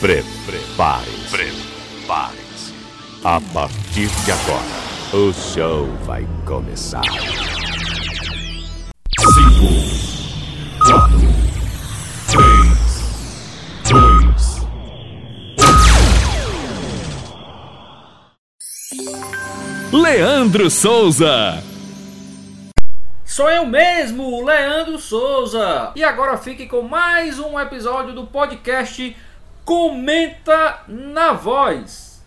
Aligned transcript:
Prepare-se. 0.00 1.28
Prepare-se. 1.30 2.72
A 3.22 3.38
partir 3.52 4.08
de 4.08 4.32
agora, 4.32 4.64
o 5.12 5.30
show 5.34 5.86
vai 6.06 6.26
começar. 6.46 7.02
5, 7.04 7.20
4, 10.86 11.20
3, 12.30 12.80
2. 19.92 20.02
Leandro 20.02 20.70
Souza. 20.70 21.62
Sou 23.26 23.50
eu 23.50 23.66
mesmo, 23.66 24.42
Leandro 24.42 24.98
Souza. 24.98 25.92
E 25.94 26.02
agora 26.02 26.38
fique 26.38 26.66
com 26.66 26.80
mais 26.80 27.38
um 27.38 27.60
episódio 27.60 28.14
do 28.14 28.26
podcast 28.26 29.14
Comenta 29.64 30.84
na 30.88 31.32
Voz. 31.32 32.24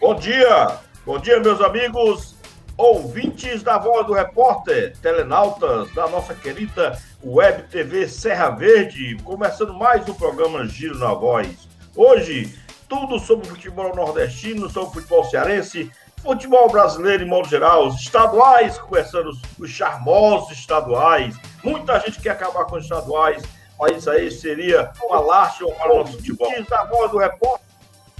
Bom 0.00 0.14
dia, 0.14 0.78
bom 1.04 1.18
dia, 1.18 1.40
meus 1.40 1.60
amigos, 1.60 2.34
ouvintes 2.76 3.62
da 3.62 3.78
Voz 3.78 4.06
do 4.06 4.12
Repórter, 4.12 4.96
telenautas 4.98 5.92
da 5.92 6.08
nossa 6.08 6.34
querida 6.34 6.98
Web 7.22 7.64
TV 7.64 8.08
Serra 8.08 8.50
Verde, 8.50 9.16
começando 9.24 9.74
mais 9.74 10.08
um 10.08 10.14
programa 10.14 10.66
Giro 10.66 10.98
na 10.98 11.12
Voz. 11.12 11.68
Hoje, 11.94 12.56
tudo 12.88 13.18
sobre 13.18 13.48
futebol 13.48 13.94
nordestino, 13.94 14.68
sobre 14.68 14.94
futebol 14.94 15.24
cearense, 15.24 15.92
futebol 16.22 16.68
brasileiro 16.68 17.24
em 17.24 17.28
modo 17.28 17.48
geral, 17.48 17.86
os 17.86 18.00
estaduais, 18.00 18.78
começando 18.78 19.26
os, 19.26 19.40
os 19.58 19.70
charmosos 19.70 20.56
estaduais. 20.56 21.36
Muita 21.64 21.98
gente 22.00 22.20
quer 22.20 22.30
acabar 22.30 22.64
com 22.64 22.76
os 22.76 22.84
estaduais, 22.84 23.42
mas 23.78 23.98
isso 23.98 24.10
aí 24.10 24.30
seria 24.30 24.92
uma 25.02 25.20
lástima 25.20 25.70
para 25.72 25.92
o 25.92 25.98
nosso 25.98 26.12
futebol. 26.12 26.50
Da 26.68 26.84
Voz 26.84 27.10
do 27.10 27.18
Repórter, 27.18 27.66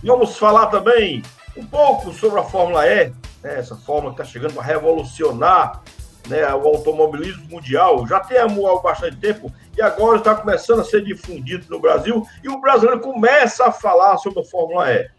vamos 0.02 0.36
falar 0.36 0.66
também 0.66 1.22
um 1.56 1.66
pouco 1.66 2.12
sobre 2.12 2.41
a 2.41 2.44
Fórmula 2.44 2.86
E, 2.86 3.12
né, 3.42 3.58
essa 3.58 3.77
fórmula 3.77 4.14
que 4.14 4.22
está 4.22 4.33
chegando 4.33 4.55
para 4.55 4.62
revolucionar 4.62 5.83
né, 6.28 6.46
o 6.55 6.67
automobilismo 6.67 7.44
mundial. 7.50 8.06
Já 8.06 8.20
tem 8.20 8.39
há 8.39 8.46
bastante 8.83 9.17
tempo 9.17 9.52
e 9.77 9.83
agora 9.83 10.19
está 10.19 10.34
começando 10.34 10.80
a 10.80 10.84
ser 10.84 11.02
difundido 11.02 11.67
no 11.69 11.80
Brasil 11.80 12.27
e 12.42 12.48
o 12.48 12.61
brasileiro 12.61 13.00
começa 13.00 13.67
a 13.67 13.72
falar 13.72 14.17
sobre 14.19 14.41
a 14.41 14.44
Fórmula 14.44 14.92
E. 14.92 15.11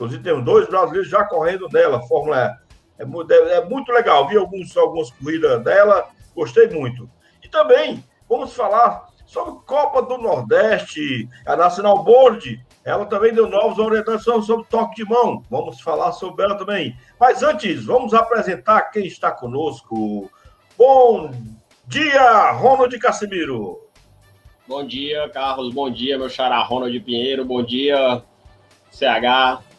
Inclusive, 0.00 0.22
temos 0.22 0.44
dois 0.46 0.66
brasileiros 0.66 1.10
já 1.10 1.22
correndo 1.24 1.68
nela, 1.70 2.00
Fórmula 2.08 2.56
E. 2.98 3.02
É, 3.02 3.04
é, 3.04 3.56
é 3.58 3.64
muito 3.66 3.92
legal, 3.92 4.26
vi 4.26 4.34
alguns, 4.34 4.74
algumas 4.74 5.10
corridas 5.10 5.62
dela, 5.62 6.08
gostei 6.34 6.70
muito. 6.70 7.08
E 7.44 7.48
também 7.48 8.02
vamos 8.26 8.54
falar 8.54 9.08
sobre 9.26 9.60
Copa 9.66 10.00
do 10.00 10.16
Nordeste, 10.16 11.28
a 11.44 11.54
Nacional 11.54 12.02
Board, 12.02 12.64
ela 12.82 13.04
também 13.04 13.34
deu 13.34 13.46
novas 13.46 13.78
orientações 13.78 14.46
sobre 14.46 14.64
toque 14.70 15.04
de 15.04 15.04
mão. 15.04 15.44
Vamos 15.50 15.82
falar 15.82 16.12
sobre 16.12 16.46
ela 16.46 16.56
também. 16.56 16.96
Mas 17.18 17.42
antes, 17.42 17.84
vamos 17.84 18.14
apresentar 18.14 18.90
quem 18.90 19.06
está 19.06 19.30
conosco. 19.30 20.30
Bom 20.78 21.30
dia, 21.86 22.52
Ronald 22.52 22.98
Casimiro. 22.98 23.86
Bom 24.66 24.82
dia, 24.86 25.28
Carlos. 25.28 25.74
Bom 25.74 25.90
dia, 25.90 26.16
meu 26.16 26.30
xará 26.30 26.62
Ronald 26.62 26.98
Pinheiro. 27.00 27.44
Bom 27.44 27.62
dia, 27.62 28.22
CH. 28.90 29.69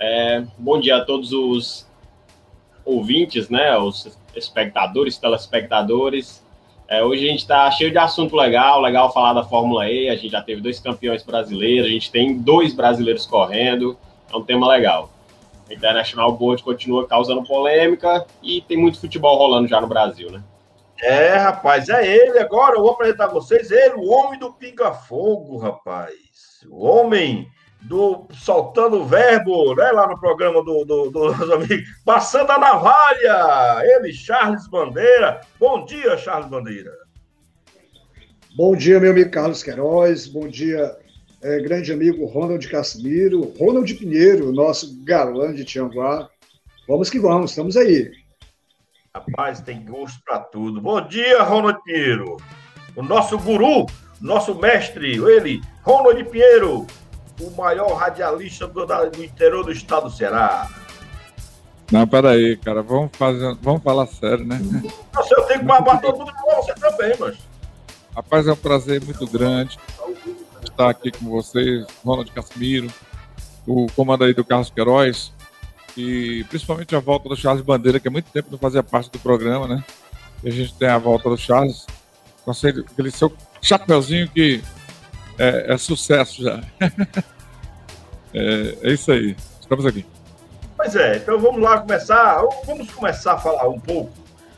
É, 0.00 0.44
bom 0.56 0.78
dia 0.78 0.98
a 0.98 1.04
todos 1.04 1.32
os 1.32 1.84
ouvintes, 2.84 3.48
né? 3.48 3.76
Os 3.76 4.16
espectadores, 4.34 5.18
telespectadores. 5.18 6.44
É, 6.86 7.02
hoje 7.02 7.26
a 7.26 7.30
gente 7.30 7.40
está 7.40 7.70
cheio 7.72 7.90
de 7.90 7.98
assunto 7.98 8.36
legal, 8.36 8.80
legal 8.80 9.12
falar 9.12 9.32
da 9.32 9.42
Fórmula 9.42 9.90
E. 9.90 10.08
A 10.08 10.14
gente 10.14 10.30
já 10.30 10.40
teve 10.40 10.60
dois 10.60 10.78
campeões 10.78 11.24
brasileiros, 11.24 11.86
a 11.86 11.92
gente 11.92 12.12
tem 12.12 12.38
dois 12.38 12.72
brasileiros 12.72 13.26
correndo. 13.26 13.98
É 14.32 14.36
um 14.36 14.44
tema 14.44 14.68
legal. 14.68 15.10
A 15.68 15.74
International 15.74 16.32
Board 16.32 16.62
continua 16.62 17.06
causando 17.06 17.42
polêmica 17.42 18.24
e 18.40 18.62
tem 18.62 18.76
muito 18.76 19.00
futebol 19.00 19.36
rolando 19.36 19.66
já 19.66 19.80
no 19.80 19.88
Brasil, 19.88 20.30
né? 20.30 20.42
É, 21.02 21.36
rapaz, 21.36 21.88
é 21.88 22.06
ele 22.06 22.38
agora. 22.38 22.76
Eu 22.76 22.82
vou 22.82 22.92
apresentar 22.92 23.24
a 23.24 23.32
vocês 23.32 23.70
ele, 23.70 23.94
o 23.96 24.10
homem 24.10 24.38
do 24.38 24.52
pinga-fogo, 24.52 25.58
rapaz. 25.58 26.12
O 26.70 26.86
homem 26.86 27.48
do 27.82 28.26
Soltando 28.32 29.00
o 29.00 29.06
Verbo, 29.06 29.74
né, 29.74 29.90
lá 29.92 30.08
no 30.08 30.18
programa 30.18 30.62
do, 30.62 30.84
do, 30.84 31.10
dos 31.10 31.40
amigos, 31.50 31.88
Passando 32.04 32.50
a 32.50 32.58
Navalha, 32.58 33.82
ele, 33.84 34.12
Charles 34.12 34.66
Bandeira. 34.68 35.40
Bom 35.58 35.84
dia, 35.84 36.16
Charles 36.16 36.48
Bandeira. 36.48 36.92
Bom 38.56 38.74
dia, 38.74 38.98
meu 38.98 39.12
amigo 39.12 39.30
Carlos 39.30 39.62
Queiroz, 39.62 40.26
bom 40.26 40.48
dia, 40.48 40.96
é, 41.42 41.60
grande 41.60 41.92
amigo 41.92 42.26
Ronald 42.26 42.66
Casimiro, 42.68 43.54
Ronald 43.58 43.94
Pinheiro, 43.94 44.52
nosso 44.52 44.98
galã 45.04 45.54
de 45.54 45.64
Tianguá. 45.64 46.28
Vamos 46.88 47.08
que 47.08 47.20
vamos, 47.20 47.50
estamos 47.50 47.76
aí. 47.76 48.10
Rapaz, 49.14 49.60
tem 49.60 49.84
gosto 49.84 50.20
para 50.24 50.40
tudo. 50.40 50.80
Bom 50.80 51.00
dia, 51.06 51.42
Ronald 51.42 51.80
Pinheiro. 51.84 52.36
O 52.96 53.02
nosso 53.02 53.38
guru, 53.38 53.86
nosso 54.20 54.54
mestre, 54.56 55.16
ele, 55.16 55.60
Ronald 55.82 56.24
Pinheiro 56.24 56.86
o 57.40 57.50
maior 57.50 57.94
radialista 57.94 58.66
do, 58.66 58.86
do 58.86 59.24
interior 59.24 59.64
do 59.64 59.72
estado 59.72 60.08
do 60.08 60.10
Ceará. 60.10 60.68
Não, 61.90 62.06
peraí, 62.06 62.56
cara, 62.56 62.82
vamos, 62.82 63.10
fazer, 63.16 63.56
vamos 63.62 63.82
falar 63.82 64.06
sério, 64.06 64.44
né? 64.44 64.60
Nossa, 65.14 65.34
eu 65.34 65.42
tenho 65.44 65.60
que 65.60 65.66
babar 65.66 66.00
todo 66.00 66.18
mundo 66.18 66.32
com 66.32 66.56
você 66.56 66.74
também, 66.74 67.14
mas. 67.18 67.38
Rapaz, 68.14 68.46
é 68.46 68.52
um 68.52 68.56
prazer 68.56 69.02
muito 69.02 69.26
grande 69.26 69.78
estar 70.78 70.90
aqui 70.90 71.10
com 71.10 71.26
vocês, 71.26 71.86
Ronald 72.04 72.30
Casimiro, 72.30 72.88
o 73.66 73.86
comando 73.96 74.24
aí 74.24 74.32
do 74.32 74.44
Carlos 74.44 74.70
Queiroz, 74.70 75.32
e 75.96 76.44
principalmente 76.48 76.94
a 76.94 77.00
volta 77.00 77.28
do 77.28 77.36
Charles 77.36 77.64
Bandeira, 77.64 77.98
que 77.98 78.06
há 78.06 78.10
muito 78.10 78.30
tempo 78.30 78.48
não 78.50 78.58
fazia 78.58 78.82
parte 78.82 79.10
do 79.10 79.18
programa, 79.18 79.66
né? 79.66 79.84
E 80.42 80.48
a 80.48 80.52
gente 80.52 80.72
tem 80.74 80.88
a 80.88 80.98
volta 80.98 81.28
do 81.28 81.36
Charles, 81.36 81.84
com 82.44 82.52
aquele 82.52 83.10
seu 83.10 83.32
chapeuzinho 83.60 84.28
que 84.28 84.62
é, 85.38 85.72
é 85.72 85.78
sucesso 85.78 86.42
já. 86.42 86.60
é, 88.34 88.78
é 88.82 88.92
isso 88.92 89.10
aí. 89.12 89.36
Estamos 89.60 89.86
aqui. 89.86 90.04
Pois 90.76 90.94
é, 90.94 91.16
então 91.16 91.38
vamos 91.38 91.60
lá 91.60 91.80
começar. 91.80 92.42
Vamos 92.66 92.90
começar 92.92 93.34
a 93.34 93.38
falar 93.38 93.68
um 93.68 93.80
pouco 93.80 94.12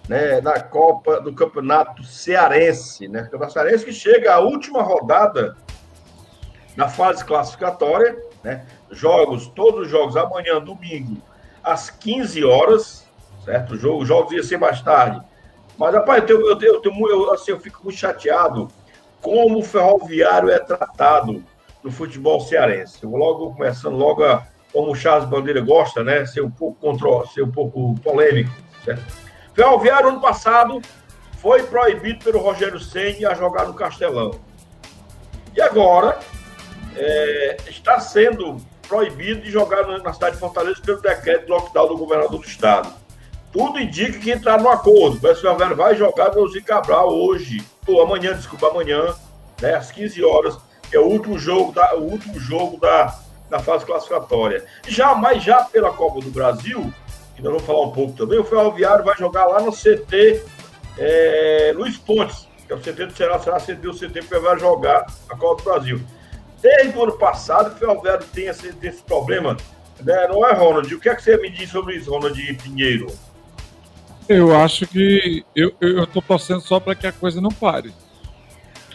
né, 0.09 0.41
da 0.41 0.61
Copa 0.61 1.21
do 1.21 1.33
Campeonato 1.33 2.03
Cearense, 2.05 3.09
né? 3.09 3.23
Campeonato 3.23 3.53
Cearense 3.53 3.85
que 3.85 3.93
chega 3.93 4.35
à 4.35 4.41
última 4.41 4.83
rodada 4.83 5.57
na 6.77 6.89
fase 6.89 7.25
classificatória, 7.25 8.19
né? 8.43 8.67
Jogos, 8.91 9.47
todos 9.49 9.87
os 9.87 9.89
jogos 9.89 10.17
amanhã, 10.17 10.61
domingo, 10.61 11.23
às 11.63 11.91
15 11.91 12.45
horas, 12.45 13.07
certo? 13.45 13.75
Os 13.75 13.81
jogos, 13.81 14.03
os 14.03 14.09
jogos 14.09 14.33
iam 14.33 14.43
ser 14.43 14.59
mais 14.59 14.83
tarde. 14.83 15.21
Mas, 15.79 15.95
rapaz, 15.95 16.29
eu, 16.29 16.41
eu, 16.41 16.61
eu, 16.61 16.83
eu, 16.85 17.09
eu, 17.09 17.33
assim, 17.33 17.53
eu 17.53 17.61
fico 17.61 17.81
muito 17.85 17.99
chateado 17.99 18.69
como 19.21 19.59
o 19.59 19.63
ferroviário 19.63 20.51
é 20.51 20.59
tratado 20.59 21.45
no 21.83 21.91
futebol 21.91 22.41
cearense. 22.41 23.03
Eu 23.03 23.11
vou 23.11 23.19
logo 23.19 23.55
começando 23.55 23.97
logo 23.97 24.25
a, 24.25 24.47
como 24.73 24.93
o 24.93 24.95
Charles 24.95 25.29
Bandeira 25.29 25.61
gosta, 25.61 26.03
né? 26.05 26.27
Ser 26.27 26.43
um 26.43 26.51
pouco 26.51 26.81
control, 26.81 27.27
ser 27.29 27.43
um 27.43 27.51
pouco 27.51 27.95
polêmico. 28.01 28.51
Certo? 28.85 29.03
Ferroviário 29.55 30.09
ano 30.09 30.21
passado 30.21 30.81
foi 31.39 31.63
proibido 31.63 32.25
pelo 32.25 32.39
Rogério 32.39 32.79
Senni 32.79 33.25
a 33.25 33.35
jogar 33.35 33.67
no 33.67 33.75
Castelão. 33.75 34.33
E 35.55 35.61
agora 35.61 36.19
é, 36.97 37.57
está 37.69 37.99
sendo 37.99 38.57
proibido 38.87 39.41
de 39.43 39.51
jogar 39.51 39.87
na 39.87 40.13
cidade 40.13 40.35
de 40.35 40.41
Fortaleza 40.41 40.81
pelo 40.85 41.01
decreto 41.01 41.45
de 41.45 41.51
lockdown 41.51 41.89
do 41.89 41.97
governador 41.97 42.41
do 42.41 42.47
estado. 42.47 43.00
Tudo 43.53 43.81
indica 43.81 44.19
que 44.19 44.31
entrar 44.31 44.61
no 44.61 44.69
acordo. 44.69 45.17
O 45.17 45.35
Ferroviário 45.35 45.77
vai 45.77 45.97
jogar 45.97 46.35
no 46.35 46.49
Zico 46.49 46.67
Cabral 46.67 47.13
hoje, 47.13 47.65
ou 47.87 48.03
amanhã, 48.03 48.35
desculpa, 48.35 48.69
amanhã, 48.69 49.15
né, 49.61 49.75
às 49.75 49.91
15 49.91 50.23
horas, 50.25 50.59
é 50.93 50.99
o 50.99 51.07
último 51.07 51.39
jogo 51.39 51.73
da, 51.73 51.95
o 51.97 52.03
último 52.03 52.39
jogo 52.39 52.79
da, 52.79 53.19
da 53.49 53.59
fase 53.59 53.85
classificatória. 53.85 54.65
Já, 54.87 55.15
mas 55.15 55.43
já 55.43 55.65
pela 55.65 55.93
Copa 55.93 56.21
do 56.21 56.31
Brasil, 56.31 56.93
que 57.35 57.43
nós 57.43 57.53
vamos 57.53 57.67
falar 57.67 57.83
um 57.83 57.93
pouco 57.93 58.13
também, 58.13 58.39
o 58.39 58.45
Ferroviário 58.45 59.05
vai 59.05 59.17
jogar 59.17 59.47
lá 59.47 59.61
no 59.61 59.73
CT 59.73 60.45
é, 60.99 61.73
Luiz 61.75 61.97
Pontes, 61.97 62.49
que 62.67 62.73
é 62.73 62.77
o 62.77 62.79
CT 62.79 63.07
do 63.07 63.17
Ceará, 63.17 63.39
será 63.39 63.59
CT, 63.59 63.89
o 63.89 63.95
CT 63.95 64.21
que 64.21 64.39
vai 64.39 64.59
jogar 64.59 65.07
a 65.29 65.37
Copa 65.37 65.63
do 65.63 65.71
Brasil. 65.71 66.01
Desde 66.61 66.97
o 66.97 67.03
ano 67.03 67.19
passado, 67.19 67.75
o 67.75 67.79
Ferroviário 67.79 68.27
tem 68.33 68.47
esse, 68.47 68.73
esse 68.83 69.03
problema, 69.03 69.57
né? 70.01 70.29
não 70.29 70.47
é, 70.47 70.53
Ronald? 70.53 70.95
O 70.95 71.01
que 71.01 71.09
é 71.09 71.15
que 71.15 71.23
você 71.23 71.37
me 71.39 71.51
diz 71.51 71.71
sobre 71.71 71.97
isso, 71.97 72.11
Ronald 72.11 72.55
Pinheiro? 72.63 73.07
Eu 74.33 74.55
acho 74.55 74.87
que 74.87 75.45
eu 75.57 76.05
estou 76.05 76.23
torcendo 76.23 76.61
só 76.61 76.79
para 76.79 76.95
que 76.95 77.05
a 77.05 77.11
coisa 77.11 77.41
não 77.41 77.51
pare. 77.51 77.93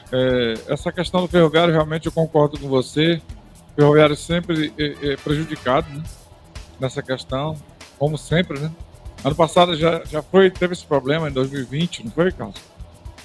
É, 0.09 0.53
essa 0.69 0.93
questão 0.93 1.19
do 1.19 1.27
ferroviário, 1.27 1.73
realmente 1.73 2.05
eu 2.05 2.11
concordo 2.13 2.57
com 2.57 2.69
você. 2.69 3.21
O 3.73 3.75
ferroviário 3.75 4.15
sempre 4.15 4.73
é, 4.79 5.11
é 5.11 5.17
prejudicado 5.17 5.89
né, 5.89 6.01
nessa 6.79 7.03
questão, 7.03 7.57
como 7.99 8.17
sempre, 8.17 8.61
né? 8.61 8.71
Ano 9.25 9.35
passado 9.35 9.75
já, 9.75 10.05
já 10.05 10.23
foi, 10.23 10.49
teve 10.49 10.71
esse 10.71 10.85
problema 10.85 11.27
em 11.27 11.33
2020, 11.33 12.05
não 12.05 12.11
foi, 12.11 12.31
Carlos? 12.31 12.61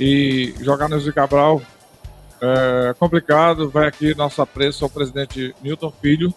E 0.01 0.53
jogar 0.61 0.89
no 0.89 0.99
Zé 0.99 1.13
Cabral 1.13 1.63
é 2.41 2.93
complicado. 2.95 3.71
Vai 3.71 3.87
aqui 3.87 4.17
nosso 4.17 4.43
apreço 4.43 4.83
ao 4.83 4.91
presidente 4.91 5.55
Newton 5.63 5.93
Filho, 6.03 6.35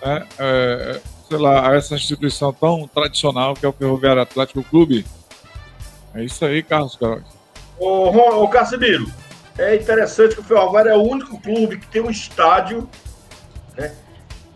né? 0.00 0.24
é, 0.38 1.00
sei 1.30 1.38
lá, 1.38 1.70
a 1.70 1.76
essa 1.76 1.94
instituição 1.94 2.52
tão 2.52 2.88
tradicional 2.88 3.54
que 3.54 3.64
é 3.64 3.68
o 3.68 3.72
Ferroviário 3.72 4.20
Atlético 4.20 4.64
Clube. 4.64 5.06
É 6.12 6.24
isso 6.24 6.44
aí, 6.44 6.60
Carlos 6.60 6.96
Carlos. 6.96 7.22
Ô, 7.78 8.08
ô 8.42 8.48
Casimiro, 8.48 9.06
é 9.56 9.76
interessante 9.76 10.34
que 10.34 10.40
o 10.40 10.44
Ferroviário 10.44 10.90
é 10.90 10.96
o 10.96 11.02
único 11.02 11.40
clube 11.40 11.78
que 11.78 11.86
tem 11.86 12.02
um 12.02 12.10
estádio, 12.10 12.88
né? 13.76 13.94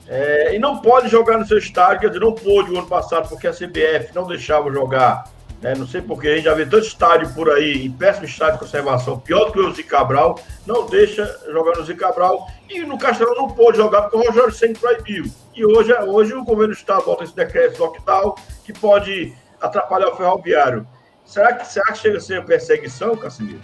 É, 0.09 0.57
e 0.57 0.59
não 0.59 0.79
pode 0.79 1.09
jogar 1.09 1.39
no 1.39 1.47
seu 1.47 1.59
estádio, 1.59 2.01
quer 2.01 2.09
dizer, 2.09 2.21
não 2.21 2.33
pôde 2.33 2.73
o 2.73 2.79
ano 2.79 2.89
passado, 2.89 3.29
porque 3.29 3.47
a 3.47 3.53
CBF 3.53 4.13
não 4.13 4.27
deixava 4.27 4.71
jogar. 4.71 5.33
Né? 5.65 5.75
Não 5.75 5.87
sei 5.87 6.03
porquê, 6.03 6.29
a 6.29 6.35
gente 6.37 6.45
já 6.45 6.53
vê 6.53 6.67
tanto 6.67 6.87
estádio 6.87 7.33
por 7.33 7.49
aí, 7.49 7.87
em 7.87 7.91
péssimo 7.91 8.27
estado 8.27 8.53
de 8.53 8.59
conservação, 8.59 9.19
pior 9.19 9.47
do 9.47 9.53
que 9.53 9.61
o 9.61 9.73
Zico 9.73 9.89
Cabral, 9.89 10.39
não 10.67 10.85
deixa 10.85 11.25
jogar 11.51 11.79
no 11.79 11.85
Zico 11.87 12.01
Cabral. 12.01 12.47
E 12.69 12.81
no 12.81 12.99
Castelão 12.99 13.35
não 13.35 13.49
pôde 13.49 13.79
jogar, 13.79 14.03
porque 14.03 14.19
o 14.19 14.31
Rogério 14.31 14.53
sempre 14.53 14.79
proibiu. 14.79 15.25
E 15.55 15.65
hoje, 15.65 15.91
hoje 15.95 16.35
o 16.35 16.45
governo 16.45 16.75
do 16.75 16.79
estado 16.79 17.07
bota 17.07 17.25
esse 17.25 17.35
decreto 17.35 17.81
lockdown 17.81 18.35
que 18.63 18.75
pode 18.75 19.35
atrapalhar 19.59 20.09
o 20.09 20.17
ferroviário. 20.17 20.87
Será 21.25 21.55
que, 21.55 21.67
será 21.67 21.87
que 21.93 21.99
chega 21.99 22.19
a 22.19 22.21
ser 22.21 22.45
perseguição, 22.45 23.17
Casimiro? 23.17 23.61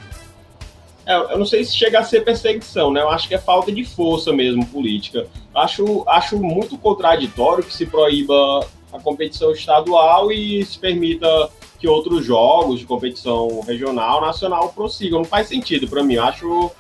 É, 1.05 1.15
eu 1.15 1.39
não 1.39 1.45
sei 1.45 1.65
se 1.65 1.77
chega 1.77 1.99
a 1.99 2.03
ser 2.03 2.23
perseguição, 2.23 2.91
né? 2.91 3.03
Eu 3.03 3.11
acho 3.11 3.29
que 3.29 3.35
é 3.35 3.39
falta 3.39 3.71
de 3.71 3.85
força 3.85 4.33
mesmo 4.33 4.65
política. 4.65 5.27
Acho, 5.55 6.03
acho 6.09 6.39
muito 6.39 6.79
contraditório 6.79 7.63
que 7.63 7.75
se 7.75 7.85
proíba 7.85 8.67
a 8.91 8.99
competição 8.99 9.53
estadual 9.53 10.33
e 10.33 10.65
se 10.65 10.79
permita 10.79 11.51
que 11.81 11.89
outros 11.89 12.25
jogos 12.25 12.79
de 12.79 12.85
competição 12.85 13.63
regional, 13.63 14.21
nacional 14.21 14.71
prossigam. 14.75 15.21
Não 15.21 15.25
faz 15.25 15.49
sentido 15.49 15.89
para 15.89 16.03
mim. 16.03 16.19
Acho, 16.19 16.71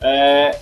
é, 0.00 0.60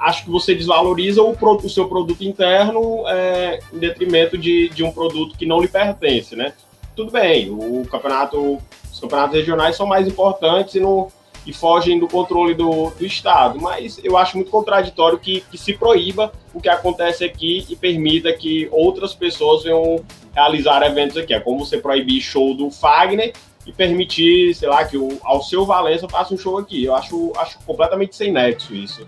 acho 0.00 0.24
que 0.24 0.30
você 0.30 0.54
desvaloriza 0.54 1.22
o, 1.22 1.32
o 1.32 1.68
seu 1.68 1.86
produto 1.88 2.24
interno 2.24 3.06
é, 3.06 3.60
em 3.72 3.78
detrimento 3.78 4.38
de, 4.38 4.70
de 4.70 4.82
um 4.82 4.90
produto 4.90 5.36
que 5.36 5.44
não 5.44 5.60
lhe 5.60 5.68
pertence, 5.68 6.34
né? 6.34 6.54
Tudo 6.96 7.12
bem, 7.12 7.50
o 7.50 7.86
campeonato, 7.88 8.58
os 8.90 8.98
campeonatos 8.98 9.36
regionais 9.36 9.76
são 9.76 9.86
mais 9.86 10.08
importantes 10.08 10.74
e, 10.74 10.80
no, 10.80 11.08
e 11.46 11.52
fogem 11.52 11.98
do 11.98 12.08
controle 12.08 12.54
do, 12.54 12.90
do 12.90 13.06
Estado, 13.06 13.60
mas 13.60 14.00
eu 14.02 14.16
acho 14.16 14.36
muito 14.36 14.50
contraditório 14.50 15.18
que, 15.18 15.42
que 15.42 15.56
se 15.56 15.74
proíba 15.74 16.32
o 16.52 16.60
que 16.60 16.68
acontece 16.68 17.24
aqui 17.24 17.64
e 17.68 17.76
permita 17.76 18.32
que 18.32 18.68
outras 18.72 19.14
pessoas 19.14 19.62
venham 19.62 20.04
realizar 20.38 20.82
eventos 20.82 21.16
aqui. 21.16 21.34
É 21.34 21.40
como 21.40 21.64
você 21.64 21.78
proibir 21.78 22.20
show 22.20 22.54
do 22.54 22.70
Fagner 22.70 23.32
e 23.66 23.72
permitir, 23.72 24.54
sei 24.54 24.68
lá, 24.68 24.84
que 24.84 24.96
o 24.96 25.18
Alceu 25.24 25.66
Valença 25.66 26.08
faça 26.08 26.32
um 26.32 26.38
show 26.38 26.56
aqui. 26.58 26.84
Eu 26.84 26.94
acho, 26.94 27.32
acho 27.36 27.58
completamente 27.60 28.14
sem 28.14 28.32
nexo 28.32 28.74
isso. 28.74 29.06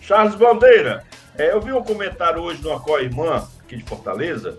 Charles 0.00 0.34
Bandeira, 0.34 1.04
é, 1.36 1.52
eu 1.52 1.60
vi 1.60 1.72
um 1.72 1.82
comentário 1.82 2.42
hoje 2.42 2.62
no 2.62 2.72
Acoimã, 2.72 3.46
aqui 3.64 3.76
de 3.76 3.84
Fortaleza, 3.84 4.58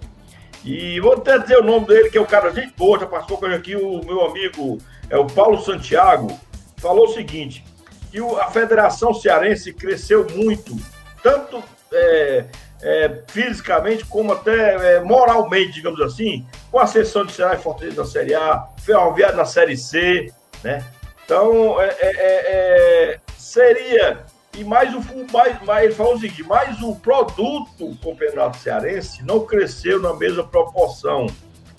e 0.63 0.99
vou 0.99 1.13
até 1.13 1.37
dizer 1.37 1.59
o 1.59 1.63
nome 1.63 1.85
dele, 1.85 2.09
que 2.09 2.17
é 2.17 2.21
o 2.21 2.25
cara 2.25 2.51
gente 2.51 2.73
boa, 2.75 2.99
já 2.99 3.05
passou 3.05 3.37
com 3.37 3.45
aqui, 3.45 3.75
o 3.75 4.03
meu 4.03 4.25
amigo, 4.25 4.79
é 5.09 5.17
o 5.17 5.27
Paulo 5.27 5.61
Santiago, 5.61 6.39
falou 6.77 7.05
o 7.05 7.13
seguinte, 7.13 7.63
que 8.11 8.19
o, 8.19 8.39
a 8.39 8.49
Federação 8.49 9.13
Cearense 9.13 9.71
cresceu 9.73 10.25
muito, 10.33 10.75
tanto 11.21 11.63
é, 11.93 12.45
é, 12.85 13.23
fisicamente 13.27 14.05
como 14.05 14.31
até 14.31 14.95
é, 14.95 14.99
moralmente, 14.99 15.73
digamos 15.73 15.99
assim, 15.99 16.45
com 16.71 16.77
a 16.79 16.85
sessão 16.85 17.25
de 17.25 17.33
Ceará 17.33 17.55
e 17.55 17.57
Fortaleza 17.57 18.01
na 18.01 18.07
Série 18.07 18.35
A, 18.35 18.67
Ferroviário 18.77 19.35
na 19.35 19.45
Série 19.45 19.75
C, 19.75 20.31
né? 20.63 20.85
Então, 21.25 21.81
é, 21.81 21.87
é, 21.99 22.15
é 22.17 23.19
seria 23.35 24.23
e 24.55 24.63
mais 24.63 24.93
o 24.93 25.01
mais, 25.31 25.61
mais, 25.63 25.85
ele 25.85 25.95
falou 25.95 26.13
o 26.13 26.19
seguinte: 26.19 26.43
mais 26.43 26.79
o 26.81 26.95
produto 26.95 27.97
Campeonato 28.03 28.57
Cearense 28.57 29.23
não 29.23 29.45
cresceu 29.45 29.99
na 29.99 30.13
mesma 30.13 30.45
proporção, 30.45 31.25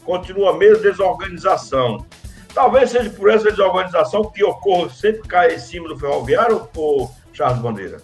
continua 0.05 0.50
a 0.50 0.56
mesma 0.56 0.82
desorganização. 0.82 2.05
Talvez 2.52 2.91
seja 2.91 3.11
por 3.11 3.31
essa 3.31 3.50
desorganização 3.50 4.25
que 4.25 4.43
ocorre 4.43 4.91
sempre 4.91 5.29
cai 5.29 5.55
em 5.55 5.59
cima 5.59 5.88
do 5.88 5.99
ferroviário, 5.99 6.69
ou 6.75 7.11
Charles 7.32 7.61
Bandeira? 7.61 7.99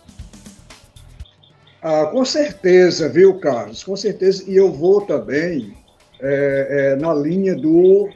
Ah, 1.83 2.07
com 2.07 2.25
certeza, 2.25 3.09
viu, 3.09 3.41
Carlos? 3.41 3.83
Com 3.83 3.97
certeza. 3.97 4.45
E 4.47 4.57
eu 4.57 4.73
vou 4.73 5.01
também 5.01 5.75
é, 6.21 6.93
é, 6.93 6.97
na 6.97 7.13
linha 7.13 7.57
do, 7.57 8.09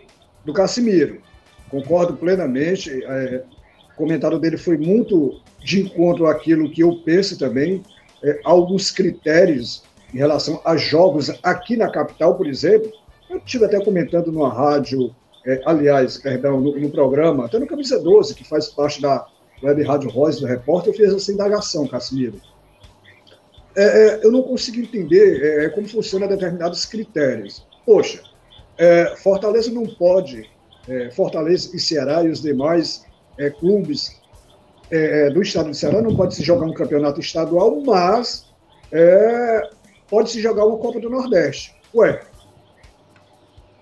do 0.45 0.53
Cassimiro. 0.53 1.21
Concordo 1.69 2.15
plenamente. 2.17 3.03
É, 3.05 3.43
o 3.93 3.97
comentário 3.97 4.39
dele 4.39 4.57
foi 4.57 4.79
muito 4.79 5.41
de 5.65 5.81
encontro 5.81 6.29
àquilo 6.29 6.71
que 6.71 6.83
eu 6.83 7.03
penso 7.05 7.37
também, 7.37 7.83
é, 8.23 8.39
alguns 8.45 8.93
critérios 8.93 9.83
em 10.15 10.19
relação 10.19 10.61
a 10.65 10.77
jogos 10.77 11.29
aqui 11.43 11.77
na 11.77 11.91
capital, 11.91 12.37
por 12.37 12.47
exemplo. 12.47 12.93
Eu 13.29 13.39
estive 13.39 13.65
até 13.65 13.85
comentando 13.85 14.31
numa 14.31 14.53
rádio, 14.53 15.13
é, 15.45 15.61
aliás, 15.67 16.19
perdão, 16.19 16.61
no, 16.61 16.79
no, 16.79 16.89
programa, 16.89 17.47
até 17.47 17.59
no 17.59 17.67
Camisa 17.67 17.99
12, 17.99 18.37
que 18.37 18.45
faz 18.45 18.69
parte 18.69 19.03
da 19.03 19.27
Web 19.61 19.83
Rádio 19.83 20.09
Rosa 20.09 20.41
do 20.41 20.47
Repórter, 20.47 20.93
eu 20.93 20.97
fiz 20.97 21.13
essa 21.13 21.33
indagação, 21.33 21.89
Casimiro. 21.89 22.41
É, 23.77 23.83
é, 23.83 24.21
eu 24.25 24.33
não 24.33 24.43
consigo 24.43 24.81
entender 24.81 25.43
é, 25.43 25.65
é, 25.67 25.69
como 25.69 25.87
funciona 25.87 26.27
determinados 26.27 26.87
critérios. 26.87 27.67
Poxa, 27.85 28.23
Fortaleza 29.23 29.71
não 29.71 29.87
pode, 29.87 30.51
Fortaleza 31.15 31.75
e 31.75 31.79
Ceará 31.79 32.25
e 32.25 32.29
os 32.29 32.43
demais 32.43 33.07
clubes 33.61 34.21
do 35.33 35.41
estado 35.41 35.71
de 35.71 35.77
Ceará 35.79 36.03
não 36.03 36.15
pode 36.15 36.35
se 36.35 36.43
jogar 36.43 36.67
um 36.67 36.75
campeonato 36.75 37.21
estadual, 37.21 37.81
mas 37.81 38.45
pode 40.11 40.31
se 40.31 40.43
jogar 40.43 40.67
uma 40.67 40.77
Copa 40.79 40.99
do 41.01 41.09
Nordeste. 41.09 41.75
Ué, 41.95 42.21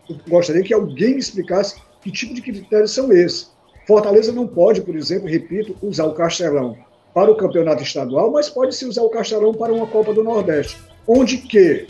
eu 0.08 0.16
gostaria 0.28 0.62
que 0.62 0.74
alguém 0.74 1.14
me 1.14 1.18
explicasse 1.18 1.80
que 2.02 2.12
tipo 2.12 2.34
de 2.34 2.42
critérios 2.42 2.92
são 2.92 3.10
esses. 3.10 3.50
Fortaleza 3.86 4.32
não 4.32 4.46
pode, 4.46 4.82
por 4.82 4.94
exemplo, 4.94 5.28
repito, 5.28 5.74
usar 5.82 6.04
o 6.04 6.14
Castelão 6.14 6.76
para 7.14 7.30
o 7.30 7.36
campeonato 7.36 7.82
estadual, 7.82 8.32
mas 8.32 8.50
pode 8.50 8.74
se 8.74 8.84
usar 8.84 9.02
o 9.02 9.08
Castelão 9.08 9.54
para 9.54 9.72
uma 9.72 9.86
Copa 9.86 10.12
do 10.12 10.24
Nordeste, 10.24 10.76
onde 11.06 11.38
que 11.38 11.86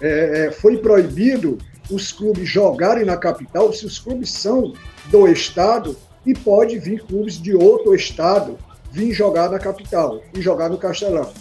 é, 0.00 0.46
é 0.46 0.50
foi 0.50 0.76
proibido 0.76 1.56
os 1.90 2.12
clubes 2.12 2.48
jogarem 2.48 3.04
na 3.04 3.16
capital 3.16 3.72
se 3.72 3.86
os 3.86 3.98
clubes 3.98 4.30
são 4.30 4.72
do 5.06 5.28
estado 5.28 5.96
e 6.26 6.34
pode 6.34 6.78
vir 6.78 7.04
clubes 7.04 7.40
de 7.40 7.54
outro 7.54 7.94
estado 7.94 8.58
vir 8.90 9.12
jogar 9.12 9.50
na 9.50 9.58
capital 9.58 10.22
e 10.34 10.40
jogar 10.40 10.70
no 10.70 10.78
Castelão. 10.78 11.32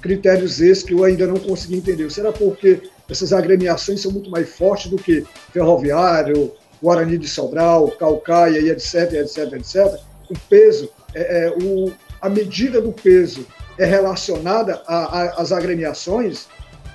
Critérios 0.00 0.60
esses 0.60 0.84
que 0.84 0.94
eu 0.94 1.02
ainda 1.02 1.26
não 1.26 1.36
consegui 1.36 1.76
entender. 1.76 2.10
Será 2.10 2.30
porque 2.30 2.82
essas 3.10 3.32
agremiações 3.32 4.00
são 4.00 4.12
muito 4.12 4.30
mais 4.30 4.48
fortes 4.48 4.90
do 4.90 4.96
que 4.96 5.24
Ferroviário, 5.52 6.52
Guarani 6.80 7.18
de 7.18 7.26
Sobral, 7.26 7.90
Calcaia 7.92 8.60
e 8.60 8.70
etc, 8.70 9.12
etc, 9.14 9.52
etc. 9.54 10.00
O 10.30 10.38
peso, 10.48 10.88
é, 11.14 11.46
é, 11.46 11.50
o, 11.50 11.92
a 12.24 12.28
medida 12.30 12.80
do 12.80 12.90
peso 12.90 13.46
é 13.78 13.84
relacionada 13.84 14.82
às 14.86 15.52
agremiações. 15.52 16.48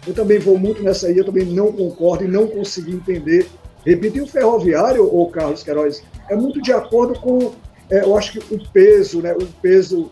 Eu 0.08 0.12
também 0.16 0.40
vou 0.40 0.58
muito 0.58 0.82
nessa 0.82 1.06
aí, 1.06 1.20
eu 1.20 1.24
também 1.24 1.46
não 1.46 1.72
concordo 1.72 2.24
e 2.24 2.28
não 2.28 2.48
consegui 2.48 2.96
entender. 2.96 3.48
Repito, 3.86 4.18
e 4.18 4.22
o 4.22 4.28
ferroviário, 4.28 5.08
ou 5.08 5.30
Carlos 5.30 5.62
Queiroz, 5.62 6.02
é 6.32 6.36
muito 6.36 6.60
de 6.64 6.74
acordo 6.74 7.20
com, 7.20 7.54
é, 7.92 8.02
eu 8.02 8.18
acho 8.18 8.40
que 8.40 8.56
o 8.56 8.70
peso, 8.72 9.22
né, 9.22 9.34
o 9.34 9.46
peso 9.62 10.10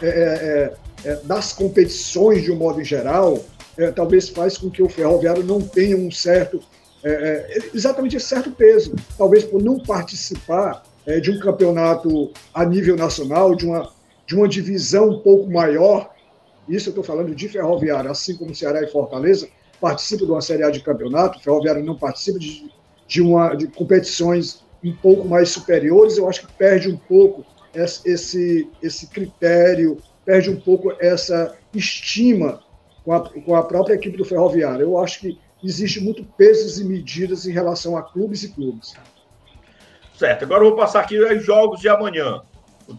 é, 0.00 0.08
é, 0.08 0.72
é, 1.04 1.10
é 1.10 1.16
das 1.24 1.52
competições 1.52 2.44
de 2.44 2.50
um 2.50 2.56
modo 2.56 2.82
geral, 2.82 3.44
talvez 3.94 4.30
faz 4.30 4.56
com 4.56 4.70
que 4.70 4.82
o 4.82 4.88
ferroviário 4.88 5.42
não 5.42 5.60
tenha 5.60 5.96
um 5.96 6.10
certo, 6.10 6.62
exatamente 7.74 8.18
certo 8.20 8.52
peso, 8.52 8.94
talvez 9.18 9.42
por 9.42 9.60
não 9.60 9.80
participar 9.80 10.84
de 11.20 11.32
um 11.32 11.40
campeonato 11.40 12.30
a 12.54 12.64
nível 12.64 12.96
nacional, 12.96 13.56
de 13.56 13.66
uma, 13.66 13.92
de 14.26 14.34
uma 14.34 14.48
divisão 14.48 15.10
um 15.10 15.20
pouco 15.20 15.50
maior, 15.50 16.10
isso 16.68 16.88
eu 16.88 16.92
estou 16.92 17.04
falando 17.04 17.34
de 17.34 17.48
ferroviário, 17.48 18.10
assim 18.10 18.36
como 18.36 18.54
Ceará 18.54 18.82
e 18.82 18.86
Fortaleza, 18.86 19.48
participa 19.80 20.24
de 20.24 20.30
uma 20.30 20.40
Série 20.40 20.62
A 20.62 20.70
de 20.70 20.80
campeonato, 20.80 21.38
o 21.38 21.42
Ferroviário 21.42 21.84
não 21.84 21.98
participa 21.98 22.38
de, 22.38 22.70
de, 23.06 23.20
uma, 23.20 23.54
de 23.54 23.66
competições 23.66 24.64
um 24.82 24.92
pouco 24.92 25.26
mais 25.26 25.50
superiores, 25.50 26.16
eu 26.16 26.28
acho 26.28 26.46
que 26.46 26.52
perde 26.54 26.88
um 26.88 26.96
pouco 26.96 27.44
esse, 27.74 28.70
esse 28.82 29.06
critério, 29.08 29.98
perde 30.24 30.50
um 30.50 30.60
pouco 30.60 30.92
essa 31.00 31.56
estima 31.74 32.62
com 33.04 33.12
a, 33.12 33.20
com 33.28 33.54
a 33.54 33.62
própria 33.62 33.94
equipe 33.94 34.16
do 34.16 34.24
Ferroviário. 34.24 34.82
Eu 34.82 34.98
acho 34.98 35.20
que 35.20 35.38
existe 35.62 36.00
muito 36.00 36.24
pesos 36.24 36.78
e 36.78 36.84
medidas 36.84 37.46
em 37.46 37.52
relação 37.52 37.96
a 37.96 38.02
clubes 38.02 38.42
e 38.42 38.52
clubes. 38.52 38.94
Certo, 40.16 40.44
agora 40.44 40.62
eu 40.62 40.68
vou 40.68 40.76
passar 40.76 41.00
aqui 41.00 41.18
os 41.18 41.44
jogos 41.44 41.80
de 41.80 41.88
amanhã. 41.88 42.42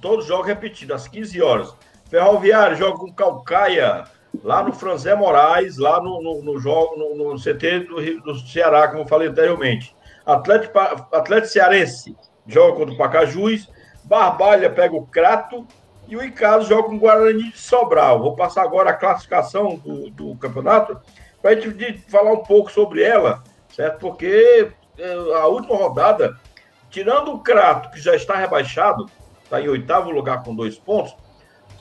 Todos 0.01 0.25
os 0.25 0.27
jogos 0.27 0.47
repetidos, 0.47 0.95
às 0.95 1.07
15 1.07 1.41
horas. 1.41 1.73
Ferroviário 2.09 2.77
joga 2.77 2.99
com 2.99 3.13
Calcaia, 3.13 4.05
lá 4.43 4.63
no 4.63 4.73
Franzé 4.73 5.15
Moraes, 5.15 5.77
lá 5.77 6.01
no, 6.01 6.21
no, 6.21 6.41
no 6.41 6.59
jogo, 6.59 6.95
no, 6.97 7.33
no, 7.33 7.39
CT 7.39 7.79
do, 7.81 7.99
Rio, 7.99 8.21
do 8.21 8.37
Ceará, 8.39 8.87
como 8.87 9.01
eu 9.01 9.07
falei 9.07 9.27
anteriormente. 9.27 9.95
Atlético, 10.25 10.79
Atlético 10.79 11.53
Cearense 11.53 12.15
joga 12.47 12.77
contra 12.77 12.93
o 12.93 12.97
Pacajus, 12.97 13.69
Barbalha 14.03 14.69
pega 14.69 14.95
o 14.95 15.05
Crato 15.05 15.65
e 16.07 16.15
o 16.15 16.23
Icado 16.23 16.65
joga 16.65 16.83
com 16.83 16.95
o 16.95 16.99
Guarani 16.99 17.51
de 17.51 17.57
Sobral. 17.57 18.21
Vou 18.21 18.35
passar 18.35 18.63
agora 18.63 18.91
a 18.91 18.93
classificação 18.93 19.77
do, 19.77 20.09
do 20.11 20.35
campeonato 20.35 20.99
para 21.41 21.51
a 21.51 21.55
gente 21.55 21.99
falar 22.09 22.33
um 22.33 22.43
pouco 22.43 22.71
sobre 22.71 23.01
ela, 23.01 23.43
certo? 23.69 23.99
Porque 23.99 24.71
é, 24.97 25.13
a 25.35 25.47
última 25.47 25.75
rodada, 25.75 26.39
tirando 26.89 27.33
o 27.33 27.39
Crato, 27.39 27.89
que 27.91 27.99
já 27.99 28.15
está 28.15 28.35
rebaixado, 28.35 29.07
está 29.55 29.61
em 29.61 29.67
oitavo 29.67 30.11
lugar 30.11 30.43
com 30.43 30.55
dois 30.55 30.77
pontos, 30.77 31.15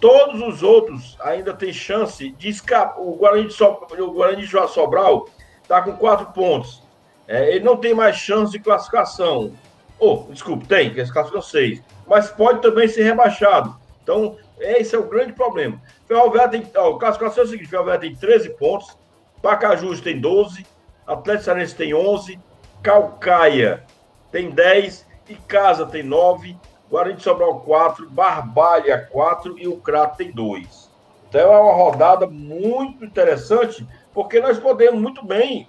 todos 0.01 0.41
os 0.41 0.63
outros 0.63 1.17
ainda 1.21 1.53
têm 1.53 1.73
chance 1.73 2.31
de 2.31 2.49
escapar. 2.49 3.01
O 3.01 3.17
Guarani 3.17 3.49
de, 3.49 3.55
so... 3.55 3.65
o 3.67 4.13
Guarani 4.13 4.47
Sobral 4.47 5.27
está 5.63 5.83
com 5.83 5.93
quatro 5.97 6.27
pontos. 6.27 6.83
É, 7.27 7.55
ele 7.55 7.65
não 7.65 7.77
tem 7.77 7.95
mais 7.95 8.17
chance 8.17 8.53
de 8.53 8.59
classificação. 8.59 9.53
Oh, 9.99 10.27
desculpe, 10.31 10.67
tem, 10.67 10.93
que 10.93 11.11
classificam 11.11 11.43
seis. 11.43 11.83
Mas 12.07 12.31
pode 12.31 12.61
também 12.61 12.87
ser 12.87 13.05
rebaixado. 13.05 13.75
Então, 14.03 14.37
esse 14.59 14.95
é 14.95 14.99
o 14.99 15.09
grande 15.09 15.33
problema. 15.33 15.81
Ferroviário 16.07 16.51
tem. 16.51 16.71
Ó, 16.77 16.97
a 16.97 16.99
classificação 16.99 17.45
é 17.45 17.47
o 17.47 17.51
seguinte: 17.51 17.71
Ferroviário 17.71 18.03
tem 18.03 18.15
13 18.15 18.51
pontos, 18.51 18.99
Pacajus 19.41 20.01
tem 20.01 20.21
12, 20.21 20.67
Atlético 21.07 21.45
Sarense 21.45 21.75
tem 21.75 21.95
11, 21.95 22.39
Calcaia 22.83 23.85
tem 24.31 24.51
10, 24.51 25.07
Icasa 25.29 25.87
tem 25.87 26.03
9, 26.03 26.57
Guarani 26.95 27.17
de 27.17 27.25
Sobral 27.25 27.59
4, 27.59 28.09
Barbalha 28.09 29.09
4 29.11 29.59
e 29.59 29.67
o 29.67 29.79
Crato 29.79 30.17
tem 30.17 30.31
2. 30.31 30.89
Então 31.29 31.53
é 31.53 31.59
uma 31.59 31.73
rodada 31.73 32.29
muito 32.29 33.05
interessante, 33.05 33.85
porque 34.13 34.39
nós 34.39 34.61
podemos 34.61 35.03
muito 35.03 35.27
bem 35.27 35.67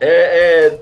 é, 0.00 0.80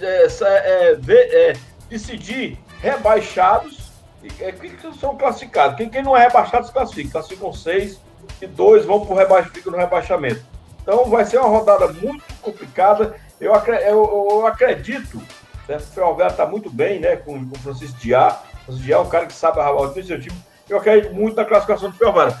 é, 0.00 0.26
é, 0.30 1.50
é 1.50 1.52
decidir 1.90 2.56
rebaixados 2.78 3.90
é, 4.38 4.52
que 4.52 4.96
são 5.00 5.16
classificados. 5.16 5.76
Quem, 5.76 5.90
quem 5.90 6.04
não 6.04 6.16
é 6.16 6.28
rebaixado 6.28 6.68
se 6.68 6.72
classifica. 6.72 7.10
Classificam 7.10 7.52
seis 7.52 8.00
e 8.40 8.46
dois 8.46 8.84
vão 8.84 9.04
para 9.04 9.14
o 9.16 9.70
no 9.72 9.76
rebaixamento. 9.76 10.44
Então 10.80 11.06
vai 11.06 11.24
ser 11.24 11.38
uma 11.38 11.48
rodada 11.48 11.88
muito 11.88 12.22
complicada. 12.40 13.16
Eu, 13.40 13.52
eu, 13.52 14.28
eu 14.30 14.46
acredito, 14.46 15.20
né, 15.68 15.78
o 15.78 15.80
Ferroviário 15.80 16.34
está 16.34 16.46
muito 16.46 16.70
bem 16.70 17.00
né, 17.00 17.16
com 17.16 17.36
o 17.36 17.58
Francisco 17.58 17.98
Diá. 17.98 18.40
O 18.68 18.92
é 18.92 18.98
um 18.98 19.08
cara 19.08 19.26
que 19.26 19.32
sabe 19.32 19.60
a 19.60 19.70
o 19.70 19.92
seu 19.92 20.20
time. 20.20 20.36
Eu 20.68 20.78
acredito 20.78 21.14
muito 21.14 21.36
na 21.36 21.44
classificação 21.44 21.90
do 21.90 21.96
Ferroviário. 21.96 22.36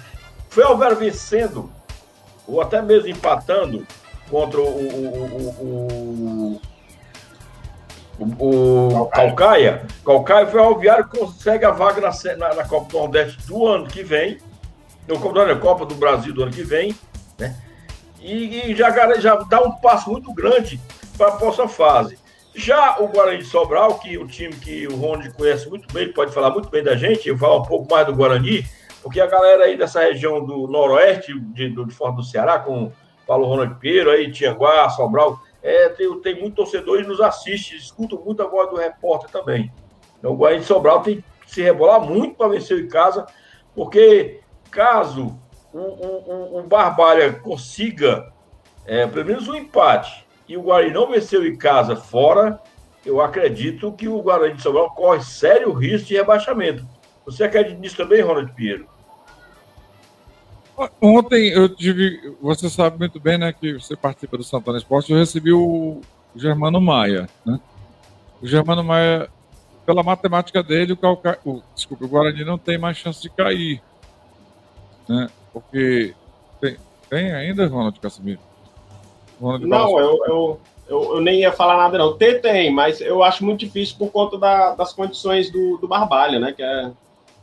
Ferroviário 0.48 0.96
vencendo, 0.96 1.70
ou 2.46 2.60
até 2.60 2.80
mesmo 2.80 3.08
empatando 3.08 3.86
contra 4.30 4.60
o, 4.60 4.64
o, 4.64 6.60
o, 8.18 9.00
o 9.00 9.06
Calcaia. 9.06 9.86
Calcaia 10.04 10.46
Ferroviário 10.46 11.08
consegue 11.08 11.64
a 11.64 11.70
vaga 11.70 12.00
na, 12.00 12.36
na, 12.36 12.54
na, 12.54 12.64
Copa 12.64 12.90
do 12.90 12.98
Nordeste 12.98 13.46
do 13.46 13.66
ano 13.66 13.86
que 13.86 14.02
vem. 14.02 14.38
No 15.08 15.18
Copa, 15.18 15.56
Copa 15.56 15.86
do 15.86 15.94
Brasil 15.94 16.32
do 16.32 16.44
ano 16.44 16.52
que 16.52 16.62
vem. 16.62 16.96
Né? 17.38 17.56
E, 18.20 18.70
e 18.70 18.76
já, 18.76 18.90
já 19.18 19.34
dá 19.36 19.60
um 19.62 19.72
passo 19.72 20.10
muito 20.10 20.32
grande 20.32 20.80
para 21.18 21.28
a 21.28 21.36
próxima 21.36 21.68
fase. 21.68 22.21
Já 22.54 22.98
o 23.00 23.08
Guarani 23.08 23.38
de 23.38 23.44
Sobral, 23.44 23.98
que 23.98 24.18
o 24.18 24.26
time 24.26 24.54
que 24.54 24.86
o 24.86 24.96
Rony 24.96 25.32
conhece 25.32 25.68
muito 25.68 25.92
bem, 25.92 26.04
ele 26.04 26.12
pode 26.12 26.32
falar 26.32 26.50
muito 26.50 26.68
bem 26.68 26.82
da 26.82 26.94
gente, 26.94 27.28
eu 27.28 27.38
falo 27.38 27.60
um 27.60 27.66
pouco 27.66 27.90
mais 27.90 28.06
do 28.06 28.14
Guarani, 28.14 28.64
porque 29.02 29.20
a 29.20 29.26
galera 29.26 29.64
aí 29.64 29.76
dessa 29.76 30.00
região 30.00 30.44
do 30.44 30.66
noroeste, 30.66 31.38
de, 31.38 31.70
de 31.70 31.94
fora 31.94 32.12
do 32.12 32.22
Ceará, 32.22 32.58
com 32.58 32.92
Paulo 33.26 33.46
Ronald 33.46 33.76
Pinheiro, 33.76 34.10
aí, 34.10 34.30
Tianguá, 34.30 34.90
Sobral, 34.90 35.40
é, 35.62 35.88
tem, 35.90 36.20
tem 36.20 36.40
muito 36.40 36.56
torcedor 36.56 37.00
e 37.00 37.06
nos 37.06 37.20
assiste, 37.20 37.74
escuta 37.74 38.16
muito 38.16 38.42
a 38.42 38.46
voz 38.46 38.68
do 38.68 38.76
repórter 38.76 39.30
também. 39.30 39.72
Então 40.18 40.32
o 40.32 40.36
Guarani 40.36 40.60
de 40.60 40.66
Sobral 40.66 41.00
tem 41.00 41.24
que 41.46 41.50
se 41.50 41.62
rebolar 41.62 42.02
muito 42.02 42.36
para 42.36 42.48
vencer 42.48 42.78
em 42.78 42.88
casa, 42.88 43.24
porque 43.74 44.40
caso 44.70 45.38
o, 45.72 45.78
o, 45.78 46.58
o 46.58 46.62
Barbalha 46.64 47.32
consiga 47.32 48.30
é, 48.84 49.06
pelo 49.06 49.24
menos 49.24 49.48
um 49.48 49.54
empate 49.54 50.21
e 50.48 50.56
o 50.56 50.62
Guarani 50.62 50.92
não 50.92 51.10
venceu 51.10 51.46
em 51.46 51.56
casa 51.56 51.96
fora, 51.96 52.60
eu 53.04 53.20
acredito 53.20 53.92
que 53.92 54.08
o 54.08 54.22
Guarani 54.22 54.54
de 54.54 54.62
Sobral 54.62 54.90
corre 54.90 55.22
sério 55.22 55.72
risco 55.72 56.08
de 56.08 56.14
rebaixamento. 56.14 56.86
Você 57.24 57.44
acredita 57.44 57.78
nisso 57.78 57.96
também, 57.96 58.20
Ronald 58.20 58.52
Pinheiro? 58.52 58.86
Ontem 61.00 61.48
eu 61.48 61.68
tive, 61.68 62.34
você 62.40 62.68
sabe 62.68 62.98
muito 62.98 63.20
bem, 63.20 63.38
né, 63.38 63.52
que 63.52 63.74
você 63.74 63.94
participa 63.94 64.36
do 64.36 64.44
Santana 64.44 64.78
Esporte, 64.78 65.12
eu 65.12 65.18
recebi 65.18 65.52
o 65.52 66.00
Germano 66.34 66.80
Maia, 66.80 67.28
né? 67.44 67.60
O 68.40 68.46
Germano 68.46 68.82
Maia, 68.82 69.28
pela 69.84 70.02
matemática 70.02 70.62
dele, 70.62 70.94
o, 70.94 70.96
Calca... 70.96 71.38
o, 71.44 71.62
desculpa, 71.74 72.04
o 72.04 72.08
Guarani 72.08 72.44
não 72.44 72.58
tem 72.58 72.78
mais 72.78 72.96
chance 72.96 73.20
de 73.20 73.30
cair, 73.30 73.82
né? 75.08 75.28
Porque 75.52 76.14
tem, 76.60 76.76
tem 77.08 77.32
ainda, 77.32 77.66
Ronald 77.66 78.00
Casimiro? 78.00 78.40
Ronald 79.42 79.66
não, 79.66 79.98
eu, 79.98 80.18
eu, 80.26 80.60
eu, 80.88 81.14
eu, 81.16 81.20
nem 81.20 81.40
ia 81.40 81.52
falar 81.52 81.76
nada 81.76 81.98
não. 81.98 82.16
Tem, 82.16 82.40
tem, 82.40 82.72
mas 82.72 83.00
eu 83.00 83.22
acho 83.22 83.44
muito 83.44 83.60
difícil 83.60 83.96
por 83.98 84.10
conta 84.10 84.38
da, 84.38 84.74
das 84.74 84.92
condições 84.92 85.50
do, 85.50 85.76
do 85.78 85.88
Barbalha, 85.88 86.38
né? 86.38 86.52
Que 86.52 86.62
é, 86.62 86.90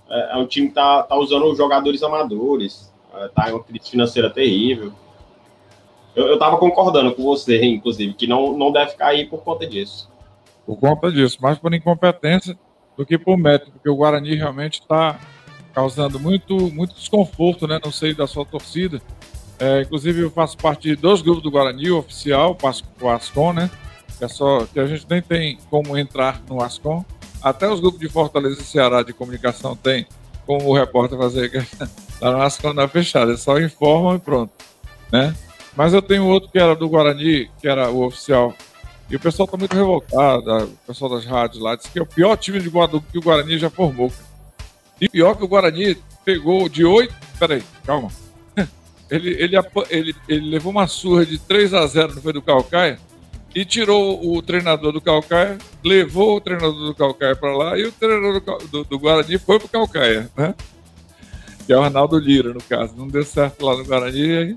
é, 0.10 0.32
é 0.34 0.38
um 0.38 0.48
time 0.48 0.70
que 0.70 0.75
tá, 0.75 1.03
tá 1.03 1.15
usando 1.15 1.53
jogadores 1.56 2.01
amadores, 2.01 2.94
tá 3.36 3.50
em 3.50 3.53
uma 3.53 3.63
crise 3.63 3.89
financeira 3.91 4.29
terrível. 4.29 4.94
Eu, 6.15 6.27
eu 6.27 6.39
tava 6.39 6.58
concordando 6.58 7.13
com 7.13 7.24
você, 7.24 7.63
inclusive, 7.65 8.13
que 8.13 8.25
não, 8.25 8.58
não 8.58 8.72
deve 8.72 8.94
cair 8.94 9.29
por 9.29 9.44
conta 9.44 9.68
disso. 9.68 10.10
Por 10.65 10.77
conta 10.77 11.12
disso, 11.12 11.38
mais 11.41 11.58
por 11.58 11.74
incompetência 11.74 12.58
do 12.98 13.06
que 13.06 13.18
por 13.18 13.38
método, 13.38 13.72
porque 13.72 13.89
o 13.89 13.96
Guarani 13.96 14.36
realmente 14.36 14.82
está 14.82 15.20
causando 15.74 16.20
muito, 16.20 16.56
muito 16.74 16.94
desconforto 16.94 17.68
né, 17.68 17.79
no 17.84 17.91
seio 17.91 18.15
da 18.15 18.27
sua 18.27 18.46
torcida. 18.46 19.01
É, 19.60 19.82
inclusive, 19.82 20.22
eu 20.22 20.32
faço 20.32 20.58
parte 20.58 20.96
dos 20.96 21.22
grupos 21.22 21.44
do 21.44 21.51
Guarani, 21.51 21.92
o 21.92 21.98
oficial, 21.98 22.58
o 23.01 23.10
Ascom, 23.10 23.51
né? 23.51 23.70
Que, 24.18 24.25
é 24.25 24.28
só, 24.28 24.66
que 24.66 24.80
a 24.80 24.86
gente 24.86 25.06
nem 25.10 25.22
tem 25.22 25.58
como 25.70 25.98
entrar 25.98 26.42
no 26.50 26.62
Ascom. 26.62 27.04
Até 27.42 27.70
os 27.70 27.80
grupos 27.80 28.00
de 28.00 28.08
Fortaleza 28.08 28.62
e 28.62 28.63
Ceará 28.63 29.04
de 29.04 29.13
comunicação 29.13 29.75
tem 29.75 30.06
como 30.46 30.70
o 30.70 30.74
repórter 30.74 31.18
fazer 31.18 31.68
lá 32.22 32.32
no 32.32 32.42
Ascom 32.42 32.74
na 32.74 32.88
fechada. 32.88 33.32
Eles 33.32 33.42
só 33.42 33.60
informam 33.60 34.16
e 34.16 34.20
pronto, 34.20 34.51
né? 35.12 35.36
Mas 35.75 35.94
eu 35.94 36.01
tenho 36.01 36.25
outro 36.25 36.50
que 36.50 36.58
era 36.58 36.75
do 36.75 36.89
Guarani, 36.89 37.50
que 37.60 37.68
era 37.68 37.89
o 37.89 38.06
oficial. 38.06 38.54
E 39.10 39.16
o 39.16 39.20
pessoal 39.20 39.46
está 39.46 39.58
muito 39.58 39.75
revoltado, 39.75 40.66
o 40.66 40.88
pessoal 40.88 41.12
das 41.12 41.25
rádios 41.25 41.62
lá, 41.62 41.75
disse 41.75 41.89
que 41.89 42.00
é 42.00 42.01
o 42.01 42.06
pior 42.06 42.38
time 42.38 42.60
de 42.60 42.70
Guadalupe 42.70 43.12
que 43.12 43.18
o 43.18 43.22
Guarani 43.22 43.58
já 43.58 43.70
formou. 43.70 44.12
E 45.01 45.10
pior 45.10 45.36
que 45.36 45.44
o 45.44 45.48
Guarani 45.48 45.98
pegou 46.24 46.70
de 46.70 46.86
oito. 46.86 47.16
Peraí, 47.39 47.63
calma. 47.86 48.10
Ele, 49.10 49.32
ele, 49.32 49.58
ele, 49.89 50.16
ele 50.28 50.50
levou 50.50 50.72
uma 50.72 50.88
surra 50.88 51.25
de 51.25 51.39
3 51.39 51.74
a 51.74 51.86
0 51.88 52.16
no 52.16 52.22
meio 52.22 52.34
do 52.34 52.42
Calcaia 52.42 53.00
e 53.56 53.66
tirou 53.66 54.36
o 54.36 54.42
treinador 54.42 54.92
do 54.92 55.01
Calcaia, 55.01 55.58
levou 55.84 56.38
o 56.38 56.42
treinador 56.42 56.74
do 56.74 56.94
Calcaia 56.94 57.36
para 57.36 57.56
lá 57.56 57.78
e 57.78 57.86
o 57.86 57.92
treinador 57.92 58.39
do, 58.39 58.68
do, 58.68 58.84
do 58.84 59.00
Guarani 59.00 59.38
foi 59.39 59.58
para 59.58 59.66
o 59.66 59.70
Calcaia, 59.70 60.30
né? 60.38 60.54
Que 61.66 61.74
é 61.74 61.78
o 61.78 61.82
Arnaldo 61.82 62.20
Lira, 62.20 62.54
no 62.54 62.62
caso. 62.62 62.96
Não 62.96 63.08
deu 63.08 63.24
certo 63.24 63.66
lá 63.66 63.75
no 63.75 63.86
Guarani, 63.86 64.56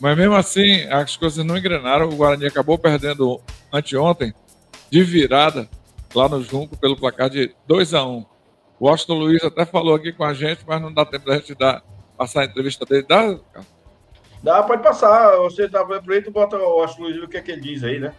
mas 0.00 0.16
mesmo 0.16 0.34
assim 0.34 0.82
as 0.90 1.16
coisas 1.16 1.44
não 1.44 1.56
engrenaram. 1.56 2.08
O 2.08 2.16
Guarani 2.16 2.46
acabou 2.46 2.78
perdendo 2.78 3.40
anteontem 3.72 4.32
de 4.90 5.02
virada 5.02 5.68
lá 6.14 6.28
no 6.28 6.42
Junco 6.42 6.76
pelo 6.76 6.96
placar 6.96 7.28
de 7.28 7.52
2 7.66 7.94
a 7.94 8.06
1 8.06 8.24
o 8.80 8.86
Washington 8.86 9.14
Luiz 9.14 9.42
até 9.42 9.64
falou 9.64 9.94
aqui 9.94 10.12
com 10.12 10.24
a 10.24 10.32
gente, 10.32 10.60
mas 10.66 10.80
não 10.80 10.92
dá 10.92 11.04
tempo 11.04 11.26
da 11.26 11.36
gente 11.36 11.54
dar, 11.54 11.82
passar 12.16 12.42
a 12.42 12.44
entrevista 12.44 12.84
dele. 12.84 13.04
Dá, 13.08 13.36
Dá, 14.42 14.62
pode 14.62 14.82
passar. 14.82 15.36
Você 15.38 15.68
tá 15.68 15.84
preto, 15.84 16.30
bota 16.30 16.56
o 16.56 16.78
Washington 16.78 17.02
Luiz 17.02 17.22
o 17.22 17.28
que 17.28 17.36
é 17.36 17.42
que 17.42 17.50
ele 17.50 17.60
diz 17.60 17.84
aí, 17.84 17.98
né? 17.98 18.12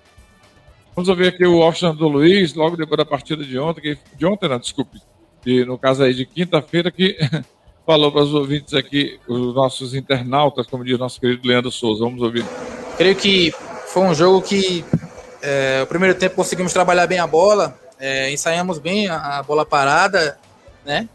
Vamos 0.95 1.07
ouvir 1.07 1.27
aqui 1.29 1.45
o 1.45 1.59
Washington 1.59 1.95
do 1.95 2.07
Luiz, 2.07 2.53
logo 2.53 2.75
depois 2.75 2.97
da 2.97 3.05
partida 3.05 3.43
de 3.43 3.57
ontem, 3.57 3.81
que, 3.81 3.97
de 4.17 4.25
ontem, 4.25 4.49
não, 4.49 4.59
desculpe, 4.59 4.99
de, 5.45 5.63
no 5.63 5.77
caso 5.77 6.03
aí 6.03 6.13
de 6.13 6.25
quinta-feira, 6.25 6.91
que 6.91 7.17
falou 7.85 8.11
para 8.11 8.21
os 8.21 8.33
ouvintes 8.33 8.73
aqui, 8.73 9.19
os 9.27 9.55
nossos 9.55 9.93
internautas, 9.93 10.67
como 10.67 10.83
diz 10.83 10.99
nosso 10.99 11.19
querido 11.19 11.47
Leandro 11.47 11.71
Souza. 11.71 12.03
Vamos 12.03 12.21
ouvir. 12.21 12.45
Creio 12.97 13.15
que 13.15 13.53
foi 13.87 14.03
um 14.03 14.13
jogo 14.13 14.41
que 14.41 14.83
é, 15.41 15.81
o 15.83 15.87
primeiro 15.87 16.17
tempo 16.17 16.35
conseguimos 16.35 16.73
trabalhar 16.73 17.07
bem 17.07 17.19
a 17.19 17.27
bola, 17.27 17.79
é, 17.99 18.31
ensaiamos 18.31 18.77
bem 18.77 19.07
a, 19.07 19.39
a, 19.39 19.43
bola 19.43 19.65
parada, 19.65 20.37
né? 20.85 21.07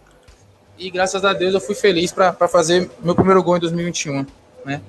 E 0.78 0.90
graças 0.90 1.25
a 1.25 1.32
Deus 1.32 1.54
eu 1.54 1.61
fui 1.61 1.75
feliz 1.75 2.11
para 2.11 2.49
fazer 2.49 2.90
meu 3.02 3.14
primeiro 3.14 3.42
gol 3.42 3.56
em 3.56 3.61
2021, 3.61 4.26
né? 4.64 4.80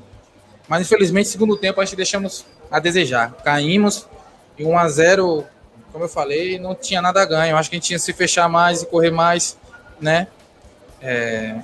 Mas 0.68 0.82
infelizmente, 0.82 1.30
segundo 1.30 1.56
tempo, 1.56 1.80
a 1.80 1.86
gente 1.86 1.96
deixamos 1.96 2.46
a 2.72 2.80
desejar. 2.80 3.32
Caímos 3.44 4.08
e 4.58 4.64
1 4.64 4.78
a 4.78 4.90
0 4.90 5.46
como 5.92 6.04
eu 6.04 6.10
falei, 6.10 6.60
não 6.60 6.76
tinha 6.76 7.02
nada 7.02 7.22
a 7.22 7.26
ganho. 7.26 7.56
Acho 7.56 7.70
que 7.70 7.76
a 7.76 7.80
gente 7.80 7.88
tinha 7.88 7.98
que 7.98 8.04
se 8.04 8.12
fechar 8.12 8.50
mais 8.50 8.82
e 8.82 8.86
correr 8.86 9.12
mais, 9.12 9.58
né? 10.00 10.28
É, 11.02 11.58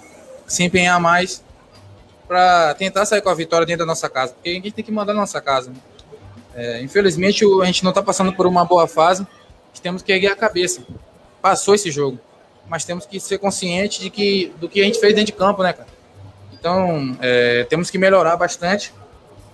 se 0.47 0.63
empenhar 0.63 0.99
mais 1.01 1.43
para 2.27 2.73
tentar 2.75 3.05
sair 3.05 3.21
com 3.21 3.29
a 3.29 3.33
vitória 3.33 3.65
dentro 3.65 3.79
da 3.79 3.85
nossa 3.85 4.09
casa, 4.09 4.31
porque 4.31 4.49
a 4.49 4.53
gente 4.53 4.71
tem 4.71 4.85
que 4.85 4.91
mandar 4.91 5.13
na 5.13 5.19
nossa 5.19 5.41
casa. 5.41 5.69
Né? 5.69 5.75
É, 6.55 6.81
infelizmente, 6.81 7.43
a 7.61 7.65
gente 7.65 7.83
não 7.83 7.91
está 7.91 8.01
passando 8.01 8.31
por 8.31 8.47
uma 8.47 8.63
boa 8.63 8.87
fase, 8.87 9.27
temos 9.81 10.01
que 10.01 10.11
erguer 10.11 10.31
a 10.31 10.35
cabeça. 10.35 10.81
Passou 11.41 11.75
esse 11.75 11.91
jogo, 11.91 12.17
mas 12.69 12.85
temos 12.85 13.05
que 13.05 13.19
ser 13.19 13.37
conscientes 13.37 13.99
de 13.99 14.09
que, 14.09 14.53
do 14.59 14.69
que 14.69 14.79
a 14.79 14.85
gente 14.85 14.99
fez 14.99 15.13
dentro 15.13 15.25
de 15.25 15.37
campo, 15.37 15.63
né, 15.63 15.73
cara? 15.73 15.89
Então, 16.61 17.17
é, 17.19 17.63
temos 17.63 17.89
que 17.89 17.97
melhorar 17.97 18.37
bastante, 18.37 18.93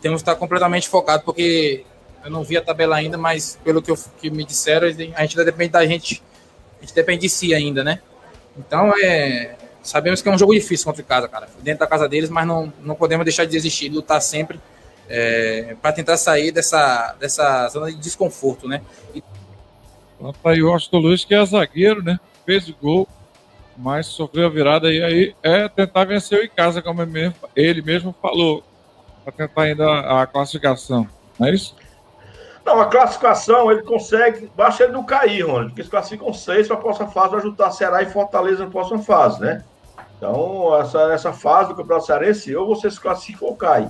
temos 0.01 0.21
que 0.21 0.29
estar 0.29 0.35
completamente 0.35 0.89
focado, 0.89 1.23
porque 1.23 1.85
eu 2.21 2.29
não 2.29 2.43
vi 2.43 2.57
a 2.57 2.61
tabela 2.61 2.97
ainda, 2.97 3.17
mas 3.17 3.57
pelo 3.63 3.81
que, 3.81 3.89
eu, 3.89 3.97
que 4.19 4.29
me 4.29 4.43
disseram, 4.43 4.89
a 5.15 5.21
gente 5.21 5.37
depende 5.37 5.71
da 5.71 5.85
gente, 5.85 6.21
a 6.77 6.81
gente 6.81 6.93
depende 6.93 7.21
de 7.21 7.29
si 7.29 7.55
ainda, 7.55 7.81
né? 7.81 8.01
Então, 8.57 8.91
é, 9.01 9.55
sabemos 9.81 10.21
que 10.21 10.27
é 10.27 10.31
um 10.33 10.37
jogo 10.37 10.53
difícil 10.53 10.83
contra 10.83 11.01
o 11.01 11.05
casa, 11.05 11.29
cara, 11.29 11.47
dentro 11.63 11.79
da 11.79 11.87
casa 11.87 12.09
deles, 12.09 12.29
mas 12.29 12.45
não, 12.45 12.73
não 12.83 12.93
podemos 12.93 13.23
deixar 13.23 13.45
de 13.45 13.51
desistir, 13.51 13.87
lutar 13.87 14.21
sempre 14.21 14.59
é, 15.07 15.77
para 15.81 15.93
tentar 15.93 16.17
sair 16.17 16.51
dessa, 16.51 17.15
dessa 17.17 17.69
zona 17.69 17.89
de 17.89 17.95
desconforto, 17.95 18.67
né? 18.67 18.81
E... 19.15 19.23
Tá 20.43 20.49
aí 20.49 20.61
o 20.61 20.73
Austin 20.73 20.97
Luiz, 20.97 21.23
que 21.23 21.33
é 21.33 21.45
zagueiro, 21.45 22.03
né? 22.03 22.19
Fez 22.45 22.67
o 22.67 22.75
gol, 22.81 23.07
mas 23.77 24.07
sofreu 24.07 24.47
a 24.47 24.49
virada 24.49 24.91
e 24.91 25.03
aí 25.03 25.35
é 25.43 25.69
tentar 25.69 26.05
vencer 26.05 26.39
o 26.39 26.43
em 26.43 26.49
casa, 26.49 26.81
como 26.81 27.01
ele 27.55 27.81
mesmo 27.81 28.15
falou, 28.21 28.63
para 29.23 29.33
tentar 29.33 29.61
ainda 29.63 30.21
a 30.21 30.25
classificação, 30.25 31.07
não 31.39 31.47
é 31.47 31.53
isso? 31.53 31.75
Não, 32.65 32.81
a 32.81 32.85
classificação 32.87 33.71
ele 33.71 33.83
consegue, 33.83 34.51
basta 34.55 34.83
ele 34.83 34.93
não 34.93 35.03
cair, 35.03 35.41
Ronald, 35.41 35.67
porque 35.67 35.81
eles 35.81 35.91
classificam 35.91 36.33
seis 36.33 36.67
para 36.67 36.75
a 36.75 36.79
próxima 36.79 37.07
fase, 37.07 37.29
vai 37.29 37.39
ajudar 37.39 37.71
Ceará 37.71 38.01
e 38.01 38.07
Fortaleza 38.07 38.65
na 38.65 38.71
próxima 38.71 38.99
fase, 38.99 39.39
né? 39.39 39.63
Então, 40.17 40.75
essa, 40.77 41.13
essa 41.13 41.31
fase 41.31 41.69
do 41.69 41.75
Campeonato 41.75 42.07
Cearense, 42.07 42.55
ou 42.55 42.67
você 42.67 42.89
se 42.89 42.99
classifica 42.99 43.45
ou 43.45 43.55
cai. 43.55 43.89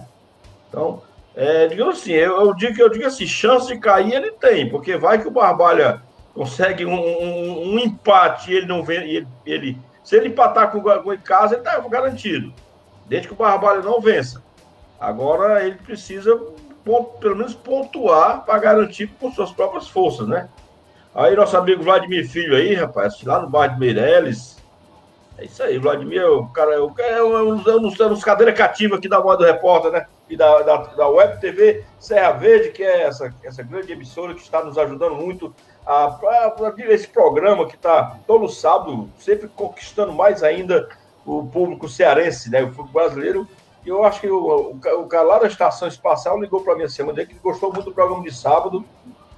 Então, 0.69 1.01
é, 1.35 1.67
digamos 1.67 1.99
assim, 1.99 2.11
eu, 2.11 2.39
eu, 2.39 2.53
digo, 2.53 2.81
eu 2.81 2.89
digo 2.89 3.05
assim, 3.05 3.25
chance 3.25 3.67
de 3.67 3.79
cair 3.79 4.13
ele 4.13 4.31
tem, 4.31 4.69
porque 4.69 4.97
vai 4.97 5.19
que 5.19 5.27
o 5.27 5.31
Barbalha 5.31 6.01
consegue 6.37 6.85
um, 6.85 6.93
um, 6.93 7.73
um 7.73 7.79
empate 7.79 8.51
e 8.51 8.57
ele 8.57 8.67
não 8.67 8.83
vem, 8.83 8.97
ele, 9.09 9.27
ele, 9.43 9.77
se 10.03 10.15
ele 10.15 10.27
empatar 10.27 10.71
com 10.71 10.77
o 10.77 11.13
em 11.13 11.17
casa, 11.17 11.55
ele 11.55 11.63
está 11.63 11.79
garantido, 11.89 12.53
desde 13.07 13.27
que 13.27 13.33
o 13.33 13.37
Barbalha 13.37 13.81
não 13.81 13.99
vença. 13.99 14.43
Agora 14.99 15.65
ele 15.65 15.77
precisa 15.77 16.39
pelo 17.19 17.35
menos 17.35 17.55
pontuar 17.55 18.45
para 18.45 18.59
garantir 18.59 19.07
com 19.19 19.31
suas 19.31 19.51
próprias 19.51 19.87
forças, 19.87 20.27
né? 20.27 20.47
Aí 21.13 21.35
nosso 21.35 21.57
amigo 21.57 21.83
Vladimir 21.83 22.29
Filho 22.29 22.55
aí, 22.55 22.75
rapaz, 22.75 23.21
lá 23.23 23.41
no 23.41 23.49
bairro 23.49 23.73
de 23.73 23.79
Meireles, 23.79 24.57
é 25.39 25.45
isso 25.45 25.63
aí, 25.63 25.79
Vladimir, 25.79 26.23
o 26.23 26.47
cara, 26.49 26.83
o 26.83 26.93
cara 26.93 27.13
é 27.13 27.23
um, 27.23 27.55
um, 27.55 27.87
um, 27.87 28.19
cadeira 28.19 28.53
cativa 28.53 28.95
aqui 28.95 29.09
da 29.09 29.19
Voz 29.19 29.39
do 29.39 29.45
Repórter, 29.45 29.91
né? 29.91 30.05
E 30.29 30.37
da, 30.37 30.61
da, 30.61 30.77
da 30.77 31.07
Web 31.07 31.41
TV 31.41 31.83
Serra 31.99 32.33
Verde, 32.33 32.69
que 32.71 32.83
é 32.83 33.03
essa, 33.03 33.33
essa 33.43 33.63
grande 33.63 33.91
emissora 33.91 34.35
que 34.35 34.41
está 34.41 34.63
nos 34.63 34.77
ajudando 34.77 35.15
muito 35.15 35.53
a, 35.87 36.05
a, 36.07 36.73
esse 36.89 37.07
programa 37.07 37.65
que 37.65 37.75
está 37.75 38.17
todo 38.27 38.49
sábado, 38.49 39.09
sempre 39.17 39.47
conquistando 39.47 40.11
mais 40.11 40.43
ainda 40.43 40.89
o 41.25 41.45
público 41.45 41.87
cearense, 41.87 42.49
né? 42.49 42.63
O 42.63 42.67
público 42.67 42.93
brasileiro. 42.93 43.47
E 43.85 43.89
eu 43.89 44.03
acho 44.03 44.19
que 44.19 44.29
o, 44.29 44.37
o, 44.37 45.01
o 45.01 45.07
cara 45.07 45.23
lá 45.23 45.39
da 45.39 45.47
Estação 45.47 45.87
Espacial 45.87 46.39
ligou 46.39 46.61
para 46.61 46.75
mim 46.75 46.83
essa 46.83 46.95
semana 46.95 47.25
que 47.25 47.35
gostou 47.35 47.71
muito 47.71 47.85
do 47.85 47.93
programa 47.93 48.23
de 48.23 48.33
sábado. 48.33 48.83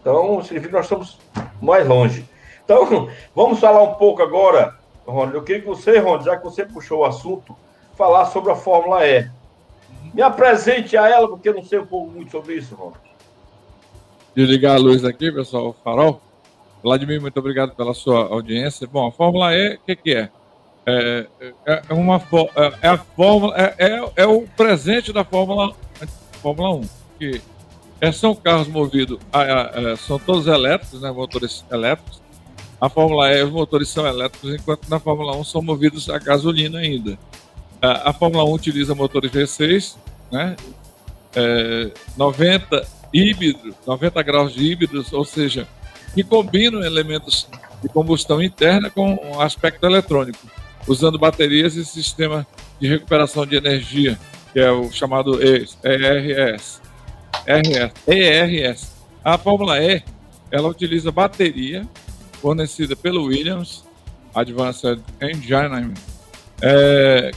Então, 0.01 0.41
significa 0.41 0.69
que 0.69 0.75
nós 0.75 0.85
estamos 0.85 1.19
mais 1.61 1.87
longe. 1.87 2.27
Então, 2.63 3.09
vamos 3.35 3.59
falar 3.59 3.83
um 3.83 3.93
pouco 3.93 4.21
agora 4.21 4.79
Rony. 5.09 5.33
Eu 5.33 5.43
queria 5.43 5.61
que 5.61 5.67
você, 5.67 5.97
Rony, 5.99 6.23
já 6.23 6.37
que 6.37 6.43
você 6.43 6.65
puxou 6.65 6.99
o 6.99 7.05
assunto, 7.05 7.55
falar 7.95 8.25
sobre 8.25 8.51
a 8.51 8.55
Fórmula 8.55 9.05
E. 9.05 9.29
Me 10.13 10.21
apresente 10.21 10.97
a 10.97 11.07
ela, 11.07 11.27
porque 11.27 11.49
eu 11.49 11.53
não 11.53 11.63
sei 11.63 11.79
um 11.79 11.85
pouco 11.85 12.11
muito 12.11 12.31
sobre 12.31 12.55
isso, 12.55 12.75
Rony. 12.75 12.95
Desligar 14.35 14.75
a 14.75 14.79
luz 14.79 15.03
aqui, 15.03 15.31
pessoal, 15.31 15.69
o 15.69 15.73
farol. 15.73 16.21
Vladimir, 16.83 17.21
muito 17.21 17.37
obrigado 17.37 17.75
pela 17.75 17.93
sua 17.93 18.27
audiência. 18.27 18.87
Bom, 18.87 19.07
a 19.07 19.11
Fórmula 19.11 19.53
E, 19.55 19.75
o 19.75 19.79
que, 19.85 19.95
que 19.95 20.15
é? 20.15 20.29
É, 20.85 21.27
é, 21.65 21.81
é 21.89 21.93
uma 21.93 22.15
é, 22.55 22.73
é 22.81 22.87
a 22.87 22.97
Fórmula 22.97 23.53
é, 23.55 23.75
é, 23.77 24.11
é, 24.15 24.25
o 24.25 24.41
presente 24.57 25.13
da 25.13 25.23
Fórmula 25.23 25.75
Fórmula 26.41 26.75
1 26.77 26.89
que 27.19 27.41
são 28.13 28.33
carros 28.33 28.67
movidos 28.67 29.19
a, 29.31 29.41
a, 29.41 29.91
a, 29.91 29.97
são 29.97 30.17
todos 30.17 30.47
elétricos 30.47 31.01
né 31.01 31.11
motores 31.11 31.63
elétricos 31.69 32.19
a 32.79 32.87
Fórmula 32.87 33.31
E, 33.33 33.43
os 33.43 33.51
motores 33.51 33.89
são 33.89 34.07
elétricos, 34.07 34.53
enquanto 34.53 34.87
na 34.87 34.99
Fórmula 34.99 35.35
1 35.35 35.43
são 35.43 35.61
movidos 35.61 36.09
a 36.09 36.17
gasolina 36.17 36.79
ainda. 36.79 37.19
A, 37.81 38.13
Fórmula 38.13 38.45
1 38.45 38.53
utiliza 38.53 38.95
motores 38.95 39.31
V6, 39.31 39.97
né? 40.31 40.55
É, 41.35 41.91
90 42.15 42.87
híbridos, 43.13 43.75
90 43.85 44.23
graus 44.23 44.53
de 44.53 44.63
híbridos, 44.63 45.11
ou 45.11 45.25
seja, 45.25 45.67
que 46.13 46.23
combinam 46.23 46.83
elementos 46.83 47.47
de 47.81 47.89
combustão 47.89 48.41
interna 48.41 48.89
com 48.89 49.13
um 49.13 49.39
aspecto 49.41 49.85
eletrônico, 49.85 50.39
usando 50.87 51.17
baterias 51.17 51.75
e 51.75 51.85
sistema 51.85 52.45
de 52.79 52.87
recuperação 52.87 53.45
de 53.45 53.55
energia, 53.55 54.19
que 54.51 54.59
é 54.59 54.71
o 54.71 54.91
chamado 54.91 55.39
ERS. 55.41 55.77
ERS. 55.83 56.81
ERS. 58.07 58.91
A 59.23 59.37
Fórmula 59.37 59.81
E, 59.81 60.03
ela 60.51 60.67
utiliza 60.67 61.11
bateria 61.11 61.87
fornecida 62.41 62.95
pelo 62.95 63.25
Williams 63.25 63.83
Advanced 64.33 64.99
Engine, 65.21 65.93
é 66.61 67.31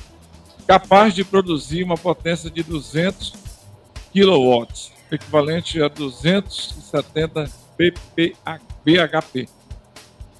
capaz 0.67 1.15
de 1.15 1.25
produzir 1.25 1.83
uma 1.83 1.97
potência 1.97 2.51
de 2.51 2.63
200 2.63 3.33
kW, 4.13 4.67
equivalente 5.11 5.83
a 5.83 5.89
270 5.89 7.62
bhp. 8.85 9.49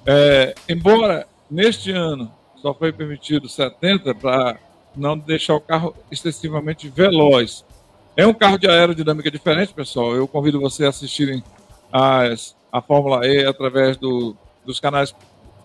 É, 0.07 0.55
embora 0.69 1.27
neste 1.51 1.91
ano 1.91 2.33
só 2.57 2.73
foi 2.73 2.93
permitido 2.93 3.49
70 3.49 4.15
para 4.15 4.59
não 4.95 5.19
deixar 5.19 5.55
o 5.55 5.61
carro 5.61 5.95
excessivamente 6.11 6.89
veloz. 6.89 7.65
É 8.17 8.27
um 8.27 8.35
carro 8.35 8.59
de 8.59 8.69
aerodinâmica 8.69 9.31
diferente, 9.31 9.73
pessoal. 9.73 10.15
Eu 10.15 10.29
convido 10.29 10.61
você 10.61 10.85
a 10.85 10.91
assistirem 10.91 11.43
as, 11.91 12.55
a 12.71 12.81
Fórmula 12.81 13.27
E 13.27 13.45
através 13.45 13.97
do 13.97 14.37
dos 14.65 14.79
canais 14.81 15.15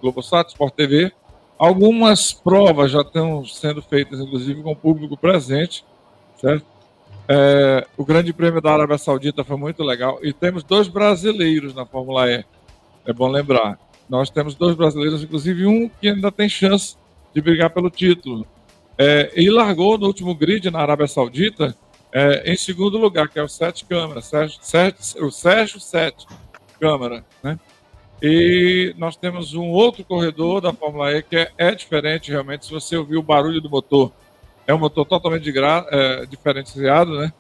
Globosat, 0.01 0.49
Sport 0.49 0.73
TV. 0.73 1.11
Algumas 1.57 2.33
provas 2.33 2.91
já 2.91 3.01
estão 3.01 3.43
sendo 3.45 3.81
feitas, 3.81 4.19
inclusive, 4.19 4.61
com 4.61 4.71
o 4.71 4.75
público 4.75 5.17
presente, 5.17 5.83
certo? 6.39 6.65
É, 7.29 7.85
o 7.97 8.05
Grande 8.05 8.31
Prêmio 8.31 8.61
da 8.61 8.71
Arábia 8.71 8.97
Saudita 8.97 9.43
foi 9.43 9.57
muito 9.57 9.83
legal 9.83 10.19
e 10.21 10.31
temos 10.31 10.63
dois 10.63 10.87
brasileiros 10.87 11.73
na 11.75 11.85
Fórmula 11.85 12.31
E. 12.31 12.45
É 13.05 13.13
bom 13.13 13.27
lembrar. 13.27 13.77
Nós 14.09 14.29
temos 14.29 14.55
dois 14.55 14.75
brasileiros, 14.75 15.23
inclusive 15.23 15.65
um 15.65 15.89
que 15.89 16.07
ainda 16.07 16.31
tem 16.31 16.47
chance 16.47 16.95
de 17.33 17.41
brigar 17.41 17.69
pelo 17.69 17.89
título. 17.89 18.47
É, 18.97 19.31
e 19.35 19.49
largou 19.49 19.97
no 19.97 20.07
último 20.07 20.33
grid 20.33 20.71
na 20.71 20.79
Arábia 20.79 21.07
Saudita 21.07 21.75
é, 22.11 22.51
em 22.51 22.55
segundo 22.55 22.97
lugar, 22.97 23.27
que 23.27 23.37
é 23.37 23.43
o 23.43 23.47
Sete 23.47 23.85
Câmara, 23.85 24.21
Sérgio, 24.21 24.59
Sete, 24.61 25.19
o 25.21 25.29
Sérgio 25.29 25.79
Sete 25.79 26.25
Câmara, 26.79 27.23
né? 27.43 27.59
E 28.21 28.95
nós 28.97 29.15
temos 29.15 29.53
um 29.53 29.67
outro 29.67 30.03
corredor 30.03 30.61
da 30.61 30.73
Fórmula 30.73 31.11
E 31.11 31.21
que 31.21 31.35
é, 31.35 31.51
é 31.57 31.75
diferente 31.75 32.31
realmente. 32.31 32.65
Se 32.65 32.71
você 32.71 32.97
ouvir 32.97 33.17
o 33.17 33.21
barulho 33.21 33.61
do 33.61 33.69
motor, 33.69 34.11
é 34.67 34.73
um 34.73 34.77
motor 34.77 35.05
totalmente 35.05 35.43
de 35.43 35.51
gra, 35.51 35.85
é, 35.89 36.25
diferenciado, 36.25 37.17
né? 37.17 37.31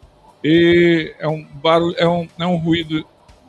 E 0.43 1.13
é 1.19 1.27
um 1.27 1.43
barulho, 1.43 1.95
é 1.97 2.07
um, 2.07 2.27
é 2.39 2.45
um 2.47 2.55
ruído. 2.55 3.05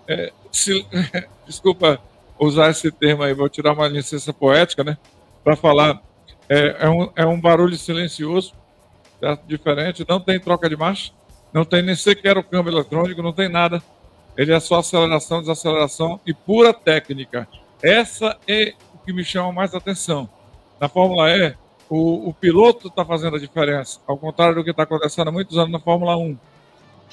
É, 0.07 0.33
se, 0.53 0.85
desculpa 1.47 2.01
usar 2.39 2.71
esse 2.71 2.91
termo 2.91 3.23
aí, 3.23 3.33
vou 3.33 3.49
tirar 3.49 3.73
uma 3.73 3.89
licença 3.89 4.33
poética, 4.33 4.83
né? 4.83 4.99
Para 5.45 5.57
falar. 5.57 6.03
É, 6.49 6.87
é, 6.87 6.89
um, 6.89 7.11
é 7.15 7.27
um 7.27 7.39
barulho 7.39 7.77
silencioso, 7.77 8.55
certo? 9.21 9.43
diferente, 9.47 10.05
não 10.09 10.19
tem 10.19 10.41
troca 10.41 10.67
de 10.69 10.77
marcha, 10.77 11.13
não 11.53 11.63
tem 11.63 11.83
nem 11.83 11.95
sequer 11.95 12.39
o 12.39 12.43
câmbio 12.43 12.73
eletrônico, 12.73 13.23
não 13.23 13.35
tem 13.35 13.51
nada 13.51 13.83
ele 14.39 14.53
é 14.53 14.61
só 14.61 14.77
aceleração, 14.79 15.41
desaceleração 15.41 16.21
e 16.25 16.33
pura 16.33 16.73
técnica. 16.73 17.49
Essa 17.83 18.39
é 18.47 18.73
o 18.95 18.99
que 18.99 19.13
me 19.13 19.25
chama 19.25 19.51
mais 19.51 19.75
atenção. 19.75 20.31
Na 20.79 20.89
Fórmula 20.89 21.29
E, 21.37 21.57
o, 21.89 22.29
o 22.29 22.35
piloto 22.35 22.89
está 22.89 23.05
fazendo 23.05 23.37
a 23.37 23.41
diferença, 23.41 24.01
ao 24.07 24.17
contrário 24.17 24.55
do 24.55 24.65
que 24.65 24.71
está 24.71 24.83
acontecendo 24.83 25.29
há 25.29 25.33
muitos 25.33 25.57
anos 25.57 25.73
na 25.73 25.81
Fórmula 25.81 26.17
1. 26.17 26.37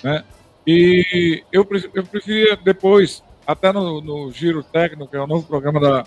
Né? 0.04 0.24
E 0.68 1.44
eu, 1.52 1.68
eu 1.94 2.04
preferia 2.06 2.58
depois, 2.58 3.24
até 3.46 3.72
no, 3.72 4.02
no 4.02 4.32
Giro 4.32 4.64
Técnico, 4.64 5.08
que 5.08 5.16
é 5.16 5.22
o 5.22 5.28
novo 5.28 5.48
programa 5.48 5.80
da, 5.80 6.06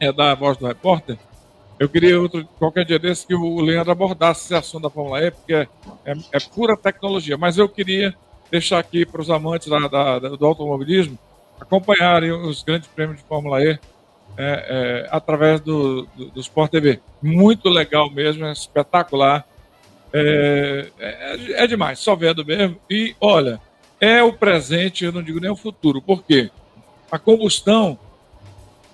é, 0.00 0.12
da 0.12 0.34
Voz 0.34 0.56
do 0.56 0.66
Repórter, 0.66 1.18
eu 1.78 1.88
queria 1.88 2.20
outro, 2.20 2.44
qualquer 2.58 2.84
dia 2.84 2.98
desse 2.98 3.24
que 3.24 3.34
o 3.34 3.60
Leandro 3.60 3.92
abordasse 3.92 4.46
esse 4.46 4.54
assunto 4.54 4.82
da 4.82 4.90
Fórmula 4.90 5.22
E, 5.22 5.30
porque 5.30 5.54
é, 5.54 5.68
é, 6.04 6.14
é 6.32 6.40
pura 6.52 6.76
tecnologia. 6.76 7.38
Mas 7.38 7.56
eu 7.56 7.68
queria 7.68 8.14
deixar 8.50 8.80
aqui 8.80 9.06
para 9.06 9.20
os 9.20 9.30
amantes 9.30 9.68
da, 9.68 9.86
da, 9.86 10.18
do 10.18 10.44
automobilismo 10.44 11.16
acompanharem 11.60 12.32
os 12.32 12.62
grandes 12.64 12.88
prêmios 12.88 13.18
de 13.18 13.24
Fórmula 13.24 13.62
E 13.62 13.78
é, 14.38 14.66
é, 14.68 15.08
através 15.10 15.60
do, 15.60 16.06
do, 16.16 16.26
do, 16.26 16.40
Sport 16.40 16.70
TV. 16.70 17.00
Muito 17.20 17.68
legal 17.68 18.08
mesmo, 18.08 18.44
é 18.46 18.52
espetacular. 18.52 19.44
É, 20.12 20.88
é, 20.98 21.64
é, 21.64 21.66
demais, 21.66 21.98
só 21.98 22.14
vendo 22.14 22.46
mesmo. 22.46 22.78
E 22.88 23.16
olha, 23.20 23.60
é 24.00 24.22
o 24.22 24.32
presente, 24.32 25.04
eu 25.04 25.10
não 25.10 25.24
digo 25.24 25.40
nem 25.40 25.50
o 25.50 25.56
futuro. 25.56 26.00
Por 26.00 26.22
quê? 26.22 26.52
A 27.10 27.18
combustão, 27.18 27.98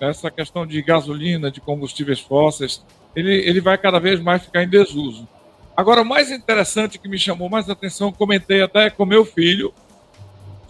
essa 0.00 0.30
questão 0.30 0.66
de 0.66 0.80
gasolina, 0.80 1.50
de 1.50 1.61
combustíveis 1.61 2.20
fósseis, 2.20 2.83
ele, 3.14 3.35
ele 3.46 3.61
vai 3.61 3.76
cada 3.76 3.98
vez 3.98 4.18
mais 4.20 4.42
ficar 4.42 4.62
em 4.62 4.68
desuso. 4.68 5.28
Agora, 5.76 6.00
o 6.00 6.07
mais 6.07 6.30
interessante 6.30 6.98
que 6.98 7.09
me 7.09 7.18
chamou 7.18 7.50
mais 7.50 7.68
atenção, 7.68 8.11
comentei 8.11 8.62
até 8.62 8.88
com 8.88 9.04
meu 9.04 9.26
filho 9.26 9.74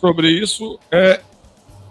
sobre 0.01 0.29
isso, 0.31 0.81
é 0.91 1.21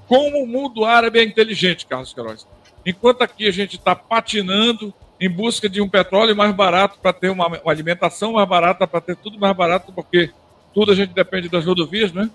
como 0.06 0.44
o 0.44 0.48
mundo 0.48 0.84
árabe 0.84 1.20
é 1.20 1.24
inteligente, 1.24 1.86
Carlos 1.86 2.14
Queiroz. 2.14 2.46
Enquanto 2.86 3.22
aqui 3.22 3.48
a 3.48 3.52
gente 3.52 3.78
está 3.78 3.96
patinando 3.96 4.94
em 5.20 5.30
busca 5.30 5.70
de 5.70 5.82
um 5.82 5.88
petróleo 5.88 6.36
mais 6.36 6.54
barato 6.54 7.00
para 7.00 7.14
ter 7.14 7.30
uma, 7.30 7.48
uma, 7.48 7.72
alimentação 7.72 8.34
mais 8.34 8.48
barata, 8.48 8.86
para 8.86 9.00
ter 9.00 9.16
tudo 9.16 9.40
mais 9.40 9.56
barato, 9.56 9.94
porque 9.94 10.32
tudo 10.74 10.92
a 10.92 10.96
gente 10.96 11.14
depende 11.14 11.48
das 11.48 11.66
rodovias, 11.66 12.12
né? 12.12 12.30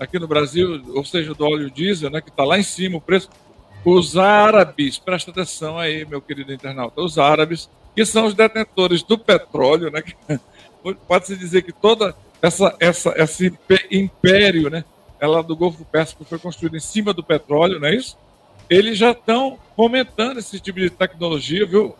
Aqui 0.00 0.18
no 0.18 0.26
Brasil, 0.26 0.82
ou 0.94 1.04
seja, 1.04 1.32
do 1.32 1.44
óleo 1.44 1.70
diesel, 1.70 2.10
né? 2.10 2.20
Que 2.20 2.30
está 2.30 2.44
lá 2.44 2.58
em 2.58 2.62
cima 2.62 2.98
o 2.98 3.00
preço. 3.00 3.30
Os 3.84 4.16
árabes, 4.16 4.98
presta 4.98 5.30
atenção 5.30 5.78
aí, 5.78 6.04
meu 6.06 6.20
querido 6.20 6.52
internauta, 6.52 7.02
os 7.02 7.18
árabes, 7.18 7.70
que 7.94 8.04
são 8.04 8.26
os 8.26 8.34
detentores 8.34 9.02
do 9.02 9.16
petróleo, 9.16 9.90
né? 9.90 10.02
Pode-se 11.06 11.36
dizer 11.36 11.62
que 11.62 11.72
toda 11.72 12.16
essa, 12.42 12.74
essa, 12.80 13.14
esse 13.16 13.56
império, 13.90 14.68
né? 14.70 14.84
Ela 15.20 15.42
do 15.42 15.54
Golfo 15.54 15.84
Pérsico 15.84 16.24
foi 16.24 16.38
construído 16.38 16.76
em 16.76 16.80
cima 16.80 17.12
do 17.12 17.22
petróleo, 17.22 17.78
não 17.78 17.88
é 17.88 17.94
isso? 17.94 18.18
Eles 18.68 18.98
já 18.98 19.10
estão 19.10 19.58
fomentando 19.76 20.38
esse 20.38 20.58
tipo 20.60 20.78
de 20.80 20.90
tecnologia, 20.90 21.66
viu? 21.66 21.94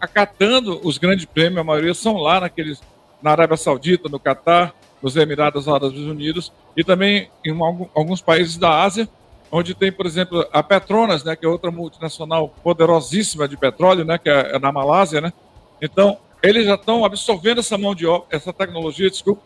acatando 0.00 0.80
os 0.84 0.96
grandes 0.96 1.24
prêmios, 1.24 1.58
a 1.58 1.64
maioria 1.64 1.92
são 1.92 2.16
lá 2.16 2.40
naqueles, 2.40 2.80
na 3.20 3.32
Arábia 3.32 3.56
Saudita, 3.56 4.08
no 4.08 4.20
Catar, 4.20 4.72
nos 5.02 5.16
Emirados 5.16 5.66
Árabes 5.66 5.98
Unidos 5.98 6.52
e 6.76 6.84
também 6.84 7.28
em 7.44 7.56
alguns 7.94 8.20
países 8.20 8.56
da 8.56 8.82
Ásia, 8.82 9.08
onde 9.50 9.74
tem, 9.74 9.90
por 9.90 10.06
exemplo, 10.06 10.46
a 10.52 10.62
Petronas, 10.62 11.24
né, 11.24 11.34
que 11.34 11.44
é 11.44 11.48
outra 11.48 11.70
multinacional 11.70 12.48
poderosíssima 12.62 13.48
de 13.48 13.56
petróleo, 13.56 14.04
né, 14.04 14.18
que 14.18 14.30
é, 14.30 14.54
é 14.54 14.58
na 14.58 14.70
Malásia, 14.70 15.20
né? 15.20 15.32
Então, 15.80 16.16
eles 16.42 16.64
já 16.64 16.76
estão 16.76 17.04
absorvendo 17.04 17.58
essa 17.58 17.76
mão 17.76 17.94
de 17.94 18.06
obra, 18.06 18.28
essa 18.30 18.52
tecnologia, 18.52 19.10
desculpa. 19.10 19.42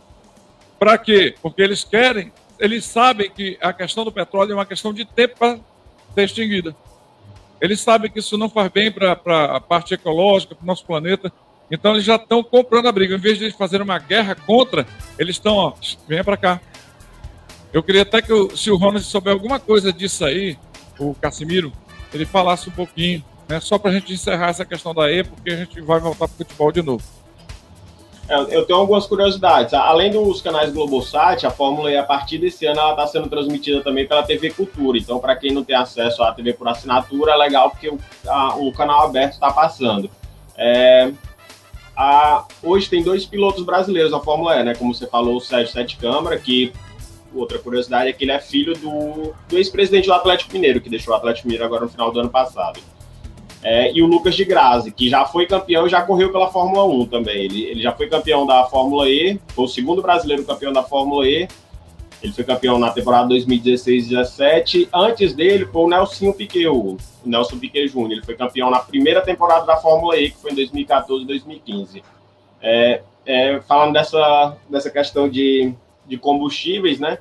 Para 0.79 0.99
quê? 0.99 1.35
Porque 1.41 1.63
eles 1.63 1.83
querem, 1.83 2.31
eles 2.61 2.85
sabem 2.85 3.31
que 3.31 3.57
a 3.61 3.73
questão 3.73 4.05
do 4.05 4.13
petróleo 4.13 4.53
é 4.53 4.55
uma 4.55 4.67
questão 4.67 4.93
de 4.93 5.05
tempo 5.05 5.37
para 5.39 5.59
ser 6.17 6.25
extinguida. 6.25 6.75
Eles 7.61 7.81
sabem 7.81 8.11
que 8.11 8.19
isso 8.19 8.37
não 8.37 8.49
faz 8.49 8.71
bem 8.71 8.91
para 8.91 9.13
a 9.13 9.61
parte 9.61 9.95
ecológica, 9.95 10.55
para 10.55 10.65
o 10.65 10.67
nosso 10.67 10.85
planeta. 10.85 11.33
Então 11.71 11.93
eles 11.93 12.05
já 12.05 12.17
estão 12.17 12.43
comprando 12.43 12.87
a 12.87 12.93
briga. 12.93 13.15
Em 13.15 13.19
vez 13.19 13.39
de 13.39 13.51
fazerem 13.53 13.85
uma 13.85 13.99
guerra 13.99 14.35
contra, 14.35 14.87
eles 15.19 15.37
estão, 15.37 15.55
ó, 15.55 15.73
venha 16.09 16.25
para 16.25 16.37
cá. 16.37 16.61
Eu 17.73 17.83
queria 17.83 18.03
até 18.03 18.23
que 18.23 18.33
o, 18.33 18.57
se 18.57 18.71
o 18.71 18.77
Ronald 18.77 19.05
souber 19.05 19.33
alguma 19.33 19.59
coisa 19.59 19.93
disso 19.93 20.25
aí, 20.25 20.57
o 20.99 21.15
Casimiro, 21.15 21.73
ele 22.13 22.25
falasse 22.25 22.69
um 22.69 22.73
pouquinho, 22.73 23.23
né, 23.49 23.61
só 23.61 23.79
para 23.79 23.91
a 23.91 23.95
gente 23.95 24.13
encerrar 24.13 24.49
essa 24.49 24.65
questão 24.65 24.95
da 24.95 25.11
E, 25.11 25.25
porque 25.25 25.51
a 25.51 25.57
gente 25.57 25.81
vai 25.81 26.01
voltar 26.01 26.29
para 26.29 26.35
o 26.35 26.39
futebol 26.39 26.73
de 26.73 26.83
novo. 26.83 27.05
É, 28.29 28.57
eu 28.57 28.65
tenho 28.65 28.79
algumas 28.79 29.07
curiosidades. 29.07 29.73
Além 29.73 30.11
dos 30.11 30.43
canais 30.43 30.73
Globosat, 30.73 31.47
a 31.47 31.51
Fórmula 31.51 31.91
E, 31.91 31.97
a 31.97 32.03
partir 32.03 32.39
desse 32.39 32.67
ano, 32.67 32.81
ela 32.81 32.91
está 32.91 33.07
sendo 33.07 33.29
transmitida 33.29 33.81
também 33.83 34.07
pela 34.07 34.23
TV 34.23 34.51
Cultura. 34.51 34.99
Então, 34.99 35.19
para 35.19 35.37
quem 35.37 35.53
não 35.53 35.63
tem 35.63 35.77
acesso 35.77 36.23
à 36.23 36.33
TV 36.33 36.53
por 36.53 36.69
assinatura, 36.69 37.33
é 37.33 37.37
legal 37.37 37.71
porque 37.71 37.89
o, 37.89 37.99
a, 38.27 38.57
o 38.57 38.73
canal 38.73 39.05
aberto 39.05 39.35
está 39.35 39.53
passando. 39.53 40.11
É, 40.57 41.13
a, 41.97 42.45
hoje 42.63 42.89
tem 42.89 43.03
dois 43.03 43.25
pilotos 43.25 43.65
brasileiros 43.65 44.11
na 44.11 44.21
Fórmula 44.21 44.57
E, 44.57 44.65
né? 44.65 44.75
Como 44.75 44.93
você 44.93 45.07
falou, 45.07 45.37
o 45.37 45.41
Sérgio 45.41 45.73
Sete 45.73 45.97
Câmara, 45.97 46.37
que 46.37 46.73
outra 47.33 47.59
curiosidade 47.59 48.09
é 48.09 48.13
que 48.13 48.25
ele 48.25 48.33
é 48.33 48.41
filho 48.41 48.75
do, 48.75 49.35
do 49.49 49.57
ex-presidente 49.57 50.07
do 50.07 50.15
Atlético 50.15 50.53
Mineiro, 50.53 50.81
que 50.81 50.89
deixou 50.89 51.15
o 51.15 51.17
Atlético 51.17 51.47
Mineiro 51.47 51.65
agora 51.65 51.85
no 51.85 51.91
final 51.91 52.11
do 52.11 52.19
ano 52.19 52.31
passado 52.31 52.81
é, 53.69 53.91
e 53.93 54.01
o 54.01 54.07
Lucas 54.07 54.37
de 54.37 54.45
Grazi, 54.45 54.93
que 54.93 55.09
já 55.09 55.25
foi 55.25 55.45
campeão 55.45 55.89
e 55.89 55.91
já 55.91 56.01
correu 56.01 56.31
pela 56.31 56.49
Fórmula 56.53 56.85
1 56.85 57.07
também. 57.07 57.37
Ele, 57.47 57.65
ele 57.65 57.83
já 57.83 57.91
foi 57.91 58.09
campeão 58.09 58.47
da 58.47 58.63
Fórmula 58.67 59.11
E, 59.11 59.41
foi 59.49 59.65
o 59.65 59.69
segundo 59.69 60.01
brasileiro 60.01 60.45
campeão 60.45 60.73
da 60.73 60.85
Fórmula 60.85 61.27
E. 61.27 61.49
Ele 62.23 62.33
foi 62.33 62.45
campeão 62.45 62.79
na 62.79 62.93
temporada 62.93 63.29
2016-17. 63.35 64.89
Antes 64.95 65.35
dele 65.35 65.67
foi 65.67 65.83
o 65.83 65.89
Nelson 65.89 66.31
Piquet, 66.31 66.69
o 66.69 66.97
Nelson 67.25 67.59
Piquet 67.59 67.89
Jr. 67.89 68.13
Ele 68.13 68.25
foi 68.25 68.37
campeão 68.37 68.71
na 68.71 68.79
primeira 68.79 69.21
temporada 69.21 69.67
da 69.67 69.77
Fórmula 69.79 70.17
E, 70.17 70.31
que 70.31 70.37
foi 70.37 70.53
em 70.53 70.55
2014 70.55 71.25
e 71.25 71.27
2015. 71.27 72.05
É, 72.63 73.03
é, 73.27 73.61
falando 73.63 73.95
dessa, 73.95 74.57
dessa 74.71 74.91
questão 74.91 75.29
de, 75.29 75.75
de 76.07 76.17
combustíveis, 76.17 77.01
né? 77.01 77.19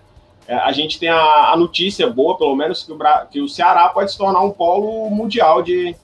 É, 0.47 0.53
a 0.53 0.71
gente 0.71 0.99
tem 0.99 1.09
a, 1.09 1.53
a, 1.53 1.57
notícia 1.57 2.07
boa, 2.07 2.37
pelo 2.37 2.55
menos, 2.55 2.83
que 2.83 2.91
o, 2.91 2.97
que 3.31 3.41
o 3.41 3.49
Ceará 3.49 3.89
pode 3.89 4.11
se 4.11 4.17
tornar 4.19 4.41
um 4.41 4.51
polo 4.51 5.09
mundial 5.09 5.63
de, 5.63 5.95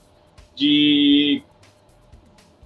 de 0.61 1.41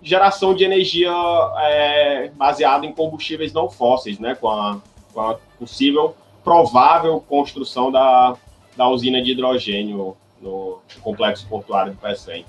geração 0.01 0.53
de 0.53 0.63
energia 0.63 1.12
é, 1.58 2.29
baseada 2.36 2.86
em 2.86 2.93
combustíveis 2.93 3.53
não 3.53 3.69
fósseis, 3.69 4.19
né, 4.19 4.36
com 4.36 4.49
a, 4.49 4.79
com 5.13 5.21
a 5.21 5.36
possível, 5.58 6.15
provável 6.43 7.19
construção 7.21 7.91
da, 7.91 8.36
da 8.75 8.88
usina 8.89 9.21
de 9.21 9.31
hidrogênio 9.31 10.15
no 10.41 10.79
complexo 11.01 11.47
portuário 11.47 11.93
do 11.93 11.97
PSEM. 11.97 12.45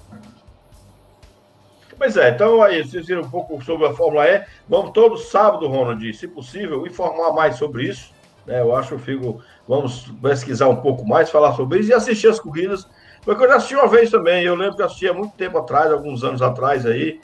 Pois 1.97 2.15
é, 2.17 2.31
então 2.31 2.61
aí 2.61 2.85
vocês 2.85 3.07
viram 3.07 3.23
um 3.23 3.31
pouco 3.31 3.65
sobre 3.65 3.87
a 3.87 3.95
Fórmula 3.95 4.27
E. 4.27 4.45
Vamos 4.69 4.91
todo 4.91 5.17
sábado, 5.17 5.67
Ronald, 5.67 6.13
se 6.13 6.29
possível, 6.29 6.87
informar 6.87 7.33
mais 7.33 7.57
sobre 7.57 7.89
isso. 7.89 8.13
Né? 8.45 8.61
Eu 8.61 8.77
acho 8.77 8.97
que 8.97 9.03
fico. 9.03 9.41
Vamos 9.67 10.13
pesquisar 10.21 10.69
um 10.69 10.77
pouco 10.77 11.07
mais, 11.07 11.31
falar 11.31 11.55
sobre 11.55 11.81
isso 11.81 11.91
e 11.91 11.95
assistir 11.95 12.29
as 12.29 12.39
corridas 12.39 12.87
foi 13.27 13.35
que 13.35 13.43
eu 13.43 13.49
já 13.49 13.57
assisti 13.57 13.75
uma 13.75 13.89
vez 13.89 14.09
também. 14.09 14.45
Eu 14.45 14.55
lembro 14.55 14.77
que 14.77 14.83
eu 14.83 14.87
assisti 14.87 15.09
há 15.09 15.13
muito 15.13 15.37
tempo 15.37 15.59
atrás, 15.59 15.91
alguns 15.91 16.23
anos 16.23 16.41
atrás 16.41 16.87
aí. 16.87 17.21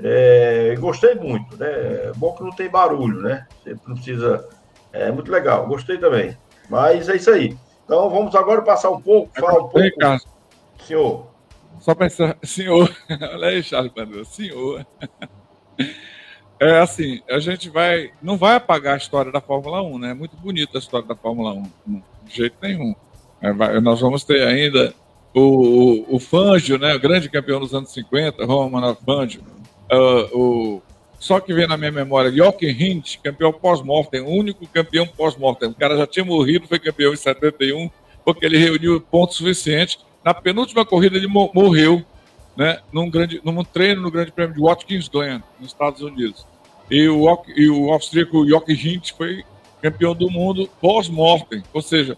É, 0.00 0.74
gostei 0.80 1.14
muito, 1.14 1.56
né? 1.56 1.68
É 1.68 2.12
bom 2.16 2.34
que 2.34 2.42
não 2.42 2.50
tem 2.50 2.68
barulho, 2.68 3.22
né? 3.22 3.46
Você 3.62 3.76
não 3.86 3.94
precisa. 3.94 4.48
É 4.92 5.12
muito 5.12 5.30
legal, 5.30 5.64
gostei 5.68 5.96
também. 5.96 6.36
Mas 6.68 7.08
é 7.08 7.14
isso 7.14 7.30
aí. 7.30 7.56
Então 7.84 8.10
vamos 8.10 8.34
agora 8.34 8.62
passar 8.62 8.90
um 8.90 9.00
pouco, 9.00 9.30
falar 9.38 9.60
um 9.60 9.68
pouco. 9.68 9.96
Carlos. 9.96 10.26
Senhor. 10.80 11.26
Só 11.78 11.94
para 11.94 12.08
senhor, 12.42 12.90
olha 13.08 13.48
aí, 13.48 13.62
Charles 13.62 13.92
Pandora, 13.92 14.24
senhor. 14.24 14.84
É 16.58 16.78
assim, 16.80 17.22
a 17.30 17.38
gente 17.38 17.68
vai, 17.68 18.10
não 18.20 18.36
vai 18.36 18.56
apagar 18.56 18.94
a 18.94 18.96
história 18.96 19.30
da 19.30 19.40
Fórmula 19.40 19.82
1, 19.82 19.98
né? 20.00 20.10
É 20.10 20.14
muito 20.14 20.36
bonita 20.36 20.78
a 20.78 20.80
história 20.80 21.06
da 21.06 21.14
Fórmula 21.14 21.52
1, 21.52 22.02
de 22.24 22.36
jeito 22.36 22.56
nenhum. 22.60 22.94
É, 23.40 23.52
vai, 23.52 23.80
nós 23.80 24.00
vamos 24.00 24.24
ter 24.24 24.42
ainda 24.46 24.94
o, 25.34 25.40
o, 25.40 26.16
o 26.16 26.18
Fangio, 26.20 26.78
né, 26.78 26.94
o 26.94 27.00
grande 27.00 27.28
campeão 27.28 27.58
dos 27.58 27.74
anos 27.74 27.90
50, 27.92 28.44
Roman 28.44 28.94
Fangio, 28.94 29.42
uh, 29.92 30.38
o, 30.38 30.82
só 31.18 31.40
que 31.40 31.52
vem 31.52 31.66
na 31.66 31.76
minha 31.76 31.90
memória, 31.90 32.30
Jochen 32.30 32.70
Hint, 32.70 33.16
campeão 33.22 33.52
pós-mortem, 33.52 34.20
único 34.20 34.66
campeão 34.66 35.06
pós-mortem. 35.06 35.70
O 35.70 35.74
cara 35.74 35.96
já 35.96 36.06
tinha 36.06 36.24
morrido, 36.24 36.68
foi 36.68 36.78
campeão 36.78 37.12
em 37.12 37.16
71, 37.16 37.90
porque 38.24 38.44
ele 38.44 38.58
reuniu 38.58 39.00
pontos 39.00 39.36
suficientes. 39.36 39.98
Na 40.22 40.32
penúltima 40.32 40.84
corrida 40.84 41.16
ele 41.16 41.26
morreu, 41.26 42.04
né, 42.56 42.78
num, 42.92 43.10
grande, 43.10 43.40
num 43.42 43.64
treino 43.64 44.02
no 44.02 44.10
Grande 44.10 44.32
Prêmio 44.32 44.54
de 44.54 44.60
Watkins 44.60 45.08
Glen, 45.08 45.42
nos 45.58 45.70
Estados 45.70 46.02
Unidos. 46.02 46.46
E 46.90 47.08
o, 47.08 47.42
e 47.56 47.68
o 47.68 47.90
austríaco 47.90 48.46
Jochen 48.46 48.76
Hint 48.76 49.12
foi 49.12 49.42
campeão 49.82 50.14
do 50.14 50.30
mundo 50.30 50.68
pós-mortem, 50.80 51.62
ou 51.72 51.82
seja, 51.82 52.16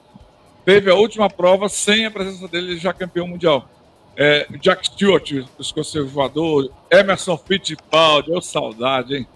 teve 0.66 0.90
a 0.90 0.94
última 0.96 1.30
prova 1.30 1.68
sem 1.68 2.04
a 2.04 2.10
presença 2.10 2.48
dele, 2.48 2.76
já 2.76 2.92
campeão 2.92 3.28
mundial. 3.28 3.70
É, 4.16 4.46
Jack 4.60 4.86
Stewart, 4.86 5.30
escocês 5.60 6.10
voador, 6.10 6.72
Emerson 6.90 7.38
Fittipaldi, 7.38 8.32
ô 8.32 8.40
saudade, 8.40 9.14
hein? 9.14 9.26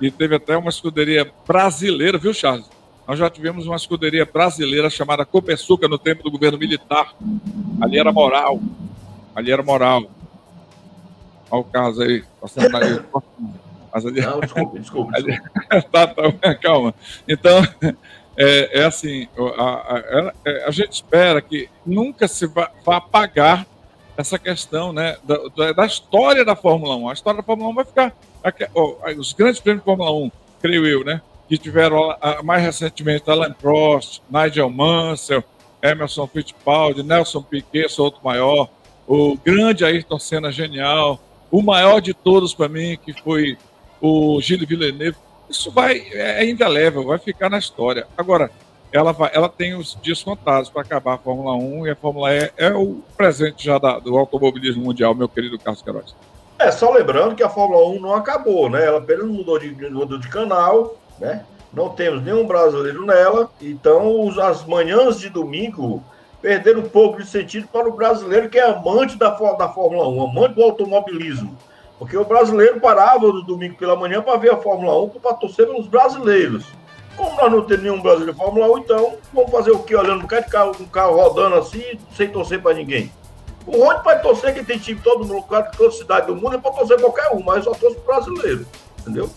E 0.00 0.10
teve 0.10 0.34
até 0.34 0.56
uma 0.56 0.68
escuderia 0.68 1.30
brasileira, 1.46 2.18
viu, 2.18 2.34
Charles? 2.34 2.68
Nós 3.06 3.18
já 3.18 3.30
tivemos 3.30 3.66
uma 3.66 3.76
escuderia 3.76 4.26
brasileira 4.26 4.90
chamada 4.90 5.24
Copersuca 5.24 5.86
no 5.86 5.98
tempo 5.98 6.24
do 6.24 6.30
governo 6.30 6.58
militar. 6.58 7.14
Ali 7.80 7.98
era 8.00 8.12
moral. 8.12 8.60
Ali 9.34 9.52
era 9.52 9.62
moral. 9.62 10.10
Olha 11.48 11.60
o 11.60 11.64
caso 11.64 12.02
aí. 12.02 12.24
Passando 12.40 12.76
ali. 12.76 13.00
Não, 14.20 14.40
desculpe, 14.40 14.78
desculpe. 14.80 15.22
desculpe. 15.22 15.50
tá, 15.92 16.06
tá, 16.08 16.54
calma. 16.56 16.92
Então, 17.28 17.62
é, 18.36 18.80
é 18.80 18.84
assim, 18.84 19.28
a, 19.56 19.94
a, 19.94 20.32
é, 20.44 20.64
a, 20.66 20.70
gente 20.70 20.92
espera 20.92 21.40
que 21.40 21.68
nunca 21.84 22.28
se 22.28 22.46
vá, 22.46 22.70
vá 22.84 22.96
apagar 22.96 23.66
essa 24.16 24.38
questão 24.38 24.92
né, 24.92 25.16
da, 25.24 25.72
da, 25.72 25.86
história 25.86 26.44
da 26.44 26.56
Fórmula 26.56 26.96
1. 26.96 27.08
A 27.08 27.12
história 27.12 27.38
da 27.38 27.46
Fórmula 27.46 27.70
1 27.70 27.74
vai 27.74 27.84
ficar. 27.84 28.14
Os 29.18 29.32
grandes 29.32 29.60
prêmios 29.60 29.82
de 29.82 29.84
Fórmula 29.84 30.12
1, 30.12 30.30
creio 30.60 30.86
eu, 30.86 31.04
né? 31.04 31.20
Que 31.48 31.58
tiveram 31.58 32.14
mais 32.42 32.62
recentemente 32.62 33.30
Alan 33.30 33.52
Prost, 33.52 34.22
Nigel 34.30 34.70
Mansell, 34.70 35.44
Emerson 35.82 36.26
Fittipaldi, 36.26 37.02
Nelson 37.02 37.42
Piquet, 37.42 37.88
outro 37.98 38.20
maior, 38.24 38.68
o 39.06 39.36
grande 39.36 39.84
Ayrton 39.84 40.18
Senna 40.18 40.50
genial, 40.50 41.20
o 41.50 41.62
maior 41.62 42.00
de 42.00 42.12
todos 42.12 42.54
para 42.54 42.68
mim, 42.68 42.98
que 43.04 43.12
foi 43.12 43.56
o 44.00 44.40
Gilles 44.40 44.68
Villeneuve, 44.68 45.16
Isso 45.48 45.70
vai, 45.70 45.98
é, 46.12 46.44
é 46.44 46.50
indelével, 46.50 47.04
vai 47.04 47.18
ficar 47.18 47.48
na 47.48 47.58
história. 47.58 48.06
Agora, 48.16 48.50
ela, 48.92 49.12
vai, 49.12 49.30
ela 49.32 49.48
tem 49.48 49.74
os 49.74 49.98
dias 50.00 50.22
contados 50.22 50.70
para 50.70 50.82
acabar 50.82 51.14
a 51.14 51.18
Fórmula 51.18 51.54
1 51.54 51.86
e 51.86 51.90
a 51.90 51.96
Fórmula 51.96 52.34
E 52.34 52.50
é 52.56 52.72
o 52.74 53.00
presente 53.16 53.64
já 53.64 53.78
da, 53.78 53.98
do 53.98 54.16
automobilismo 54.16 54.84
mundial, 54.84 55.14
meu 55.14 55.28
querido 55.28 55.58
Carlos 55.58 55.82
Queiroz. 55.82 56.14
É, 56.58 56.70
só 56.70 56.90
lembrando 56.90 57.34
que 57.34 57.42
a 57.42 57.48
Fórmula 57.48 57.86
1 57.90 58.00
não 58.00 58.14
acabou, 58.14 58.70
né? 58.70 58.84
Ela 58.84 58.98
apenas 58.98 59.26
mudou 59.26 59.58
de, 59.58 59.70
mudou 59.90 60.18
de 60.18 60.28
canal, 60.28 60.96
né? 61.18 61.44
Não 61.72 61.90
temos 61.90 62.22
nenhum 62.22 62.46
brasileiro 62.46 63.04
nela, 63.04 63.50
então 63.60 64.30
as 64.40 64.64
manhãs 64.64 65.20
de 65.20 65.28
domingo 65.28 66.02
perderam 66.40 66.80
um 66.80 66.88
pouco 66.88 67.20
de 67.20 67.28
sentido 67.28 67.68
para 67.68 67.88
o 67.88 67.92
brasileiro 67.92 68.48
que 68.48 68.58
é 68.58 68.70
amante 68.70 69.18
da, 69.18 69.30
da 69.30 69.68
Fórmula 69.68 70.08
1, 70.08 70.30
amante 70.30 70.54
do 70.54 70.62
automobilismo. 70.62 71.56
Porque 71.98 72.16
o 72.16 72.24
brasileiro 72.24 72.80
parava 72.80 73.26
no 73.26 73.42
domingo 73.42 73.76
pela 73.76 73.96
manhã 73.96 74.20
para 74.20 74.38
ver 74.38 74.52
a 74.52 74.56
Fórmula 74.56 75.02
1 75.02 75.08
para 75.08 75.34
torcer 75.34 75.66
pelos 75.66 75.86
brasileiros. 75.86 76.66
Como 77.16 77.34
nós 77.34 77.50
não 77.50 77.62
temos 77.62 77.82
nenhum 77.82 78.02
brasileiro 78.02 78.32
de 78.32 78.38
Fórmula 78.38 78.70
1, 78.72 78.78
então 78.78 79.16
vamos 79.32 79.50
fazer 79.50 79.70
o 79.70 79.78
que? 79.78 79.96
Olhando 79.96 80.24
um 80.24 80.26
carro, 80.26 80.76
um 80.78 80.86
carro 80.86 81.16
rodando 81.16 81.56
assim, 81.56 81.98
sem 82.14 82.28
torcer 82.28 82.60
para 82.60 82.74
ninguém. 82.74 83.10
O 83.66 83.82
Rony 83.82 84.00
pode 84.02 84.22
torcer 84.22 84.54
que 84.54 84.62
tem 84.62 84.78
time 84.78 85.00
todo 85.02 85.24
mundo, 85.24 85.44
toda 85.76 85.90
cidade 85.90 86.26
do 86.26 86.36
mundo, 86.36 86.52
ele 86.52 86.62
pode 86.62 86.76
torcer 86.76 87.00
qualquer 87.00 87.32
um, 87.32 87.42
mas 87.42 87.64
só 87.64 87.72
torce 87.72 87.96
pro 87.96 88.14
brasileiro. 88.14 88.66
Entendeu? 89.00 89.30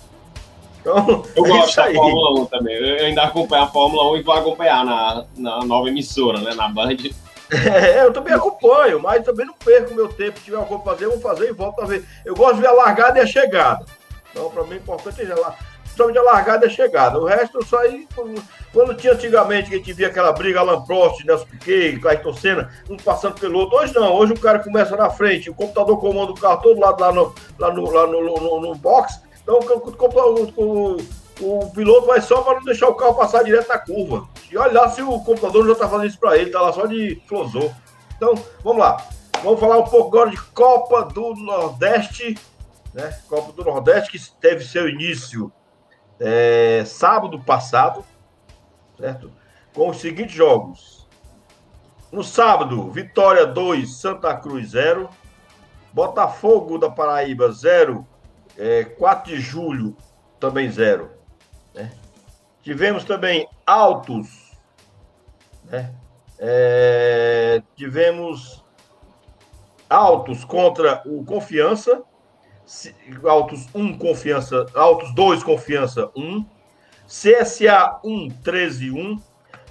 Então, 0.82 1.24
eu 1.36 1.46
é 1.46 1.50
gosto 1.50 1.76
da 1.78 1.94
Fórmula 1.94 2.42
1 2.42 2.46
também. 2.46 2.76
Eu 2.76 3.06
ainda 3.06 3.24
acompanho 3.24 3.64
a 3.64 3.68
Fórmula 3.68 4.12
1 4.12 4.18
e 4.18 4.22
vou 4.22 4.34
acompanhar 4.36 4.86
na, 4.86 5.26
na 5.38 5.66
nova 5.66 5.88
emissora, 5.88 6.40
né? 6.40 6.54
Na 6.54 6.68
Band. 6.68 6.98
É, 7.52 8.04
eu 8.04 8.14
também 8.14 8.34
acompanho, 8.34 9.00
mas 9.00 9.26
também 9.26 9.46
não 9.46 9.54
perco 9.54 9.96
meu 9.96 10.08
tempo. 10.08 10.38
Se 10.38 10.46
tiver 10.46 10.58
alguma 10.58 10.80
coisa 10.80 10.98
fazer, 10.98 11.06
eu 11.06 11.12
vou 11.12 11.20
fazer 11.20 11.50
e 11.50 11.54
volto 11.54 11.82
a 11.82 11.86
ver. 11.86 12.06
Eu 12.24 12.36
gosto 12.36 12.56
de 12.56 12.62
ver 12.62 12.68
a 12.68 12.74
largada 12.74 13.18
e 13.18 13.22
a 13.22 13.26
chegada. 13.26 13.86
Então, 14.32 14.50
para 14.52 14.64
mim, 14.64 14.76
é 14.76 14.78
importante 14.78 15.22
é 15.24 15.36
lá 15.36 15.56
principalmente 16.00 16.18
a 16.18 16.24
largada 16.24 16.66
e 16.66 16.70
a 16.70 16.72
chegada. 16.72 17.20
O 17.20 17.26
resto 17.26 17.64
só 17.66 17.80
aí, 17.80 18.08
quando 18.74 18.96
tinha 18.96 19.14
antigamente 19.14 19.70
que 19.70 19.76
a 19.76 19.78
gente 19.78 19.94
via 19.94 20.08
aquela 20.08 20.32
briga 20.32 20.60
Alan 20.60 20.82
Prost, 20.84 21.26
Nelson 21.26 21.46
Piquet, 21.46 22.00
Ayrton 22.06 22.34
Senna, 22.34 22.70
um 22.90 22.98
passando 22.98 23.40
pelo 23.40 23.60
outro. 23.60 23.78
Hoje 23.78 23.94
não, 23.94 24.14
hoje 24.14 24.34
o 24.34 24.40
cara 24.40 24.60
começa 24.60 24.96
na 24.96 25.10
frente, 25.10 25.50
o 25.50 25.54
computador 25.54 26.00
comanda 26.00 26.32
o 26.32 26.40
carro 26.40 26.62
todo 26.62 26.80
lado 26.80 27.02
lá 27.02 27.12
no, 27.12 27.34
lá 27.58 27.74
no, 27.74 27.92
lá 27.92 28.08
no, 28.08 28.22
no, 28.22 28.62
no 28.62 28.76
box. 28.76 29.22
Então 29.42 29.60
o, 29.60 30.54
o, 30.58 30.96
o, 30.96 30.98
piloto 31.74 32.08
vai 32.08 32.22
só 32.22 32.42
para 32.42 32.56
não 32.56 32.66
deixar 32.66 32.90
o 32.90 32.96
carro 32.96 33.16
passar 33.16 33.44
direto 33.44 33.68
na 33.70 33.78
curva. 33.78 34.28
E 34.52 34.58
olha 34.58 34.82
lá 34.82 34.90
se 34.90 35.02
o 35.02 35.20
computador 35.22 35.66
já 35.66 35.74
está 35.74 35.88
fazendo 35.88 36.08
isso 36.08 36.20
para 36.20 36.38
ele, 36.38 36.52
tá 36.52 36.62
lá 36.62 36.74
só 36.74 36.86
de 36.86 37.22
flosou. 37.28 37.74
Então, 38.16 38.34
vamos 38.64 38.80
lá. 38.80 38.98
Vamos 39.44 39.60
falar 39.60 39.78
um 39.78 39.86
pouco 39.86 40.10
agora 40.10 40.30
de 40.30 40.42
Copa 40.52 41.06
do 41.06 41.34
Nordeste, 41.36 42.38
né? 42.94 43.18
Copa 43.30 43.54
do 43.54 43.64
Nordeste 43.64 44.12
que 44.12 44.32
teve 44.42 44.66
seu 44.66 44.90
início 44.90 45.52
é, 46.20 46.84
sábado 46.86 47.40
passado, 47.40 48.04
certo? 48.98 49.32
Com 49.74 49.90
os 49.90 50.02
seguintes 50.02 50.36
jogos. 50.36 51.08
No 52.12 52.24
sábado, 52.24 52.90
Vitória 52.90 53.46
2, 53.46 53.96
Santa 53.96 54.36
Cruz 54.36 54.72
0. 54.72 55.10
Botafogo 55.94 56.78
da 56.78 56.90
Paraíba 56.90 57.52
0. 57.52 58.06
É, 58.58 58.84
4 58.84 59.32
de 59.32 59.40
julho 59.40 59.96
também 60.40 60.70
0. 60.70 61.19
Tivemos 62.70 63.04
também 63.04 63.50
Altos. 63.66 64.56
Né? 65.66 65.92
É, 66.38 67.64
tivemos 67.76 68.64
Altos 69.90 70.46
contra 70.46 71.02
o 71.04 71.26
Confiança 71.26 72.04
Autos 73.24 73.68
1, 73.74 73.98
Confiança. 73.98 74.68
Autos 74.76 75.16
2, 75.16 75.42
Confiança 75.42 76.12
1. 76.16 76.46
CSA 77.08 78.00
1, 78.04 78.30
13 78.44 78.92
1. 78.92 79.20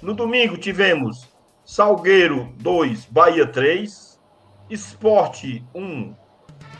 No 0.01 0.13
domingo 0.13 0.57
tivemos 0.57 1.25
Salgueiro 1.63 2.53
2, 2.57 3.05
Bahia 3.05 3.47
3. 3.47 4.19
Esporte 4.69 5.63
1, 5.73 6.13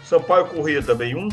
Sampaio 0.03 0.49
Corrêa 0.49 0.83
também 0.83 1.15
1. 1.15 1.29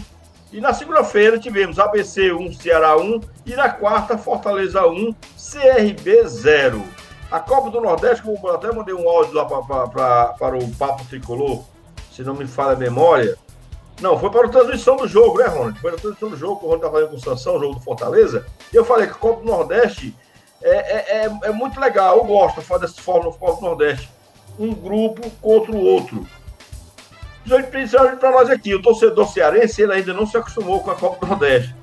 E 0.56 0.60
na 0.60 0.72
segunda-feira 0.72 1.38
tivemos 1.38 1.78
ABC 1.78 2.32
1, 2.32 2.54
Ceará 2.54 2.96
1. 2.96 3.20
E 3.44 3.54
na 3.54 3.68
quarta, 3.68 4.16
Fortaleza 4.16 4.86
1, 4.86 5.14
CRB 5.36 6.26
0. 6.26 6.82
A 7.30 7.38
Copa 7.38 7.68
do 7.68 7.78
Nordeste, 7.78 8.22
como 8.22 8.38
eu 8.42 8.54
até 8.54 8.72
mandei 8.72 8.94
um 8.94 9.06
áudio 9.06 9.34
lá 9.34 9.44
pra, 9.44 9.60
pra, 9.60 9.86
pra, 9.86 10.24
para 10.28 10.56
o 10.56 10.66
Papo 10.76 11.04
Tricolor, 11.04 11.62
se 12.10 12.22
não 12.22 12.34
me 12.34 12.46
falha 12.46 12.72
a 12.72 12.76
memória, 12.76 13.36
não, 14.00 14.18
foi 14.18 14.30
para 14.30 14.46
a 14.46 14.50
transmissão 14.50 14.96
do 14.96 15.06
jogo, 15.06 15.40
né, 15.40 15.44
Ronald? 15.44 15.78
Foi 15.78 15.92
a 15.92 15.96
transmissão 15.96 16.30
do 16.30 16.36
jogo 16.38 16.60
que 16.60 16.64
o 16.64 16.68
Ronald 16.68 16.86
estava 16.86 16.94
fazendo 16.94 17.10
com 17.10 17.16
o 17.16 17.20
Sansão, 17.20 17.56
o 17.56 17.60
jogo 17.60 17.74
do 17.74 17.80
Fortaleza. 17.80 18.46
E 18.72 18.76
eu 18.76 18.84
falei 18.86 19.08
que 19.08 19.12
o 19.12 19.18
Copa 19.18 19.42
do 19.42 19.46
Nordeste 19.46 20.16
é, 20.62 20.70
é, 20.70 21.26
é, 21.26 21.38
é 21.48 21.52
muito 21.52 21.78
legal. 21.78 22.16
Eu 22.16 22.24
gosto 22.24 22.60
de 22.60 22.66
fazer 22.66 22.86
dessa 22.86 23.02
forma 23.02 23.26
no 23.26 23.34
Copa 23.34 23.60
do 23.60 23.66
Nordeste. 23.66 24.08
Um 24.58 24.72
grupo 24.72 25.30
contra 25.42 25.70
o 25.70 25.84
outro. 25.84 26.26
Principalmente 27.70 28.18
para 28.18 28.30
nós 28.30 28.50
aqui, 28.50 28.74
o 28.74 28.82
torcedor 28.82 29.28
cearense 29.28 29.82
ele 29.82 29.92
ainda 29.92 30.12
não 30.12 30.26
se 30.26 30.36
acostumou 30.36 30.80
com 30.80 30.90
a 30.90 30.96
Copa 30.96 31.24
do 31.24 31.30
Nordeste. 31.30 31.74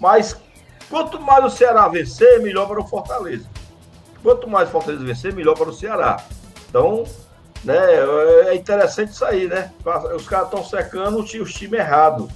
Mas 0.00 0.36
quanto 0.88 1.20
mais 1.20 1.44
o 1.44 1.50
Ceará 1.50 1.88
vencer, 1.88 2.40
melhor 2.40 2.66
para 2.66 2.80
o 2.80 2.86
Fortaleza. 2.86 3.46
Quanto 4.22 4.48
mais 4.48 4.68
o 4.68 4.72
Fortaleza 4.72 5.04
vencer, 5.04 5.34
melhor 5.34 5.54
para 5.54 5.68
o 5.68 5.72
Ceará. 5.72 6.16
Então, 6.68 7.04
né? 7.64 7.76
É 8.48 8.54
interessante 8.54 9.12
isso 9.12 9.24
aí, 9.24 9.48
né? 9.48 9.72
Os 10.14 10.28
caras 10.28 10.46
estão 10.46 10.64
secando 10.64 11.18
os 11.18 11.30
times 11.52 11.80
errados. 11.80 12.30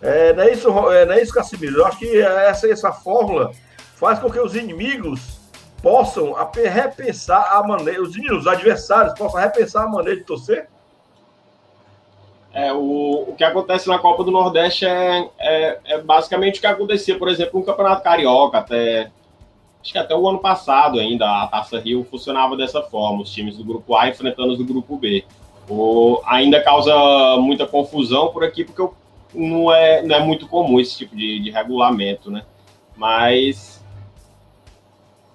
É, 0.00 0.32
não 0.32 0.42
é 0.42 0.52
isso, 0.52 0.68
é, 0.92 1.04
não 1.04 1.14
é 1.14 1.22
isso, 1.22 1.32
Casimiro? 1.32 1.78
Eu 1.78 1.86
acho 1.86 1.98
que 1.98 2.20
essa, 2.20 2.68
essa 2.68 2.92
fórmula 2.92 3.52
faz 3.96 4.18
com 4.18 4.30
que 4.30 4.40
os 4.40 4.54
inimigos 4.56 5.40
possam 5.80 6.32
repensar 6.32 7.52
a 7.52 7.62
maneira, 7.62 8.02
os 8.02 8.16
inimigos, 8.16 8.40
os 8.40 8.46
adversários 8.46 9.14
possam 9.14 9.40
repensar 9.40 9.84
a 9.84 9.88
maneira 9.88 10.18
de 10.18 10.24
torcer? 10.24 10.68
É, 12.54 12.72
o, 12.72 13.24
o 13.28 13.34
que 13.36 13.44
acontece 13.44 13.88
na 13.88 13.98
Copa 13.98 14.22
do 14.24 14.30
Nordeste 14.30 14.84
é, 14.84 15.28
é, 15.38 15.78
é 15.84 15.98
basicamente 15.98 16.58
o 16.58 16.60
que 16.60 16.66
acontecia, 16.66 17.18
por 17.18 17.28
exemplo, 17.28 17.58
no 17.58 17.66
Campeonato 17.66 18.02
Carioca, 18.02 18.58
até 18.58 19.10
acho 19.82 19.92
que 19.92 19.98
até 19.98 20.14
o 20.14 20.28
ano 20.28 20.38
passado 20.38 21.00
ainda, 21.00 21.26
a 21.26 21.46
Taça 21.46 21.78
Rio 21.78 22.06
funcionava 22.08 22.56
dessa 22.56 22.82
forma, 22.82 23.22
os 23.22 23.32
times 23.32 23.56
do 23.56 23.64
grupo 23.64 23.96
A 23.96 24.08
enfrentando 24.08 24.52
os 24.52 24.58
do 24.58 24.64
grupo 24.64 24.96
B. 24.96 25.24
O, 25.68 26.20
ainda 26.24 26.62
causa 26.62 26.94
muita 27.38 27.66
confusão 27.66 28.28
por 28.28 28.44
aqui, 28.44 28.64
porque 28.64 28.86
não 29.34 29.72
é, 29.72 30.02
não 30.02 30.16
é 30.16 30.20
muito 30.20 30.46
comum 30.46 30.78
esse 30.78 30.96
tipo 30.98 31.16
de, 31.16 31.40
de 31.40 31.50
regulamento, 31.50 32.30
né? 32.30 32.44
Mas 32.96 33.82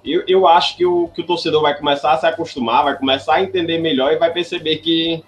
eu, 0.04 0.24
eu 0.28 0.48
acho 0.48 0.78
que 0.78 0.86
o, 0.86 1.10
que 1.10 1.22
o 1.22 1.26
torcedor 1.26 1.62
vai 1.62 1.78
começar 1.78 2.14
a 2.14 2.18
se 2.18 2.26
acostumar, 2.26 2.84
vai 2.84 2.98
começar 2.98 3.36
a 3.36 3.44
entender 3.44 3.80
melhor 3.80 4.14
e 4.14 4.18
vai 4.18 4.32
perceber 4.32 4.78
que, 4.78 5.24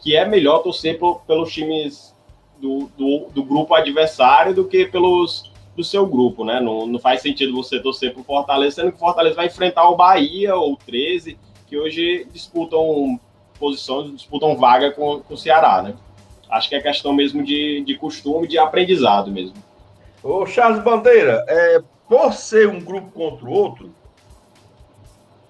que 0.00 0.16
é 0.16 0.26
melhor 0.26 0.58
torcer 0.58 0.98
por, 0.98 1.20
pelos 1.22 1.52
times 1.52 2.14
do, 2.58 2.90
do, 2.96 3.28
do 3.32 3.44
grupo 3.44 3.74
adversário 3.74 4.54
do 4.54 4.64
que 4.64 4.86
pelos 4.86 5.50
do 5.76 5.84
seu 5.84 6.06
grupo, 6.06 6.44
né? 6.44 6.60
Não, 6.60 6.86
não 6.86 6.98
faz 6.98 7.22
sentido 7.22 7.54
você 7.54 7.80
torcer 7.80 8.12
pro 8.12 8.24
Fortaleza, 8.24 8.76
sendo 8.76 8.90
que 8.90 8.96
o 8.96 9.00
Fortaleza 9.00 9.36
vai 9.36 9.46
enfrentar 9.46 9.88
o 9.88 9.96
Bahia 9.96 10.54
ou 10.54 10.72
o 10.72 10.76
13, 10.76 11.38
que 11.66 11.78
hoje 11.78 12.26
disputam 12.32 13.18
posições, 13.58 14.12
disputam 14.12 14.56
vaga 14.56 14.90
com, 14.90 15.20
com 15.20 15.34
o 15.34 15.38
Ceará, 15.38 15.80
né? 15.80 15.94
Acho 16.50 16.68
que 16.68 16.74
é 16.74 16.80
questão 16.80 17.12
mesmo 17.12 17.44
de, 17.44 17.82
de 17.84 17.96
costume, 17.96 18.48
de 18.48 18.58
aprendizado 18.58 19.30
mesmo. 19.30 19.54
Ô 20.22 20.44
Charles 20.44 20.82
Bandeira, 20.82 21.44
é, 21.48 21.82
por 22.08 22.32
ser 22.32 22.68
um 22.68 22.80
grupo 22.80 23.10
contra 23.12 23.46
o 23.46 23.52
outro, 23.52 23.94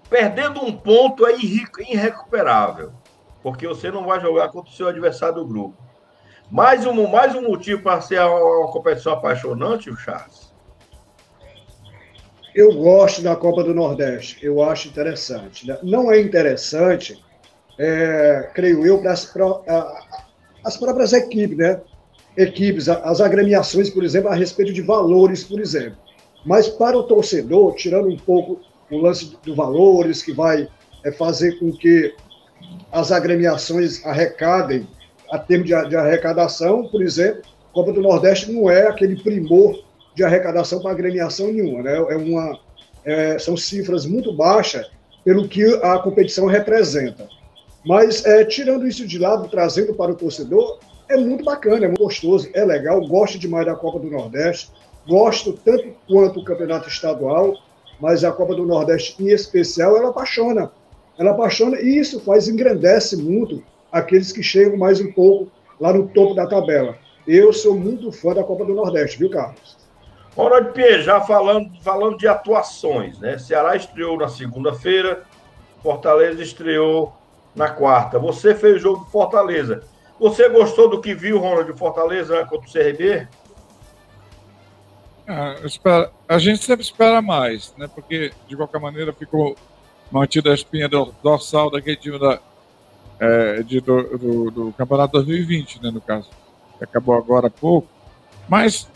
perdendo 0.09 0.63
um 0.63 0.73
ponto 0.73 1.27
é 1.27 1.35
irrecuperável, 1.37 2.93
porque 3.43 3.67
você 3.67 3.91
não 3.91 4.05
vai 4.05 4.21
jogar 4.21 4.49
contra 4.49 4.71
o 4.71 4.75
seu 4.75 4.89
adversário 4.89 5.37
do 5.37 5.47
grupo. 5.47 5.77
Mais 6.51 6.85
um, 6.85 7.07
mais 7.09 7.35
um 7.35 7.43
motivo 7.43 7.83
para 7.83 8.01
ser 8.01 8.21
uma 8.21 8.73
competição 8.73 9.13
apaixonante, 9.13 9.89
o 9.89 9.97
Charles? 9.97 10.51
Eu 12.55 12.75
gosto 12.75 13.23
da 13.23 13.37
Copa 13.37 13.63
do 13.63 13.73
Nordeste, 13.73 14.45
eu 14.45 14.63
acho 14.63 14.89
interessante. 14.89 15.67
Né? 15.67 15.79
Não 15.83 16.11
é 16.11 16.21
interessante, 16.21 17.23
é, 17.79 18.51
creio 18.53 18.85
eu, 18.85 18.99
para 19.01 19.13
as, 19.13 19.33
as 20.65 20.77
próprias 20.77 21.13
equipes, 21.13 21.57
né? 21.57 21.81
Equipes, 22.37 22.89
as 22.89 23.21
agremiações, 23.21 23.91
por 23.91 24.03
exemplo, 24.03 24.31
a 24.31 24.35
respeito 24.35 24.73
de 24.73 24.83
valores, 24.83 25.45
por 25.45 25.61
exemplo. 25.61 25.99
Mas 26.45 26.69
para 26.69 26.97
o 26.97 27.03
torcedor, 27.03 27.75
tirando 27.75 28.09
um 28.09 28.17
pouco 28.17 28.61
o 28.91 28.99
lance 28.99 29.37
do 29.45 29.55
valores, 29.55 30.23
que 30.23 30.33
vai 30.33 30.69
é, 31.05 31.13
fazer 31.13 31.59
com 31.59 31.71
que 31.73 32.15
as 32.93 33.13
agremiações 33.13 34.05
arrecadem 34.05 34.87
a 35.31 35.39
termos 35.39 35.69
de, 35.69 35.89
de 35.89 35.97
arrecadação, 35.97 36.89
por 36.89 37.03
exemplo, 37.03 37.43
a 37.71 37.73
Copa 37.73 37.93
do 37.93 38.03
Nordeste 38.03 38.51
não 38.51 38.69
é 38.69 38.89
aquele 38.89 39.17
primor 39.23 39.85
de 40.15 40.25
arrecadação 40.25 40.81
para 40.81 40.91
agremiação 40.91 41.53
nenhuma, 41.53 41.83
né? 41.83 41.97
É 41.97 42.17
uma, 42.17 42.59
é, 43.05 43.39
são 43.39 43.57
cifras 43.57 44.05
muito 44.05 44.33
baixas 44.33 44.91
pelo 45.25 45.49
que 45.49 45.65
a 45.83 45.99
competição 45.99 46.47
representa. 46.47 47.29
Mas, 47.85 48.25
é, 48.27 48.45
tirando 48.45 48.87
isso 48.87 49.07
de 49.07 49.19
lado, 49.19 49.49
trazendo 49.49 49.95
para 49.95 50.11
o 50.11 50.15
torcedor, 50.15 50.79
é 51.09 51.17
muito 51.17 51.45
bacana, 51.45 51.85
é 51.85 51.89
muito 51.89 52.03
gostoso, 52.03 52.49
é 52.53 52.65
legal, 52.65 53.01
gosto 53.07 53.39
demais 53.39 53.67
da 53.67 53.75
Copa 53.75 53.99
do 53.99 54.11
Nordeste. 54.11 54.71
gosto 55.07 55.53
tanto 55.53 55.89
quanto 56.07 56.41
o 56.41 56.45
campeonato 56.45 56.89
estadual, 56.89 57.57
mas 57.99 58.23
a 58.23 58.33
Copa 58.33 58.55
do 58.55 58.67
Nordeste 58.67 59.23
em 59.23 59.29
especial, 59.29 59.97
ela 59.97 60.11
apaixona. 60.11 60.71
Ela 61.21 61.33
apaixona 61.33 61.79
e 61.79 61.99
isso 61.99 62.19
faz, 62.21 62.49
engrandece 62.49 63.15
muito 63.15 63.63
aqueles 63.93 64.33
que 64.33 64.43
chegam 64.43 64.79
mais 64.79 65.03
um 65.03 65.13
pouco 65.13 65.53
lá 65.79 65.93
no 65.93 66.09
topo 66.09 66.33
da 66.33 66.47
tabela. 66.47 66.97
Eu 67.29 67.53
sou 67.53 67.77
muito 67.77 68.11
fã 68.11 68.33
da 68.33 68.43
Copa 68.43 68.65
do 68.65 68.73
Nordeste, 68.73 69.19
viu, 69.19 69.29
Carlos? 69.29 69.77
Ronald 70.35 70.73
Pierre, 70.73 71.03
já 71.03 71.21
falando, 71.21 71.71
falando 71.83 72.17
de 72.17 72.27
atuações, 72.27 73.19
né? 73.19 73.37
Ceará 73.37 73.77
estreou 73.77 74.17
na 74.17 74.29
segunda-feira, 74.29 75.25
Fortaleza 75.83 76.43
estreou 76.43 77.13
na 77.55 77.69
quarta. 77.69 78.19
Você 78.19 78.55
fez 78.55 78.77
o 78.77 78.79
jogo 78.79 79.05
de 79.05 79.11
Fortaleza. 79.11 79.83
Você 80.19 80.49
gostou 80.49 80.89
do 80.89 81.03
que 81.03 81.15
viu, 81.15 81.39
Ronald, 81.39 81.71
de 81.71 81.79
Fortaleza 81.79 82.35
né, 82.35 82.47
contra 82.49 82.67
o 82.67 82.73
CRB? 82.73 83.29
Ah, 85.29 85.55
a 86.27 86.39
gente 86.39 86.65
sempre 86.65 86.83
espera 86.83 87.21
mais, 87.21 87.75
né? 87.77 87.87
Porque, 87.95 88.33
de 88.49 88.57
qualquer 88.57 88.81
maneira, 88.81 89.13
ficou 89.13 89.55
mantida 90.11 90.51
a 90.51 90.55
espinha 90.55 90.89
dorsal 90.89 91.71
daquele 91.71 91.97
time 91.97 92.19
da, 92.19 92.41
é, 93.19 93.63
de, 93.63 93.81
do, 93.81 94.19
do, 94.19 94.51
do, 94.51 94.73
Campeonato 94.73 95.13
2020, 95.13 95.83
né, 95.83 95.91
no 95.91 96.01
caso. 96.01 96.29
Acabou 96.81 97.15
agora 97.15 97.49
há 97.49 97.51
pouco. 97.51 97.89
Mas 98.49 98.89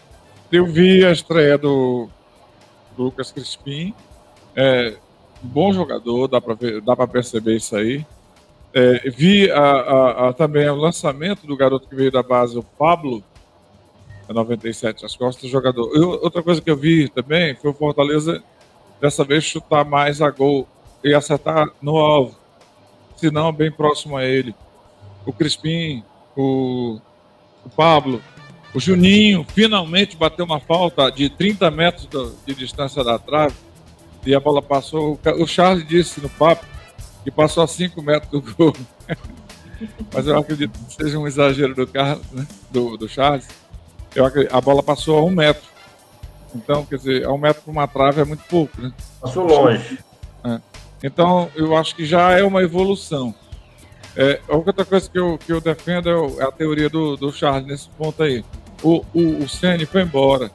eu 0.50 0.66
vi 0.66 1.04
a 1.04 1.12
estreia 1.12 1.58
do, 1.58 2.08
do 2.96 3.04
Lucas 3.04 3.30
Crispim. 3.30 3.94
É, 4.56 4.96
bom 5.42 5.72
jogador, 5.72 6.28
dá 6.28 6.40
para 6.40 7.06
perceber 7.06 7.56
isso 7.56 7.76
aí. 7.76 8.04
É, 8.72 9.08
vi 9.10 9.50
a, 9.50 9.60
a, 9.60 10.28
a, 10.28 10.32
também 10.32 10.68
o 10.68 10.74
lançamento 10.74 11.46
do 11.46 11.56
garoto 11.56 11.88
que 11.88 11.94
veio 11.94 12.10
da 12.10 12.22
base, 12.22 12.58
o 12.58 12.62
Pablo, 12.62 13.22
97 14.28 15.04
as 15.04 15.14
costas 15.14 15.44
do 15.44 15.48
jogador. 15.48 15.90
Outra 16.22 16.42
coisa 16.42 16.60
que 16.60 16.70
eu 16.70 16.76
vi 16.76 17.08
também 17.08 17.54
foi 17.54 17.70
o 17.70 17.74
Fortaleza 17.74 18.42
dessa 19.00 19.22
vez 19.22 19.44
chutar 19.44 19.84
mais 19.84 20.22
a 20.22 20.30
gol 20.30 20.66
e 21.04 21.12
acertar 21.12 21.68
no 21.82 21.98
alvo, 21.98 22.34
se 23.16 23.30
não 23.30 23.52
bem 23.52 23.70
próximo 23.70 24.16
a 24.16 24.24
ele. 24.24 24.54
O 25.26 25.32
Crispim, 25.32 26.02
o, 26.34 26.98
o 27.64 27.70
Pablo, 27.70 28.22
o 28.74 28.80
Juninho 28.80 29.46
finalmente 29.54 30.16
bateu 30.16 30.44
uma 30.44 30.58
falta 30.58 31.10
de 31.10 31.28
30 31.28 31.70
metros 31.70 32.08
de 32.44 32.54
distância 32.54 33.04
da 33.04 33.18
trave 33.18 33.54
e 34.26 34.34
a 34.34 34.40
bola 34.40 34.62
passou. 34.62 35.20
O 35.38 35.46
Charles 35.46 35.86
disse 35.86 36.20
no 36.20 36.28
papo 36.28 36.66
que 37.22 37.30
passou 37.30 37.62
a 37.62 37.68
5 37.68 38.02
metros 38.02 38.30
do 38.30 38.54
gol. 38.54 38.74
Mas 40.12 40.26
eu 40.26 40.38
acredito 40.38 40.72
que 40.72 40.94
seja 40.94 41.18
um 41.18 41.26
exagero 41.26 41.74
do 41.74 41.86
Carlos, 41.86 42.26
né? 42.32 42.46
do, 42.70 42.96
do 42.96 43.08
Charles. 43.08 43.46
Eu 44.14 44.24
acredito, 44.24 44.54
a 44.54 44.60
bola 44.60 44.82
passou 44.82 45.18
a 45.18 45.24
um 45.24 45.30
metro. 45.30 45.68
Então, 46.54 46.84
quer 46.84 46.96
dizer, 46.96 47.24
a 47.24 47.32
um 47.32 47.38
metro 47.38 47.62
para 47.62 47.72
uma 47.72 47.88
trave 47.88 48.20
é 48.20 48.24
muito 48.24 48.44
pouco, 48.44 48.80
né? 48.80 48.92
Passou 49.20 49.44
longe. 49.44 49.98
É. 50.44 50.60
Então, 51.04 51.50
eu 51.54 51.76
acho 51.76 51.94
que 51.94 52.06
já 52.06 52.32
é 52.32 52.42
uma 52.42 52.62
evolução. 52.62 53.34
É, 54.16 54.40
outra 54.48 54.86
coisa 54.86 55.10
que 55.10 55.18
eu, 55.18 55.36
que 55.36 55.52
eu 55.52 55.60
defendo 55.60 56.08
é, 56.08 56.42
é 56.42 56.44
a 56.44 56.50
teoria 56.50 56.88
do, 56.88 57.14
do 57.14 57.30
Charles 57.30 57.66
nesse 57.66 57.90
ponto 57.90 58.22
aí. 58.22 58.42
O, 58.82 59.04
o, 59.12 59.44
o 59.44 59.48
Ceni 59.48 59.84
foi 59.84 60.00
embora. 60.00 60.50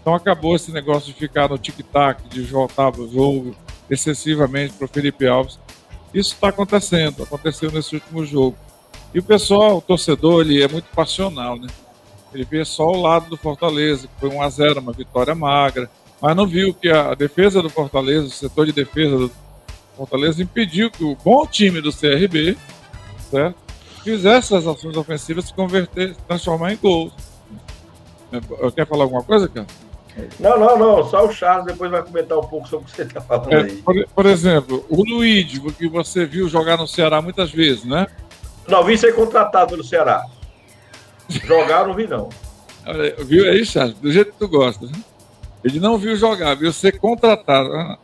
Então 0.00 0.12
acabou 0.12 0.56
esse 0.56 0.72
negócio 0.72 1.12
de 1.12 1.18
ficar 1.18 1.48
no 1.48 1.56
tic-tac, 1.56 2.28
de 2.28 2.42
voltar 2.42 2.90
o 2.98 3.08
jogo 3.08 3.54
excessivamente 3.88 4.72
para 4.72 4.86
o 4.86 4.88
Felipe 4.88 5.28
Alves. 5.28 5.60
Isso 6.12 6.34
está 6.34 6.48
acontecendo, 6.48 7.22
aconteceu 7.22 7.70
nesse 7.70 7.94
último 7.94 8.26
jogo. 8.26 8.56
E 9.14 9.20
o 9.20 9.22
pessoal, 9.22 9.76
o 9.76 9.80
torcedor, 9.80 10.40
ele 10.40 10.60
é 10.60 10.66
muito 10.66 10.86
passional, 10.86 11.56
né? 11.56 11.68
Ele 12.34 12.44
vê 12.44 12.64
só 12.64 12.88
o 12.88 13.00
lado 13.00 13.30
do 13.30 13.36
Fortaleza, 13.36 14.08
que 14.08 14.20
foi 14.20 14.28
1 14.28 14.42
a 14.42 14.48
0 14.48 14.80
uma 14.80 14.92
vitória 14.92 15.36
magra, 15.36 15.88
mas 16.20 16.34
não 16.34 16.48
viu 16.48 16.74
que 16.74 16.90
a 16.90 17.14
defesa 17.14 17.62
do 17.62 17.70
Fortaleza, 17.70 18.26
o 18.26 18.30
setor 18.30 18.66
de 18.66 18.72
defesa 18.72 19.16
do 19.16 19.43
Fortaleza, 19.96 20.42
impediu 20.42 20.90
que 20.90 21.04
o 21.04 21.16
bom 21.24 21.46
time 21.46 21.80
do 21.80 21.92
CRB 21.92 22.56
certo? 23.30 23.56
fizesse 24.02 24.54
as 24.54 24.66
ações 24.66 24.96
ofensivas 24.96 25.46
se 25.46 25.54
converter, 25.54 26.14
se 26.14 26.20
transformar 26.22 26.72
em 26.72 26.76
gols. 26.76 27.12
Quer 28.74 28.86
falar 28.86 29.04
alguma 29.04 29.22
coisa, 29.22 29.48
cara? 29.48 29.66
Não, 30.38 30.58
não, 30.58 30.78
não. 30.78 31.08
Só 31.08 31.26
o 31.26 31.32
Charles 31.32 31.66
depois 31.66 31.90
vai 31.90 32.02
comentar 32.02 32.38
um 32.38 32.46
pouco 32.46 32.68
sobre 32.68 32.86
o 32.86 32.90
que 32.90 32.96
você 32.96 33.02
está 33.02 33.20
falando 33.20 33.52
é, 33.52 33.62
aí. 33.62 33.76
Por, 33.76 34.08
por, 34.14 34.26
exemplo, 34.26 34.84
o 34.88 35.02
Luigi, 35.02 35.60
que 35.72 35.88
você 35.88 36.24
viu 36.24 36.48
jogar 36.48 36.76
no 36.76 36.86
Ceará 36.86 37.20
muitas 37.20 37.50
vezes, 37.50 37.84
né? 37.84 38.06
Não, 38.68 38.84
vi 38.84 38.96
ser 38.96 39.14
contratado 39.14 39.76
no 39.76 39.84
Ceará. 39.84 40.24
Jogar 41.28 41.86
não 41.86 41.94
vi, 41.94 42.06
não. 42.06 42.28
Olha, 42.86 43.16
viu 43.24 43.50
aí, 43.50 43.64
Charles? 43.64 43.98
Do 43.98 44.12
jeito 44.12 44.32
que 44.32 44.38
tu 44.38 44.48
gosta. 44.48 44.86
Né? 44.86 44.92
Ele 45.64 45.80
não 45.80 45.96
viu 45.96 46.14
jogar, 46.14 46.54
viu 46.54 46.72
ser 46.72 46.98
contratado. 46.98 47.98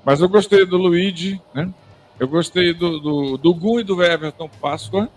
Né? 0.00 0.04
Mas 0.04 0.20
eu 0.20 0.28
gostei 0.28 0.64
do 0.64 0.76
Luigi, 0.76 1.40
né? 1.54 1.70
Eu 2.18 2.28
gostei 2.28 2.74
do, 2.74 2.98
do, 3.00 3.38
do 3.38 3.54
Gun 3.54 3.80
e 3.80 3.84
do 3.84 4.02
Everton 4.02 4.48
Páscoa. 4.60 5.08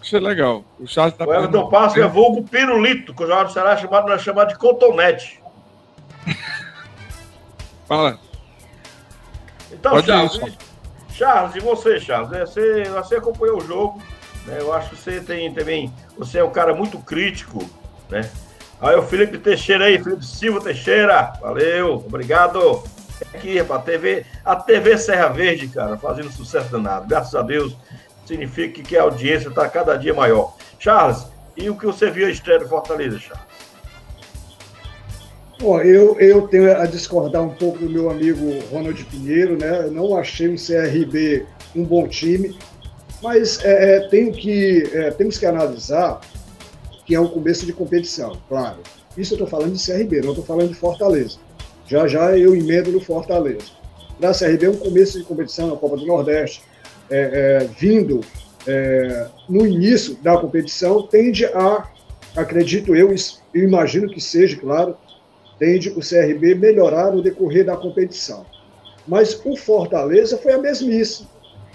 Achei 0.00 0.20
legal. 0.20 0.64
O 0.78 0.86
Charles 0.86 1.16
tá 1.16 1.24
O 1.24 1.32
Everton 1.32 1.68
Páscoa 1.68 2.04
é 2.04 2.08
vulgo 2.08 2.42
pirulito, 2.44 3.14
que 3.14 3.22
o 3.22 3.26
do 3.26 3.52
Ceará 3.52 3.72
é 3.72 3.76
chamado, 3.76 4.12
é 4.12 4.18
chamado 4.18 4.48
de 4.48 4.58
cotonete. 4.58 5.42
Fala. 7.86 8.18
Então, 9.70 9.92
Pode 9.92 10.06
Charles, 10.06 10.34
ir, 10.36 10.58
Charles, 11.10 11.56
e 11.56 11.60
você, 11.60 12.00
Charles? 12.00 12.32
É, 12.32 12.46
você, 12.46 12.84
você 12.84 13.16
acompanhou 13.16 13.58
o 13.58 13.66
jogo, 13.66 14.02
né? 14.46 14.58
Eu 14.60 14.72
acho 14.72 14.90
que 14.90 14.96
você 14.96 15.20
tem 15.20 15.52
também. 15.52 15.92
Você 16.16 16.38
é 16.38 16.44
um 16.44 16.50
cara 16.50 16.74
muito 16.74 16.98
crítico, 16.98 17.68
né? 18.08 18.30
Aí 18.80 18.96
o 18.96 19.02
Felipe 19.02 19.38
Teixeira 19.38 19.86
aí, 19.86 20.02
Felipe 20.02 20.24
Silva 20.24 20.60
Teixeira. 20.60 21.32
Valeu, 21.40 21.96
obrigado. 22.06 22.82
Aqui, 23.34 23.58
a 23.58 23.78
TV, 23.78 24.24
a 24.44 24.56
TV 24.56 24.98
Serra 24.98 25.28
Verde, 25.28 25.68
cara, 25.68 25.96
fazendo 25.96 26.30
sucesso 26.30 26.70
danado. 26.70 27.06
Graças 27.06 27.34
a 27.34 27.42
Deus, 27.42 27.76
significa 28.26 28.82
que 28.82 28.96
a 28.96 29.02
audiência 29.02 29.48
está 29.48 29.68
cada 29.68 29.96
dia 29.96 30.14
maior. 30.14 30.56
Charles, 30.78 31.26
e 31.56 31.70
o 31.70 31.76
que 31.76 31.86
você 31.86 32.10
viu 32.10 32.26
a 32.26 32.30
estreia 32.30 32.58
do 32.58 32.68
Fortaleza, 32.68 33.18
Charles? 33.18 33.44
Bom, 35.60 35.80
eu, 35.80 36.18
eu 36.18 36.48
tenho 36.48 36.76
a 36.76 36.84
discordar 36.84 37.42
um 37.42 37.54
pouco 37.54 37.78
do 37.78 37.88
meu 37.88 38.10
amigo 38.10 38.58
Ronald 38.70 39.02
Pinheiro, 39.04 39.56
né? 39.56 39.86
Eu 39.86 39.92
não 39.92 40.16
achei 40.16 40.48
um 40.48 40.56
CRB 40.56 41.46
um 41.74 41.84
bom 41.84 42.06
time, 42.08 42.56
mas 43.22 43.64
é, 43.64 43.96
é, 43.96 44.08
tenho 44.08 44.32
que, 44.32 44.82
é, 44.92 45.10
temos 45.12 45.38
que 45.38 45.46
analisar 45.46 46.20
que 47.06 47.14
é 47.14 47.20
um 47.20 47.28
começo 47.28 47.66
de 47.66 47.72
competição, 47.72 48.38
claro. 48.48 48.78
Isso 49.16 49.34
eu 49.34 49.36
estou 49.36 49.48
falando 49.48 49.74
de 49.74 49.84
CRB, 49.84 50.22
não 50.22 50.30
estou 50.30 50.44
falando 50.44 50.68
de 50.68 50.74
Fortaleza. 50.74 51.38
Já 51.86 52.06
já 52.06 52.36
eu 52.38 52.54
emendo 52.54 52.90
no 52.90 53.00
Fortaleza. 53.00 53.72
Para 54.18 54.30
a 54.30 54.34
CRB 54.34 54.66
é 54.66 54.70
um 54.70 54.76
começo 54.76 55.18
de 55.18 55.24
competição 55.24 55.68
na 55.68 55.76
Copa 55.76 55.96
do 55.96 56.06
Nordeste, 56.06 56.62
é, 57.10 57.60
é, 57.62 57.68
vindo 57.78 58.20
é, 58.66 59.26
no 59.48 59.66
início 59.66 60.16
da 60.22 60.38
competição, 60.38 61.06
tende 61.06 61.44
a, 61.46 61.88
acredito 62.36 62.94
eu, 62.94 63.14
eu 63.52 63.64
imagino 63.64 64.08
que 64.08 64.20
seja, 64.20 64.56
claro, 64.56 64.96
tende 65.58 65.90
o 65.90 66.00
CRB 66.00 66.54
melhorar 66.54 67.12
no 67.12 67.22
decorrer 67.22 67.64
da 67.64 67.76
competição. 67.76 68.46
Mas 69.06 69.40
o 69.44 69.56
Fortaleza 69.56 70.38
foi 70.38 70.52
a 70.52 70.58
mesmice. 70.58 71.26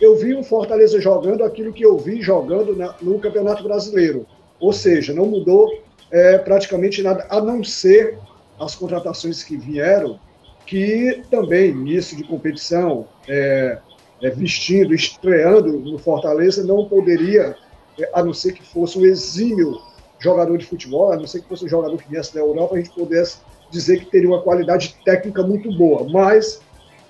Eu 0.01 0.15
vi 0.15 0.33
o 0.33 0.43
Fortaleza 0.43 0.99
jogando 0.99 1.43
aquilo 1.43 1.73
que 1.73 1.83
eu 1.83 1.97
vi 1.97 2.21
jogando 2.21 2.75
na, 2.75 2.95
no 3.01 3.19
Campeonato 3.19 3.63
Brasileiro. 3.63 4.25
Ou 4.59 4.73
seja, 4.73 5.13
não 5.13 5.25
mudou 5.25 5.69
é, 6.09 6.37
praticamente 6.37 7.01
nada, 7.03 7.27
a 7.29 7.39
não 7.39 7.63
ser 7.63 8.17
as 8.59 8.75
contratações 8.75 9.43
que 9.43 9.55
vieram, 9.55 10.19
que 10.65 11.23
também, 11.31 11.69
início 11.69 12.15
de 12.15 12.23
competição, 12.23 13.07
é, 13.27 13.79
é, 14.21 14.29
vestindo, 14.29 14.93
estreando 14.93 15.79
no 15.79 15.97
Fortaleza, 15.97 16.63
não 16.63 16.85
poderia, 16.85 17.55
é, 17.99 18.09
a 18.13 18.23
não 18.23 18.33
ser 18.33 18.53
que 18.53 18.63
fosse 18.63 18.99
um 18.99 19.05
exímio 19.05 19.79
jogador 20.19 20.57
de 20.57 20.65
futebol, 20.65 21.11
a 21.11 21.15
não 21.15 21.25
ser 21.25 21.41
que 21.41 21.47
fosse 21.47 21.65
um 21.65 21.69
jogador 21.69 21.97
que 21.97 22.09
viesse 22.09 22.33
da 22.33 22.41
Europa, 22.41 22.75
a 22.75 22.77
gente 22.77 22.91
pudesse 22.91 23.37
dizer 23.71 23.99
que 23.99 24.11
teria 24.11 24.27
uma 24.27 24.41
qualidade 24.41 24.95
técnica 25.05 25.41
muito 25.41 25.71
boa. 25.77 26.07
Mas 26.09 26.61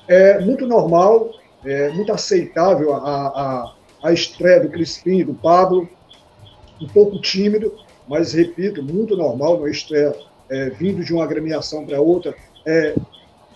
é 0.08 0.40
muito 0.40 0.68
normal, 0.68 1.32
é 1.66 1.90
muito 1.90 2.14
aceitável 2.14 2.94
a, 2.94 3.00
a, 3.00 3.74
a 4.04 4.14
estreia 4.14 4.60
do 4.60 4.70
Crispim, 4.70 5.24
do 5.24 5.34
Pablo, 5.34 5.90
um 6.80 6.88
pouco 6.88 7.20
tímido, 7.20 7.74
mas 8.08 8.34
repito, 8.34 8.82
muito 8.82 9.18
normal 9.18 9.58
uma 9.58 9.70
estreia 9.70 10.16
é, 10.50 10.70
vindo 10.70 11.04
de 11.04 11.14
uma 11.14 11.24
agremiação 11.24 11.86
para 11.86 12.02
outra, 12.02 12.36
é, 12.66 12.96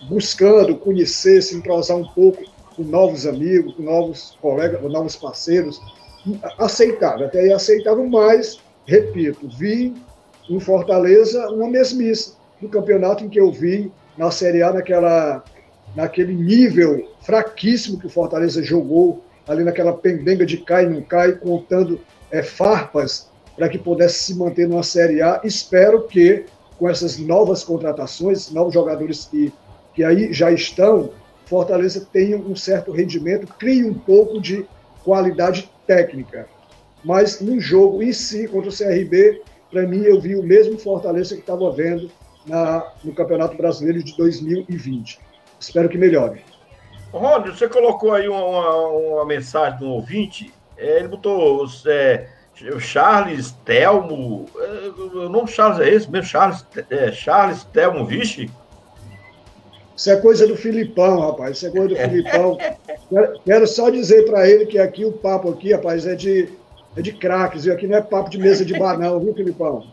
buscando 0.08 0.76
conhecer, 0.76 1.42
se 1.42 1.56
entrosar 1.56 1.96
um 1.96 2.06
pouco 2.08 2.42
com 2.76 2.82
novos 2.82 3.26
amigos, 3.26 3.74
com 3.74 3.82
novos 3.82 4.36
colegas, 4.40 4.80
com 4.80 4.88
novos 4.88 5.16
parceiros, 5.16 5.80
aceitável, 6.58 7.26
até 7.26 7.40
aí 7.40 7.52
aceitável, 7.52 8.06
mas, 8.06 8.58
repito, 8.86 9.48
vi 9.48 9.94
em 10.48 10.60
Fortaleza 10.60 11.48
uma 11.50 11.68
mesmice 11.68 12.34
do 12.60 12.68
campeonato 12.68 13.24
em 13.24 13.28
que 13.28 13.40
eu 13.40 13.50
vi 13.50 13.92
na 14.16 14.30
Série 14.30 14.62
A, 14.62 14.72
naquela, 14.72 15.44
naquele 15.94 16.34
nível 16.34 17.08
fraquíssimo 17.22 17.98
que 17.98 18.06
o 18.06 18.10
Fortaleza 18.10 18.62
jogou, 18.62 19.22
ali 19.46 19.62
naquela 19.64 19.92
pendenga 19.92 20.46
de 20.46 20.58
cai 20.58 20.86
não 20.86 21.02
cai, 21.02 21.32
contando 21.32 22.00
é, 22.30 22.42
farpas 22.42 23.28
para 23.56 23.68
que 23.68 23.78
pudesse 23.78 24.24
se 24.24 24.34
manter 24.34 24.68
numa 24.68 24.82
Série 24.82 25.22
A. 25.22 25.40
Espero 25.44 26.02
que 26.06 26.44
com 26.78 26.88
essas 26.88 27.18
novas 27.18 27.62
contratações, 27.62 28.50
novos 28.50 28.74
jogadores 28.74 29.26
que, 29.26 29.52
que 29.94 30.02
aí 30.02 30.32
já 30.32 30.50
estão, 30.50 31.10
Fortaleza 31.46 32.06
tenha 32.12 32.36
um 32.36 32.56
certo 32.56 32.90
rendimento, 32.90 33.46
crie 33.58 33.84
um 33.84 33.94
pouco 33.94 34.40
de 34.40 34.66
qualidade 35.04 35.70
técnica. 35.86 36.48
Mas 37.04 37.40
no 37.40 37.60
jogo 37.60 38.02
em 38.02 38.12
si, 38.12 38.48
contra 38.48 38.70
o 38.70 38.76
CRB, 38.76 39.42
para 39.70 39.82
mim, 39.86 40.02
eu 40.02 40.20
vi 40.20 40.36
o 40.36 40.42
mesmo 40.42 40.78
Fortaleza 40.78 41.34
que 41.34 41.42
estava 41.42 41.70
vendo 41.70 42.10
na, 42.46 42.92
no 43.02 43.14
Campeonato 43.14 43.56
Brasileiro 43.56 44.02
de 44.02 44.16
2020. 44.16 45.18
Espero 45.60 45.88
que 45.88 45.98
melhore. 45.98 46.42
Rony, 47.12 47.50
você 47.50 47.68
colocou 47.68 48.12
aí 48.12 48.28
uma, 48.28 48.44
uma, 48.44 48.86
uma 48.88 49.26
mensagem 49.26 49.78
de 49.78 49.84
um 49.84 49.90
ouvinte. 49.90 50.52
É, 50.76 50.98
ele 50.98 51.08
botou 51.08 51.66
é, 51.86 52.28
Charles 52.80 53.52
Telmo. 53.64 54.46
É, 54.56 54.88
o 54.98 55.28
nome 55.28 55.48
Charles 55.48 55.80
é 55.80 55.90
esse 55.90 56.10
mesmo? 56.10 56.26
Charles, 56.26 56.64
é, 56.90 57.12
Charles 57.12 57.64
Telmo, 57.64 58.06
vixe? 58.06 58.50
Isso 59.96 60.10
é 60.10 60.16
coisa 60.16 60.46
do 60.46 60.56
Filipão, 60.56 61.20
rapaz. 61.20 61.56
Isso 61.56 61.66
é 61.66 61.70
coisa 61.70 61.88
do 61.88 61.96
Filipão. 61.96 62.58
Quero 63.44 63.66
só 63.66 63.90
dizer 63.90 64.24
para 64.24 64.48
ele 64.48 64.66
que 64.66 64.78
aqui 64.78 65.04
o 65.04 65.12
papo 65.12 65.50
aqui, 65.50 65.72
rapaz, 65.72 66.06
é 66.06 66.14
de, 66.14 66.48
é 66.96 67.02
de 67.02 67.12
craques. 67.12 67.64
E 67.64 67.70
aqui 67.70 67.86
não 67.86 67.96
é 67.96 68.02
papo 68.02 68.30
de 68.30 68.38
mesa 68.38 68.64
de 68.64 68.78
bar, 68.78 68.98
não, 68.98 69.20
viu, 69.20 69.34
Filipão? 69.34 69.86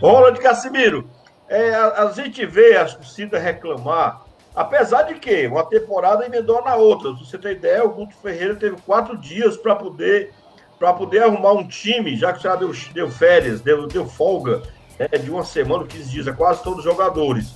Ronald 0.00 0.38
Casimiro, 0.40 1.08
é, 1.48 1.74
a, 1.74 2.04
a, 2.04 2.12
gente 2.12 2.46
vê 2.46 2.76
as 2.76 2.94
torcidas 2.94 3.42
reclamar 3.42 4.24
Apesar 4.54 5.02
de 5.02 5.16
que 5.16 5.48
uma 5.48 5.66
temporada 5.66 6.24
emendou 6.24 6.62
na 6.62 6.76
outra. 6.76 7.12
Se 7.14 7.24
você 7.24 7.36
tem 7.36 7.52
ideia, 7.52 7.84
o 7.84 7.92
Guto 7.92 8.14
Ferreira 8.22 8.54
teve 8.54 8.76
quatro 8.86 9.16
dias 9.18 9.56
para 9.56 9.74
poder 9.74 10.32
para 10.78 10.92
poder 10.92 11.22
arrumar 11.22 11.52
um 11.52 11.66
time, 11.66 12.16
já 12.16 12.32
que 12.32 12.42
já 12.42 12.56
deu, 12.56 12.72
deu 12.92 13.10
férias, 13.10 13.60
deu, 13.60 13.86
deu 13.86 14.06
folga 14.06 14.62
é, 14.98 15.18
de 15.18 15.30
uma 15.30 15.44
semana, 15.44 15.86
15 15.86 16.10
dias, 16.10 16.28
a 16.28 16.32
quase 16.32 16.62
todos 16.62 16.80
os 16.80 16.84
jogadores. 16.84 17.54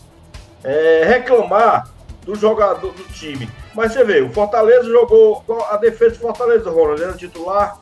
É, 0.65 1.05
reclamar 1.05 1.89
do 2.23 2.35
jogador 2.35 2.93
do 2.93 3.05
time. 3.13 3.49
Mas 3.75 3.93
você 3.93 4.05
vê, 4.05 4.21
o 4.21 4.31
Fortaleza 4.31 4.85
jogou. 4.85 5.45
A 5.71 5.77
defesa 5.77 6.17
do 6.17 6.21
Fortaleza, 6.21 6.71
Ronald, 6.71 7.03
era 7.03 7.15
titular. 7.15 7.81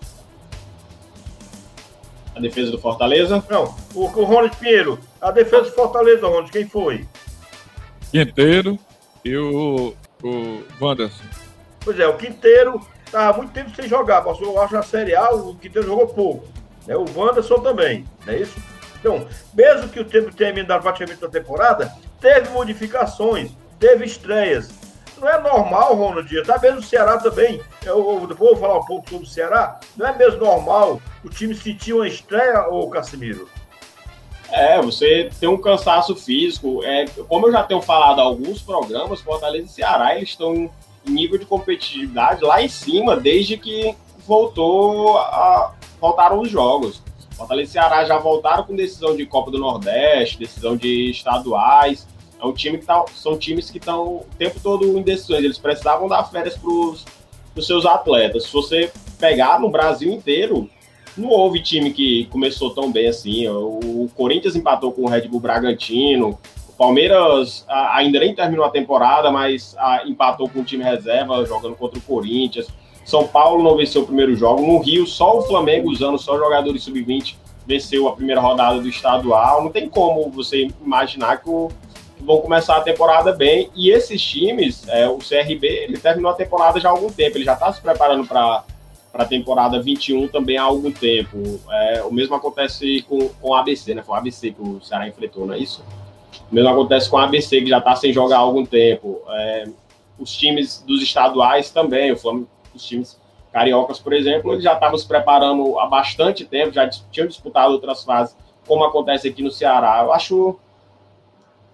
A 2.34 2.40
defesa 2.40 2.70
do 2.70 2.78
Fortaleza? 2.78 3.42
Não, 3.48 3.74
o, 3.94 4.04
o 4.04 4.24
Ronald 4.24 4.54
Pinheiro. 4.56 4.98
A 5.20 5.30
defesa 5.30 5.64
do 5.64 5.72
Fortaleza, 5.72 6.26
Ronald, 6.26 6.50
quem 6.52 6.68
foi? 6.68 7.06
Quinteiro, 8.10 8.78
e 9.24 9.36
o, 9.36 9.94
o 10.22 10.62
Wanderson. 10.80 11.24
Pois 11.80 11.98
é, 11.98 12.06
o 12.06 12.16
Quinteiro 12.16 12.80
estava 13.16 13.38
muito 13.38 13.52
tempo 13.52 13.74
sem 13.74 13.88
jogar. 13.88 14.22
Passou, 14.22 14.60
acho, 14.60 14.74
na 14.74 14.82
Série 14.82 15.14
A, 15.14 15.30
o 15.30 15.54
Quinteiro 15.56 15.88
jogou 15.88 16.06
pouco. 16.08 16.48
Né? 16.86 16.94
O 16.96 17.06
Wanderson 17.16 17.60
também, 17.60 18.04
não 18.24 18.32
é 18.32 18.38
isso? 18.38 18.56
Então, 19.00 19.26
mesmo 19.54 19.88
que 19.88 20.00
o 20.00 20.04
tempo 20.04 20.34
tenha 20.34 20.50
emendado 20.50 20.82
praticamente 20.82 21.20
da 21.20 21.28
temporada, 21.28 21.92
teve 22.20 22.48
modificações, 22.50 23.50
teve 23.78 24.04
estreias. 24.04 24.70
Não 25.18 25.28
é 25.28 25.40
normal, 25.40 25.94
Ronald 25.94 26.42
tá 26.42 26.58
mesmo 26.58 26.80
o 26.80 26.82
Ceará 26.82 27.16
também. 27.16 27.60
Eu, 27.82 27.98
eu, 27.98 28.36
vou 28.36 28.56
falar 28.56 28.78
um 28.78 28.84
pouco 28.84 29.08
sobre 29.08 29.26
o 29.26 29.30
Ceará. 29.30 29.80
Não 29.96 30.06
é 30.06 30.16
mesmo 30.16 30.44
normal 30.44 31.00
o 31.24 31.30
time 31.30 31.54
sentir 31.54 31.94
uma 31.94 32.06
estreia, 32.06 32.68
ô 32.68 32.88
Casimiro? 32.90 33.48
É, 34.52 34.80
você 34.80 35.30
tem 35.40 35.48
um 35.48 35.60
cansaço 35.60 36.14
físico. 36.14 36.84
É, 36.84 37.06
como 37.28 37.46
eu 37.46 37.52
já 37.52 37.62
tenho 37.62 37.80
falado 37.80 38.20
alguns 38.20 38.60
programas, 38.60 39.22
Fortaleza 39.22 39.66
e 39.66 39.70
Ceará 39.70 40.14
eles 40.14 40.30
estão 40.30 40.70
nível 41.10 41.38
de 41.38 41.44
competitividade 41.44 42.42
lá 42.44 42.62
em 42.62 42.68
cima 42.68 43.16
desde 43.16 43.56
que 43.56 43.94
voltou 44.26 45.18
a 45.18 45.74
voltaram 46.00 46.40
os 46.40 46.50
jogos. 46.50 47.02
Fortaleza 47.36 47.70
e 47.70 47.72
Ceará 47.72 48.04
já 48.04 48.18
voltaram 48.18 48.64
com 48.64 48.74
decisão 48.74 49.14
de 49.14 49.26
Copa 49.26 49.50
do 49.50 49.58
Nordeste, 49.58 50.38
decisão 50.38 50.76
de 50.76 51.10
estaduais. 51.10 52.06
É 52.40 52.44
um 52.44 52.52
time 52.52 52.78
que 52.78 52.86
tá, 52.86 53.04
são 53.14 53.36
times 53.36 53.70
que 53.70 53.78
estão 53.78 54.04
o 54.04 54.26
tempo 54.38 54.58
todo 54.60 54.98
em 54.98 55.02
decisões. 55.02 55.44
Eles 55.44 55.58
precisavam 55.58 56.08
dar 56.08 56.24
férias 56.24 56.56
para 56.56 56.70
os 56.70 57.04
seus 57.66 57.84
atletas. 57.84 58.44
Se 58.44 58.52
você 58.52 58.90
pegar 59.18 59.60
no 59.60 59.70
Brasil 59.70 60.10
inteiro, 60.12 60.68
não 61.16 61.28
houve 61.28 61.62
time 61.62 61.92
que 61.92 62.26
começou 62.26 62.74
tão 62.74 62.90
bem 62.90 63.08
assim. 63.08 63.48
O 63.48 64.08
Corinthians 64.14 64.56
empatou 64.56 64.92
com 64.92 65.02
o 65.02 65.08
Red 65.08 65.28
Bull 65.28 65.40
Bragantino. 65.40 66.38
Palmeiras 66.76 67.64
ainda 67.68 68.20
nem 68.20 68.34
terminou 68.34 68.64
a 68.64 68.70
temporada, 68.70 69.30
mas 69.30 69.74
empatou 70.06 70.48
com 70.48 70.60
o 70.60 70.64
time 70.64 70.84
reserva 70.84 71.44
jogando 71.44 71.74
contra 71.74 71.98
o 71.98 72.02
Corinthians. 72.02 72.68
São 73.04 73.26
Paulo 73.26 73.62
não 73.62 73.76
venceu 73.76 74.02
o 74.02 74.06
primeiro 74.06 74.34
jogo. 74.34 74.66
No 74.66 74.78
Rio, 74.78 75.06
só 75.06 75.38
o 75.38 75.42
Flamengo 75.42 75.90
usando 75.90 76.18
só 76.18 76.36
jogadores 76.36 76.82
sub-20 76.82 77.36
venceu 77.66 78.08
a 78.08 78.12
primeira 78.14 78.40
rodada 78.40 78.80
do 78.80 78.88
estadual. 78.88 79.62
Não 79.62 79.70
tem 79.70 79.88
como 79.88 80.28
você 80.30 80.68
imaginar 80.84 81.40
que, 81.40 81.48
o, 81.48 81.68
que 82.16 82.22
vão 82.22 82.40
começar 82.40 82.76
a 82.76 82.80
temporada 82.80 83.32
bem. 83.32 83.70
E 83.74 83.90
esses 83.90 84.20
times, 84.20 84.86
é, 84.88 85.08
o 85.08 85.18
CRB, 85.18 85.66
ele 85.66 85.98
terminou 85.98 86.30
a 86.30 86.34
temporada 86.34 86.80
já 86.80 86.88
há 86.88 86.92
algum 86.92 87.10
tempo. 87.10 87.38
Ele 87.38 87.44
já 87.44 87.54
está 87.54 87.72
se 87.72 87.80
preparando 87.80 88.26
para 88.26 88.64
para 89.16 89.24
a 89.24 89.28
temporada 89.28 89.80
21 89.80 90.28
também 90.28 90.58
há 90.58 90.64
algum 90.64 90.92
tempo. 90.92 91.38
É, 91.70 92.02
o 92.02 92.12
mesmo 92.12 92.34
acontece 92.34 93.02
com, 93.08 93.30
com 93.30 93.48
o 93.48 93.54
ABC, 93.54 93.94
né? 93.94 94.02
Foi 94.02 94.14
o 94.14 94.18
ABC 94.18 94.50
que 94.50 94.60
o 94.60 94.78
Ceará 94.82 95.08
enfrentou, 95.08 95.46
não 95.46 95.54
é 95.54 95.58
isso? 95.58 95.82
O 96.50 96.54
mesmo 96.54 96.70
acontece 96.70 97.10
com 97.10 97.16
o 97.16 97.20
ABC, 97.20 97.60
que 97.60 97.68
já 97.68 97.78
está 97.78 97.96
sem 97.96 98.12
jogar 98.12 98.36
há 98.36 98.40
algum 98.40 98.64
tempo. 98.64 99.20
É, 99.28 99.68
os 100.18 100.36
times 100.36 100.82
dos 100.86 101.02
estaduais 101.02 101.70
também, 101.70 102.12
os 102.12 102.86
times 102.86 103.20
cariocas, 103.52 103.98
por 103.98 104.12
exemplo, 104.12 104.52
eles 104.52 104.62
já 104.62 104.74
estavam 104.74 104.96
se 104.98 105.06
preparando 105.06 105.78
há 105.78 105.86
bastante 105.86 106.44
tempo, 106.44 106.72
já 106.72 106.88
tinham 106.88 107.26
disputado 107.26 107.72
outras 107.72 108.04
fases, 108.04 108.36
como 108.66 108.84
acontece 108.84 109.28
aqui 109.28 109.42
no 109.42 109.50
Ceará. 109.50 110.02
Eu 110.02 110.12
acho 110.12 110.58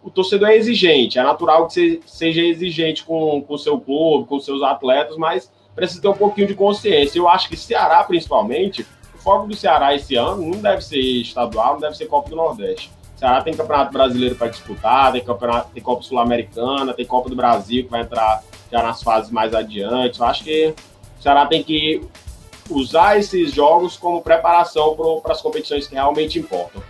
o 0.03 0.11
torcedor 0.11 0.49
é 0.49 0.57
exigente, 0.57 1.19
é 1.19 1.23
natural 1.23 1.67
que 1.67 1.75
você 1.75 2.01
seja 2.05 2.43
exigente 2.43 3.05
com 3.05 3.45
o 3.49 3.59
seu 3.59 3.81
clube, 3.81 4.29
com 4.29 4.41
seus 4.41 4.61
atletas, 4.63 5.17
mas 5.17 5.51
precisa 5.75 6.03
ter 6.03 6.09
um 6.09 6.15
pouquinho 6.15 6.49
de 6.49 6.55
consciência. 6.55 7.19
Eu 7.19 7.29
acho 7.29 7.49
que 7.49 7.57
Ceará, 7.57 8.03
principalmente, 8.03 8.85
o 9.15 9.19
foco 9.19 9.47
do 9.47 9.55
Ceará 9.55 9.95
esse 9.95 10.17
ano 10.17 10.45
não 10.45 10.61
deve 10.61 10.83
ser 10.83 10.99
estadual, 10.99 11.75
não 11.75 11.81
deve 11.81 11.97
ser 11.97 12.07
Copa 12.07 12.29
do 12.29 12.37
Nordeste. 12.37 12.91
O 13.23 13.25
Ceará 13.25 13.41
tem 13.41 13.55
Campeonato 13.55 13.93
Brasileiro 13.93 14.35
para 14.35 14.49
disputar, 14.49 15.13
tem, 15.13 15.25
campeonato, 15.25 15.71
tem 15.73 15.81
Copa 15.81 16.03
Sul-Americana, 16.03 16.93
tem 16.93 17.07
Copa 17.07 17.31
do 17.31 17.37
Brasil, 17.37 17.85
que 17.85 17.91
vai 17.91 18.01
entrar 18.01 18.43
já 18.69 18.83
nas 18.83 19.01
fases 19.01 19.31
mais 19.31 19.55
adiante. 19.55 20.19
Eu 20.19 20.27
acho 20.27 20.43
que 20.43 20.75
o 21.19 21.23
Ceará 21.23 21.47
tem 21.47 21.63
que 21.63 22.05
usar 22.69 23.21
esses 23.21 23.53
jogos 23.55 23.97
como 23.97 24.21
preparação 24.23 24.97
para 25.23 25.33
as 25.33 25.41
competições 25.41 25.87
que 25.87 25.95
realmente 25.95 26.37
importam. 26.41 26.83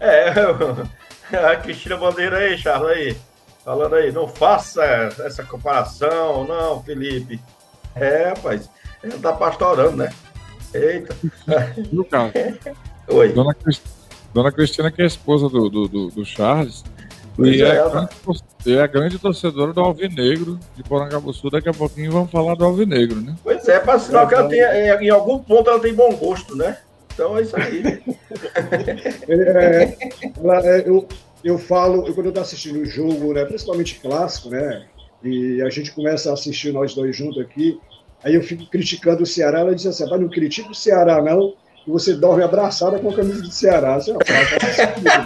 É, 0.00 0.32
a 1.36 1.56
Cristina 1.56 1.98
Bandeira 1.98 2.38
aí, 2.38 2.56
Charles, 2.56 2.88
aí 2.96 3.16
falando 3.62 3.96
aí, 3.96 4.10
não 4.10 4.26
faça 4.26 4.82
essa 5.26 5.44
comparação, 5.44 6.44
não, 6.44 6.82
Felipe. 6.82 7.38
É, 7.94 8.28
rapaz, 8.28 8.70
ele 9.04 9.18
tá 9.18 9.34
pastorando, 9.34 9.98
né? 9.98 10.10
Eita. 10.72 11.14
Oi. 13.12 13.28
Dona, 13.32 13.54
Dona 14.32 14.52
Cristina, 14.52 14.90
que 14.90 15.00
é 15.00 15.04
a 15.04 15.08
esposa 15.08 15.48
do, 15.48 15.68
do, 15.68 15.88
do, 15.88 16.08
do 16.08 16.24
Charles, 16.24 16.84
e 17.38 17.62
é, 17.62 17.68
é, 17.68 17.90
grande, 17.90 18.10
é 18.66 18.80
a 18.80 18.86
grande 18.86 19.18
torcedora 19.18 19.72
do 19.72 19.80
Alvinegro 19.80 20.58
de 20.76 20.82
Porangabuçu. 20.82 21.50
Daqui 21.50 21.68
a 21.68 21.72
pouquinho 21.72 22.12
vamos 22.12 22.30
falar 22.30 22.54
do 22.54 22.64
Alvinegro, 22.64 23.20
né? 23.20 23.34
Pois 23.42 23.66
é, 23.68 23.78
para 23.78 23.98
sinal 23.98 24.28
que 24.28 24.34
ela 24.34 24.48
tem, 24.48 24.60
em 24.60 25.10
algum 25.10 25.38
ponto 25.38 25.70
ela 25.70 25.80
tem 25.80 25.94
bom 25.94 26.14
gosto, 26.16 26.54
né? 26.56 26.78
Então 27.14 27.38
é 27.38 27.42
isso 27.42 27.56
aí. 27.56 27.82
é, 29.28 29.96
é, 30.64 30.88
eu, 30.88 31.08
eu 31.42 31.58
falo, 31.58 32.06
eu, 32.06 32.14
quando 32.14 32.26
eu 32.26 32.30
estou 32.30 32.42
assistindo 32.42 32.80
o 32.80 32.86
jogo, 32.86 33.32
né, 33.32 33.44
principalmente 33.44 34.00
clássico, 34.00 34.50
né, 34.50 34.86
e 35.22 35.62
a 35.62 35.70
gente 35.70 35.92
começa 35.92 36.30
a 36.30 36.34
assistir 36.34 36.72
nós 36.72 36.94
dois 36.94 37.16
juntos 37.16 37.40
aqui, 37.40 37.78
aí 38.22 38.34
eu 38.34 38.42
fico 38.42 38.66
criticando 38.70 39.22
o 39.22 39.26
Ceará, 39.26 39.60
ela 39.60 39.74
diz 39.74 39.86
assim, 39.86 40.08
mas 40.08 40.20
não 40.20 40.28
critica 40.28 40.70
o 40.70 40.74
Ceará 40.74 41.22
não, 41.22 41.54
que 41.84 41.90
você 41.90 42.14
dorme 42.14 42.42
abraçada 42.42 42.98
com 42.98 43.10
a 43.10 43.14
camisa 43.14 43.42
do 43.42 43.50
Ceará. 43.50 43.98
Você 43.98 44.10
é 44.10 44.14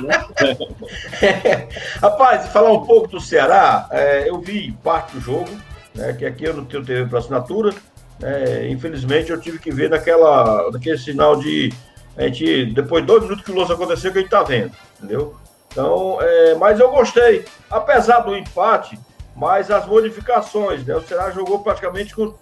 né? 0.02 1.68
Rapaz, 2.00 2.48
falar 2.48 2.72
um 2.72 2.86
pouco 2.86 3.08
do 3.08 3.20
Ceará, 3.20 3.88
é, 3.90 4.28
eu 4.28 4.40
vi 4.40 4.72
parte 4.82 5.12
do 5.12 5.20
jogo, 5.20 5.50
né, 5.94 6.12
que 6.12 6.24
aqui 6.24 6.44
eu 6.44 6.54
não 6.54 6.64
tenho 6.64 6.84
TV 6.84 7.06
para 7.06 7.18
assinatura, 7.18 7.72
né, 8.20 8.68
infelizmente 8.68 9.30
eu 9.30 9.40
tive 9.40 9.58
que 9.58 9.72
ver 9.72 9.90
naquela, 9.90 10.70
naquele 10.70 10.98
sinal 10.98 11.36
de 11.36 11.72
a 12.16 12.22
gente, 12.22 12.66
depois 12.66 13.02
de 13.02 13.08
dois 13.08 13.22
minutos 13.24 13.44
que 13.44 13.50
o 13.50 13.56
lance 13.56 13.72
aconteceu, 13.72 14.12
que 14.12 14.18
a 14.18 14.20
gente 14.20 14.30
tá 14.30 14.42
vendo, 14.42 14.72
entendeu? 14.98 15.36
Então, 15.68 16.18
é, 16.20 16.54
mas 16.54 16.78
eu 16.78 16.88
gostei, 16.90 17.44
apesar 17.68 18.20
do 18.20 18.36
empate, 18.36 18.96
mas 19.34 19.70
as 19.70 19.84
modificações, 19.86 20.84
né? 20.86 20.94
O 20.94 21.02
Ceará 21.02 21.30
jogou 21.32 21.58
praticamente 21.58 22.14
com 22.14 22.32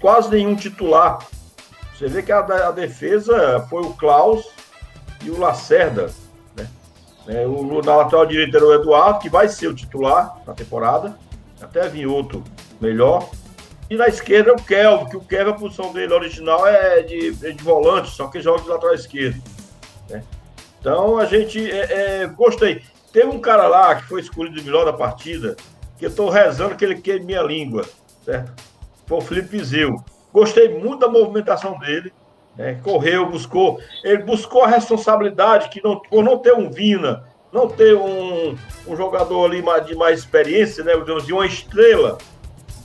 quase 0.00 0.28
nenhum 0.30 0.56
titular. 0.56 1.18
Você 1.96 2.08
vê 2.08 2.22
que 2.22 2.30
a, 2.30 2.40
a 2.40 2.70
defesa 2.70 3.66
foi 3.70 3.82
o 3.82 3.94
Klaus 3.94 4.46
e 5.24 5.30
o 5.30 5.38
Lacerda, 5.38 6.10
né? 6.54 6.68
É, 7.26 7.46
o, 7.46 7.82
na 7.82 7.96
lateral 7.96 8.26
direita 8.26 8.58
era 8.58 8.66
o 8.66 8.74
Eduardo, 8.74 9.18
que 9.20 9.30
vai 9.30 9.48
ser 9.48 9.68
o 9.68 9.74
titular 9.74 10.36
na 10.46 10.52
temporada. 10.52 11.18
Até 11.60 11.88
vir 11.88 12.06
outro 12.06 12.44
melhor. 12.80 13.28
E 13.88 13.96
na 13.96 14.08
esquerda 14.08 14.50
é 14.50 14.52
o 14.52 14.56
Kelvin, 14.56 15.08
que 15.08 15.16
o 15.16 15.20
Kelvin, 15.20 15.50
a 15.52 15.54
posição 15.54 15.92
dele 15.92 16.12
original 16.12 16.66
é 16.66 17.02
de, 17.02 17.28
é 17.42 17.50
de 17.52 17.64
volante, 17.64 18.10
só 18.10 18.26
que 18.26 18.40
joga 18.40 18.62
de 18.62 18.68
lateral 18.68 18.94
esquerdo. 18.94 19.40
Né? 20.10 20.22
Então 20.80 21.16
a 21.16 21.24
gente 21.24 21.70
é, 21.70 22.22
é, 22.22 22.26
gostei. 22.26 22.82
Teve 23.10 23.28
um 23.28 23.40
cara 23.40 23.66
lá 23.68 23.94
que 23.94 24.02
foi 24.02 24.20
escolhido 24.20 24.60
o 24.60 24.64
melhor 24.64 24.84
da 24.84 24.92
partida, 24.92 25.56
que 25.98 26.04
eu 26.04 26.10
estou 26.10 26.28
rezando 26.28 26.76
que 26.76 26.84
ele 26.84 27.00
queime 27.00 27.24
minha 27.24 27.42
língua, 27.42 27.84
certo? 28.24 28.52
Foi 29.06 29.18
o 29.18 29.22
Felipe 29.22 29.56
Vizeu. 29.56 30.04
Gostei 30.36 30.68
muito 30.68 30.98
da 30.98 31.08
movimentação 31.08 31.78
dele. 31.78 32.12
Né? 32.54 32.78
Correu, 32.84 33.24
buscou. 33.24 33.80
Ele 34.04 34.22
buscou 34.22 34.64
a 34.64 34.68
responsabilidade 34.68 35.70
que 35.70 35.82
não, 35.82 35.98
por 35.98 36.22
não 36.22 36.36
ter 36.36 36.52
um 36.52 36.70
Vina, 36.70 37.24
não 37.50 37.66
ter 37.66 37.96
um, 37.96 38.54
um 38.86 38.94
jogador 38.94 39.46
ali 39.46 39.64
de 39.86 39.94
mais 39.94 40.18
experiência, 40.18 40.84
né? 40.84 40.92
de 41.24 41.32
uma 41.32 41.46
estrela, 41.46 42.18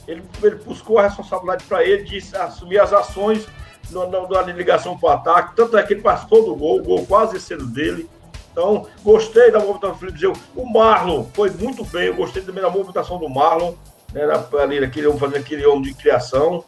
ele, 0.07 0.23
ele 0.41 0.55
buscou 0.63 0.97
a 0.97 1.03
responsabilidade 1.03 1.65
para 1.65 1.83
ele 1.83 2.03
de 2.03 2.37
assumir 2.37 2.79
as 2.79 2.93
ações 2.93 3.45
da 3.91 4.41
ligação 4.43 4.97
para 4.97 5.09
o 5.09 5.11
ataque. 5.11 5.53
Tanto 5.53 5.77
é 5.77 5.83
que 5.83 5.91
ele 5.91 6.01
participou 6.01 6.45
do 6.45 6.55
gol, 6.55 6.79
o 6.79 6.83
gol 6.83 7.05
quase 7.05 7.37
sendo 7.37 7.65
dele. 7.65 8.09
Então, 8.53 8.87
gostei 9.03 9.51
da 9.51 9.59
movimentação 9.59 9.91
do 9.91 9.99
Felipe 9.99 10.19
Zeu. 10.19 10.33
O 10.55 10.65
Marlon 10.65 11.25
foi 11.33 11.49
muito 11.49 11.83
bem, 11.83 12.07
eu 12.07 12.15
gostei 12.15 12.43
também 12.43 12.63
da 12.63 12.69
movimentação 12.69 13.17
do 13.17 13.27
Marlon, 13.27 13.73
né, 14.13 14.23
ali 14.63 14.79
naquele 14.79 15.07
homem 15.07 15.19
fazendo 15.19 15.41
aquele 15.41 15.65
homem 15.65 15.81
de 15.81 15.93
criação. 15.93 16.63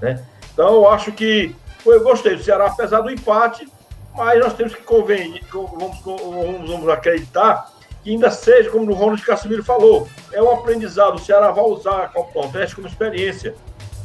Né? 0.00 0.24
Então, 0.52 0.74
eu 0.74 0.88
acho 0.88 1.12
que 1.12 1.54
eu 1.84 2.02
gostei 2.02 2.36
do 2.36 2.42
Ceará, 2.42 2.66
apesar 2.66 3.00
do 3.00 3.10
empate, 3.10 3.68
mas 4.14 4.38
nós 4.40 4.54
temos 4.54 4.74
que 4.74 4.82
convenir, 4.82 5.42
vamos, 5.52 6.00
vamos, 6.00 6.70
vamos 6.70 6.88
acreditar 6.88 7.74
que 8.04 8.10
ainda 8.10 8.30
seja, 8.30 8.70
como 8.70 8.92
o 8.92 8.94
Ronald 8.94 9.22
Casimiro 9.22 9.64
falou, 9.64 10.06
é 10.30 10.42
um 10.42 10.50
aprendizado. 10.50 11.14
O 11.14 11.18
Ceará 11.18 11.50
vai 11.50 11.64
usar 11.64 12.04
a 12.04 12.08
Copa 12.08 12.38
Nordeste 12.38 12.76
como 12.76 12.86
experiência. 12.86 13.54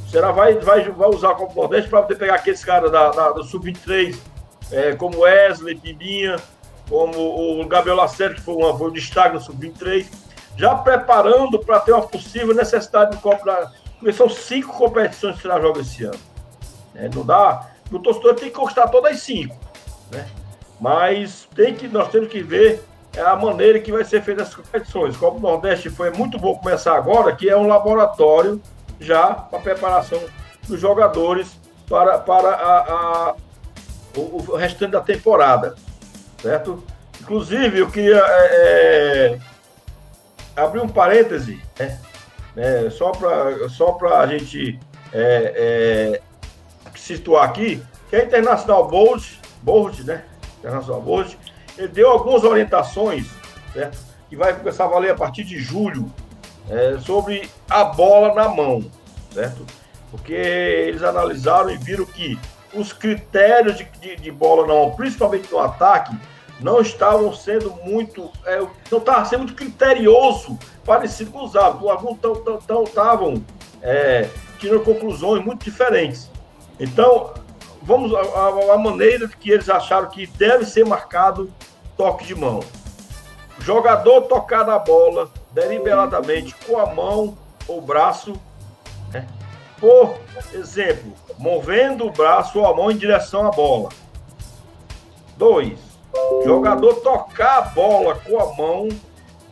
O 0.08 0.10
Ceará 0.10 0.32
vai, 0.32 0.54
vai, 0.58 0.90
vai 0.90 1.10
usar 1.10 1.32
a 1.32 1.36
Copa 1.36 1.54
Nordeste 1.54 1.90
para 1.90 2.02
poder 2.04 2.16
pegar 2.16 2.36
aqueles 2.36 2.64
caras 2.64 2.90
da, 2.90 3.12
da, 3.12 3.32
do 3.32 3.44
Sub-23, 3.44 4.18
é, 4.72 4.96
como 4.96 5.20
Wesley, 5.20 5.76
Pibinha, 5.76 6.38
como 6.90 7.62
o 7.62 7.68
Gabriel 7.68 7.98
Lacerda, 7.98 8.36
que 8.36 8.42
foi, 8.42 8.56
uma, 8.56 8.76
foi 8.78 8.90
um 8.90 8.94
destaque 8.94 9.36
no 9.36 9.42
Sub-23, 9.42 10.08
já 10.56 10.76
preparando 10.76 11.60
para 11.60 11.82
ter 11.82 11.92
uma 11.92 12.08
possível 12.08 12.56
necessidade 12.56 13.12
de 13.12 13.18
Copa 13.18 13.70
são 14.14 14.30
cinco 14.30 14.74
competições 14.74 15.34
que 15.36 15.40
o 15.40 15.42
Ceará 15.42 15.62
joga 15.62 15.82
esse 15.82 16.04
ano. 16.04 16.20
É, 16.96 17.10
não 17.10 17.26
dá. 17.26 17.70
O 17.92 18.00
torcedor 18.00 18.36
tem 18.36 18.50
que 18.50 18.56
conquistar 18.56 18.88
todas 18.88 19.14
as 19.14 19.22
cinco. 19.22 19.58
Né? 20.12 20.28
Mas 20.80 21.48
tem 21.56 21.74
que, 21.74 21.88
nós 21.88 22.10
temos 22.10 22.30
que 22.30 22.42
ver 22.42 22.84
é 23.16 23.22
a 23.22 23.36
maneira 23.36 23.80
que 23.80 23.92
vai 23.92 24.04
ser 24.04 24.22
feita 24.22 24.44
as 24.44 24.54
competições. 24.54 25.16
O 25.16 25.20
Copa 25.20 25.40
Nordeste 25.40 25.90
foi 25.90 26.12
muito 26.12 26.38
bom 26.38 26.56
começar 26.56 26.96
agora, 26.96 27.36
que 27.36 27.50
é 27.50 27.58
um 27.58 27.68
laboratório 27.68 28.62
já 29.00 29.34
para 29.34 29.60
preparação 29.60 30.20
dos 30.68 30.80
jogadores 30.80 31.60
para, 31.88 32.20
para 32.20 32.50
a, 32.50 32.80
a 32.80 33.36
o, 34.16 34.52
o, 34.52 34.56
restante 34.56 34.92
da 34.92 35.02
temporada, 35.02 35.76
certo? 36.42 36.84
Inclusive, 37.20 37.80
eu 37.80 37.90
queria 37.90 38.18
é, 38.18 39.40
é, 40.56 40.62
abrir 40.62 40.82
um 40.82 40.88
parêntese, 40.88 41.62
né? 41.78 42.00
É, 42.60 42.90
só 42.90 43.12
para 43.12 43.70
só 43.70 43.98
a 44.18 44.28
gente 44.28 44.78
é, 45.14 45.54
é, 45.56 46.22
situar 46.94 47.46
aqui, 47.46 47.82
que 48.10 48.18
a 48.18 48.26
Internacional 48.26 48.86
Bold, 48.86 49.40
Bold, 49.64 50.04
né? 50.04 50.26
Internacional 50.60 51.02
Bold, 51.02 51.40
ele 51.78 51.88
deu 51.88 52.10
algumas 52.10 52.44
orientações, 52.44 53.28
certo? 53.72 53.98
Que 54.30 54.36
vai 54.36 54.54
começar 54.54 54.84
a 54.84 54.88
valer 54.88 55.12
a 55.12 55.16
partir 55.16 55.46
de 55.46 55.58
julho, 55.58 56.12
é, 56.70 56.98
sobre 57.00 57.50
a 57.70 57.86
bola 57.86 58.36
na 58.36 58.50
mão, 58.50 58.84
certo? 59.34 59.66
Porque 60.12 60.34
eles 60.34 61.02
analisaram 61.02 61.70
e 61.70 61.78
viram 61.78 62.06
que 62.06 62.38
os 62.74 62.92
critérios 62.92 63.78
de, 63.78 63.86
de, 64.02 64.18
de 64.18 64.32
bola 64.32 64.68
na 64.68 64.74
mão, 64.74 64.92
principalmente 64.92 65.50
no 65.50 65.60
ataque, 65.60 66.14
não 66.60 66.82
estavam 66.82 67.34
sendo 67.34 67.74
muito. 67.84 68.30
É, 68.46 68.60
não 68.92 69.00
estava 69.00 69.26
sendo 69.26 69.40
muito 69.40 69.56
criterioso, 69.56 70.58
parecido 70.86 71.32
com 71.32 71.44
os 71.44 71.56
árbitros. 71.56 71.90
Alguns 71.90 72.20
estavam 72.88 73.44
é, 73.82 74.30
tirando 74.60 74.84
conclusões 74.84 75.44
muito 75.44 75.64
diferentes. 75.64 76.30
Então, 76.80 77.34
vamos 77.82 78.14
a, 78.14 78.78
maneira 78.78 79.28
que 79.28 79.52
eles 79.52 79.70
acharam 79.70 80.10
que 80.10 80.28
deve 80.28 80.66
ser 80.66 80.86
marcado 80.86 81.52
toque 81.98 82.26
de 82.26 82.36
mão. 82.36 82.62
Jogador 83.60 84.22
tocar 84.22 84.66
na 84.66 84.80
bola 84.80 85.30
deliberadamente 85.52 86.56
com 86.66 86.78
a 86.78 86.94
mão 86.94 87.38
ou 87.68 87.82
braço, 87.82 88.34
né? 89.12 89.28
por 89.80 90.18
exemplo, 90.54 91.14
movendo 91.38 92.06
o 92.06 92.12
braço 92.12 92.60
ou 92.60 92.66
a 92.66 92.76
mão 92.76 92.90
em 92.90 92.98
direção 92.98 93.48
à 93.48 93.52
bola. 93.52 93.90
Dois, 95.38 95.89
jogador 96.44 96.96
tocar 96.96 97.58
a 97.58 97.62
bola 97.62 98.16
com 98.16 98.40
a 98.40 98.54
mão 98.56 98.90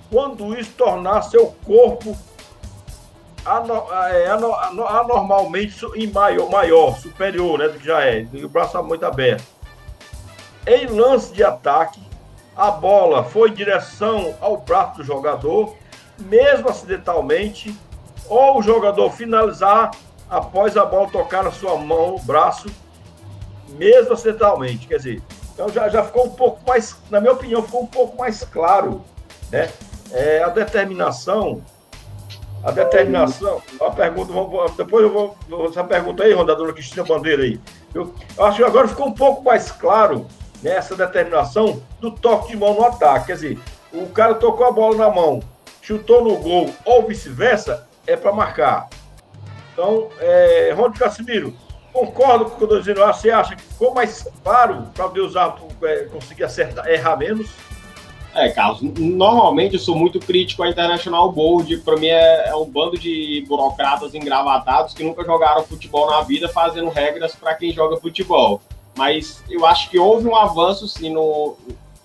quando 0.10 0.58
isso 0.58 0.72
tornar 0.78 1.22
seu 1.24 1.48
corpo 1.66 2.16
é, 4.12 4.28
anormalmente 4.30 5.86
em 5.96 6.12
maior, 6.12 6.50
maior, 6.50 6.98
superior, 6.98 7.58
né, 7.58 7.70
do 7.70 7.80
que 7.80 7.86
já 7.86 8.04
é, 8.04 8.28
o 8.34 8.50
braço 8.50 8.82
muito 8.84 9.06
aberto. 9.06 9.46
Em 10.66 10.86
lance 10.88 11.34
de 11.34 11.44
ataque, 11.44 12.02
a 12.56 12.72
bola 12.72 13.24
foi 13.24 13.50
em 13.50 13.54
direção 13.54 14.36
ao 14.42 14.58
braço 14.58 14.98
do 14.98 15.04
jogador, 15.04 15.76
mesmo 16.20 16.70
acidentalmente, 16.70 17.74
ou 18.28 18.60
o 18.60 18.62
jogador 18.62 19.10
finalizar 19.12 19.92
após 20.30 20.76
a 20.76 20.84
bola 20.84 21.08
tocar 21.10 21.44
na 21.44 21.52
sua 21.52 21.78
mão, 21.78 22.20
braço, 22.24 22.68
mesmo 23.70 24.14
acidentalmente. 24.14 24.88
Quer 24.88 24.98
dizer, 24.98 25.22
então 25.58 25.70
já, 25.70 25.90
já 25.90 26.04
ficou 26.04 26.28
um 26.28 26.30
pouco 26.30 26.62
mais, 26.68 26.96
na 27.10 27.20
minha 27.20 27.34
opinião, 27.34 27.64
ficou 27.64 27.82
um 27.82 27.88
pouco 27.88 28.16
mais 28.16 28.44
claro, 28.44 29.04
né? 29.52 29.72
É, 30.12 30.44
a 30.44 30.50
determinação, 30.50 31.64
a 32.64 32.70
determinação, 32.70 33.60
a 33.82 33.90
pergunta, 33.90 34.32
depois 34.78 35.04
eu 35.04 35.12
vou, 35.12 35.66
essa 35.66 35.84
pergunta 35.84 36.24
aí, 36.24 36.32
Rondadora 36.32 36.74
Cristina 36.74 37.04
Bandeira 37.04 37.42
aí, 37.42 37.60
eu, 37.92 38.14
eu 38.38 38.46
acho 38.46 38.58
que 38.58 38.64
agora 38.64 38.88
ficou 38.88 39.08
um 39.08 39.14
pouco 39.14 39.44
mais 39.44 39.72
claro 39.72 40.28
nessa 40.62 40.96
determinação 40.96 41.82
do 42.00 42.12
toque 42.12 42.50
de 42.50 42.58
mão 42.58 42.76
no 42.76 42.86
ataque. 42.86 43.26
Quer 43.26 43.34
dizer, 43.34 43.60
o 43.92 44.06
cara 44.10 44.36
tocou 44.36 44.68
a 44.68 44.72
bola 44.72 44.96
na 44.96 45.10
mão, 45.10 45.42
chutou 45.82 46.24
no 46.24 46.38
gol 46.38 46.70
ou 46.86 47.08
vice-versa, 47.08 47.88
é 48.06 48.16
para 48.16 48.32
marcar. 48.32 48.88
Então, 49.74 50.10
é, 50.20 50.72
Ronaldo 50.76 51.00
Casimiro, 51.00 51.52
concordo 52.06 52.46
com 52.46 52.66
o 52.66 52.68
que 52.68 52.92
eu. 52.92 53.08
Você 53.08 53.30
acha 53.30 53.56
que 53.56 53.62
ficou 53.62 53.94
mais 53.94 54.28
claro 54.44 54.88
para 54.94 55.08
usar, 55.22 55.56
é, 55.84 56.04
conseguir 56.06 56.44
acertar, 56.44 56.88
errar 56.88 57.18
menos? 57.18 57.50
É, 58.36 58.50
Carlos, 58.50 58.82
normalmente 58.82 59.74
eu 59.74 59.80
sou 59.80 59.96
muito 59.96 60.20
crítico 60.20 60.62
à 60.64 60.70
International 60.70 61.32
Board. 61.32 61.78
Para 61.78 61.98
mim 61.98 62.08
é, 62.08 62.50
é, 62.50 62.56
um 62.56 62.66
bando 62.66 62.98
de 62.98 63.44
burocratas 63.48 64.14
engravatados 64.14 64.94
que 64.94 65.04
nunca 65.04 65.24
jogaram 65.24 65.64
futebol 65.64 66.10
na 66.10 66.22
vida, 66.22 66.48
fazendo 66.48 66.90
regras 66.90 67.36
para 67.36 67.56
quem 67.56 67.72
joga 67.72 67.98
futebol 67.98 68.62
mas 68.98 69.44
eu 69.48 69.66
acho 69.66 69.90
que 69.90 70.00
houve 70.00 70.28
um 70.28 70.36
avanço 70.36 70.88
sim 70.88 71.12
no, 71.12 71.56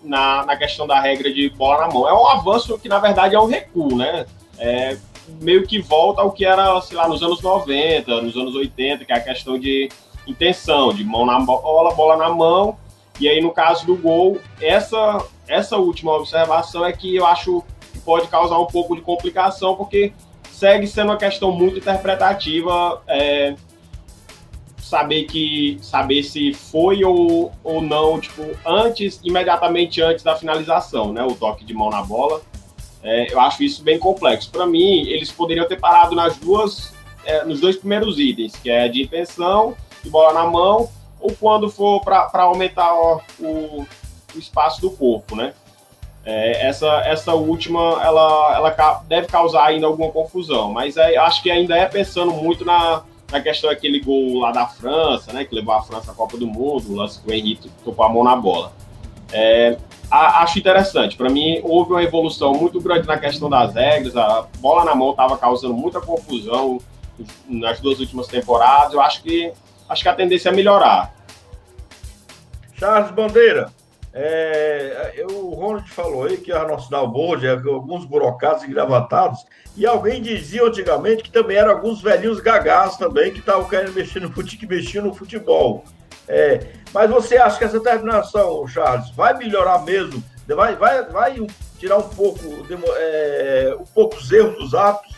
na, 0.03 0.45
na 0.45 0.57
questão 0.57 0.87
da 0.87 1.01
regra 1.01 1.33
de 1.33 1.49
bola 1.49 1.87
na 1.87 1.93
mão. 1.93 2.07
É 2.07 2.13
um 2.13 2.27
avanço 2.27 2.79
que, 2.79 2.89
na 2.89 2.99
verdade, 2.99 3.35
é 3.35 3.41
um 3.41 3.47
recuo, 3.47 3.97
né? 3.97 4.27
É, 4.59 4.99
meio 5.41 5.67
que 5.67 5.81
volta 5.81 6.23
ao 6.23 6.33
que 6.33 6.45
era, 6.45 6.81
sei 6.81 6.97
lá, 6.97 7.09
nos 7.09 7.23
anos 7.23 7.41
90, 7.41 8.23
nos 8.23 8.37
anos 8.37 8.55
80, 8.55 9.05
que 9.05 9.13
é 9.13 9.17
a 9.17 9.21
questão 9.21 9.59
de 9.59 9.89
intenção, 10.27 10.93
de 10.93 11.05
mão 11.05 11.27
na 11.27 11.39
bola, 11.41 11.95
bola 11.95 12.17
na 12.17 12.29
mão. 12.29 12.77
E 13.21 13.29
aí, 13.29 13.41
no 13.41 13.51
caso 13.51 13.87
do 13.87 13.97
gol, 13.97 14.39
essa, 14.61 15.25
essa 15.47 15.77
última 15.77 16.13
observação 16.13 16.85
é 16.85 16.93
que 16.93 17.15
eu 17.15 17.27
acho 17.27 17.63
que 17.93 17.99
pode 18.01 18.29
causar 18.29 18.59
um 18.59 18.67
pouco 18.67 18.97
de 18.97 19.03
complicação, 19.03 19.77
porque 19.77 20.13
segue 20.51 20.87
sendo 20.87 21.11
uma 21.11 21.17
questão 21.17 21.53
muito 21.53 21.79
interpretativa. 21.79 23.03
É, 23.07 23.55
saber 24.93 25.25
que 25.25 25.79
saber 25.81 26.23
se 26.23 26.53
foi 26.53 27.03
ou, 27.03 27.51
ou 27.65 27.81
não, 27.81 28.21
tipo, 28.21 28.43
antes, 28.67 29.19
imediatamente 29.25 30.03
antes 30.03 30.23
da 30.23 30.37
finalização, 30.37 31.13
né? 31.15 31.25
O 31.25 31.35
toque 31.35 31.65
de 31.65 31.73
mão 31.73 31.89
na 31.89 32.03
bola. 32.03 32.43
É, 33.03 33.33
eu 33.33 33.41
acho 33.41 33.63
isso 33.63 33.83
bem 33.83 33.99
complexo. 33.99 34.51
Para 34.51 34.67
mim, 34.67 35.07
eles 35.09 35.31
poderiam 35.31 35.67
ter 35.67 35.79
parado 35.79 36.15
nas 36.15 36.37
duas, 36.37 36.93
é, 37.25 37.45
nos 37.45 37.61
dois 37.61 37.77
primeiros 37.77 38.19
itens, 38.19 38.55
que 38.55 38.71
é 38.71 38.89
de 38.89 39.03
intenção 39.03 39.77
e 40.05 40.09
bola 40.09 40.33
na 40.33 40.47
mão, 40.47 40.89
ou 41.21 41.33
quando 41.35 41.69
for 41.69 42.01
para 42.01 42.43
aumentar 42.43 42.95
ó, 42.95 43.21
o, 43.41 43.87
o, 44.35 44.39
espaço 44.39 44.81
do 44.81 44.91
corpo, 44.91 45.37
né? 45.37 45.53
É, 46.25 46.69
essa, 46.69 46.87
essa 47.05 47.35
última, 47.35 47.81
ela, 48.03 48.55
ela 48.55 49.03
deve 49.09 49.27
causar 49.27 49.65
ainda 49.67 49.87
alguma 49.87 50.13
confusão, 50.13 50.71
mas 50.71 50.97
é, 50.97 51.17
acho 51.17 51.43
que 51.43 51.51
ainda 51.51 51.77
é 51.77 51.87
pensando 51.87 52.33
muito 52.33 52.65
na, 52.65 53.03
na 53.33 53.41
questão 53.41 53.71
daquele 53.71 53.99
gol 53.99 54.39
lá 54.39 54.53
da 54.53 54.67
França, 54.69 55.33
né, 55.33 55.45
que 55.45 55.55
levou 55.55 55.75
a 55.75 55.83
França 55.83 56.13
à 56.13 56.15
Copa 56.15 56.37
do 56.37 56.47
Mundo, 56.47 56.93
o 56.93 56.95
lance 56.95 57.21
que 57.21 57.29
o 57.29 57.35
Henrique 57.35 57.69
tocou 57.85 58.05
a 58.05 58.09
mão 58.09 58.23
na 58.23 58.37
bola. 58.37 58.73
É, 59.33 59.77
a, 60.13 60.43
acho 60.43 60.59
interessante. 60.59 61.17
Para 61.17 61.31
mim, 61.31 61.61
houve 61.63 61.93
uma 61.93 62.03
evolução 62.03 62.53
muito 62.53 62.79
grande 62.79 63.07
na 63.07 63.17
questão 63.17 63.49
das 63.49 63.75
regras. 63.75 64.15
A 64.15 64.47
bola 64.59 64.85
na 64.85 64.95
mão 64.95 65.13
estava 65.13 65.39
causando 65.39 65.73
muita 65.73 66.03
confusão 66.03 66.79
nas 67.49 67.81
duas 67.81 67.99
últimas 67.99 68.27
temporadas. 68.27 68.93
Eu 68.93 69.01
acho 69.01 69.23
que 69.23 69.51
acho 69.89 70.03
que 70.03 70.09
a 70.09 70.15
tendência 70.15 70.51
é 70.51 70.53
melhorar. 70.53 71.15
Charles 72.75 73.11
Bandeira. 73.11 73.73
É, 74.15 75.15
eu, 75.17 75.29
o 75.29 75.55
Ronald 75.55 75.89
falou 75.89 76.25
aí 76.25 76.37
que 76.37 76.53
a 76.53 76.69
nosso 76.69 76.91
Board, 77.09 77.47
é, 77.47 77.53
alguns 77.53 78.05
burocratas 78.05 78.65
engravatados, 78.65 79.47
e 79.75 79.87
alguém 79.87 80.21
dizia 80.21 80.63
antigamente 80.67 81.23
que 81.23 81.31
também 81.31 81.57
eram 81.57 81.71
alguns 81.71 82.03
velhinhos 82.03 82.39
gagás 82.39 82.99
também 82.99 83.33
que 83.33 83.39
estavam 83.39 83.67
querendo 83.67 83.95
mexer 83.95 84.21
no 84.21 84.31
futebol, 84.31 84.69
mexiam 84.69 85.07
no 85.07 85.15
futebol. 85.15 85.83
É, 86.35 86.61
mas 86.95 87.11
você 87.11 87.37
acha 87.37 87.59
que 87.59 87.65
essa 87.65 87.79
terminação, 87.79 88.67
Charles, 88.67 89.11
vai 89.11 89.37
melhorar 89.37 89.85
mesmo? 89.85 90.25
Vai, 90.49 90.75
vai, 90.77 91.05
vai 91.05 91.47
tirar 91.79 91.99
um 91.99 92.09
pouco, 92.09 92.41
é, 92.97 93.77
um 93.79 93.85
pouco 93.85 94.17
os 94.17 94.33
erros 94.33 94.57
dos 94.57 94.75
atos? 94.75 95.13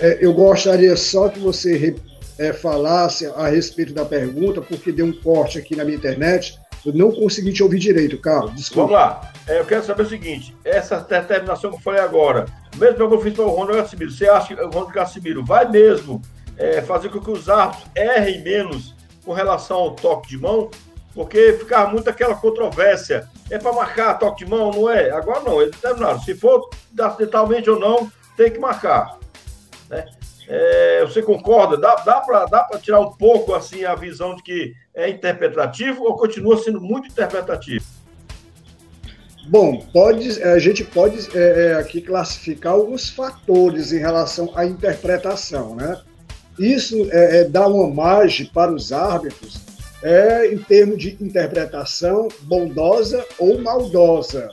É, 0.00 0.18
eu 0.20 0.32
gostaria 0.32 0.96
só 0.96 1.28
que 1.28 1.38
você 1.38 1.94
é, 2.38 2.52
falasse 2.52 3.26
a 3.26 3.48
respeito 3.48 3.92
da 3.92 4.04
pergunta, 4.04 4.60
porque 4.60 4.90
deu 4.90 5.06
um 5.06 5.12
corte 5.12 5.58
aqui 5.58 5.76
na 5.76 5.84
minha 5.84 5.96
internet. 5.96 6.58
Eu 6.84 6.92
não 6.94 7.12
consegui 7.12 7.52
te 7.52 7.62
ouvir 7.62 7.78
direito, 7.78 8.18
Carlos. 8.18 8.54
Desculpa. 8.54 8.92
Vamos 8.92 8.92
lá. 8.92 9.32
É, 9.46 9.60
eu 9.60 9.64
quero 9.64 9.84
saber 9.84 10.02
o 10.02 10.08
seguinte: 10.08 10.56
essa 10.64 10.98
determinação 10.98 11.70
que 11.70 11.76
eu 11.76 11.80
falei 11.80 12.00
agora, 12.00 12.46
mesmo 12.76 12.96
que 12.96 13.02
eu 13.02 13.20
fiz 13.20 13.34
para 13.34 13.44
o 13.44 13.48
Ronaldo 13.48 13.82
Cassimiro, 13.82 14.10
você 14.10 14.28
acha 14.28 14.54
que 14.54 14.60
o 14.60 14.66
Ronaldo 14.66 14.92
Cassimiro 14.92 15.44
vai 15.44 15.68
mesmo 15.68 16.20
é, 16.58 16.82
fazer 16.82 17.08
com 17.08 17.20
que 17.20 17.30
os 17.30 17.48
árbitros 17.48 17.88
errem 17.96 18.42
menos 18.42 18.94
com 19.24 19.32
relação 19.32 19.76
ao 19.76 19.94
toque 19.94 20.28
de 20.28 20.38
mão? 20.38 20.70
Porque 21.14 21.54
ficava 21.54 21.90
muito 21.90 22.10
aquela 22.10 22.34
controvérsia. 22.34 23.28
É 23.50 23.58
para 23.58 23.72
marcar 23.72 24.18
toque 24.18 24.44
de 24.44 24.50
mão, 24.50 24.70
não 24.70 24.90
é? 24.90 25.10
Agora 25.10 25.40
não, 25.40 25.60
eles 25.62 25.74
determinaram. 25.74 26.20
Se 26.20 26.34
for 26.34 26.68
acidentalmente 27.00 27.70
ou 27.70 27.78
não, 27.78 28.10
tem 28.36 28.50
que 28.50 28.58
marcar. 28.58 29.18
Né? 29.88 30.04
É, 30.48 31.02
você 31.02 31.22
concorda? 31.22 31.76
Dá, 31.76 31.94
dá 31.96 32.20
para 32.20 32.78
tirar 32.78 33.00
um 33.00 33.12
pouco 33.12 33.54
assim 33.54 33.84
a 33.84 33.94
visão 33.94 34.34
de 34.34 34.42
que 34.42 34.74
é 34.94 35.08
interpretativo 35.08 36.04
ou 36.04 36.16
continua 36.16 36.56
sendo 36.56 36.80
muito 36.80 37.08
interpretativo? 37.08 37.84
Bom, 39.48 39.78
pode, 39.92 40.42
a 40.42 40.58
gente 40.58 40.84
pode 40.84 41.36
é, 41.36 41.68
é, 41.70 41.74
aqui 41.74 42.02
classificar 42.02 42.74
alguns 42.74 43.08
fatores 43.08 43.92
em 43.92 43.98
relação 43.98 44.52
à 44.54 44.64
interpretação, 44.66 45.74
né? 45.74 46.00
Isso 46.58 47.08
é, 47.10 47.40
é 47.40 47.44
dá 47.44 47.66
uma 47.66 47.88
margem 47.88 48.46
para 48.46 48.72
os 48.72 48.92
árbitros 48.92 49.60
é, 50.02 50.52
em 50.52 50.58
termos 50.58 50.98
de 50.98 51.16
interpretação 51.20 52.28
bondosa 52.42 53.24
ou 53.38 53.60
maldosa. 53.60 54.48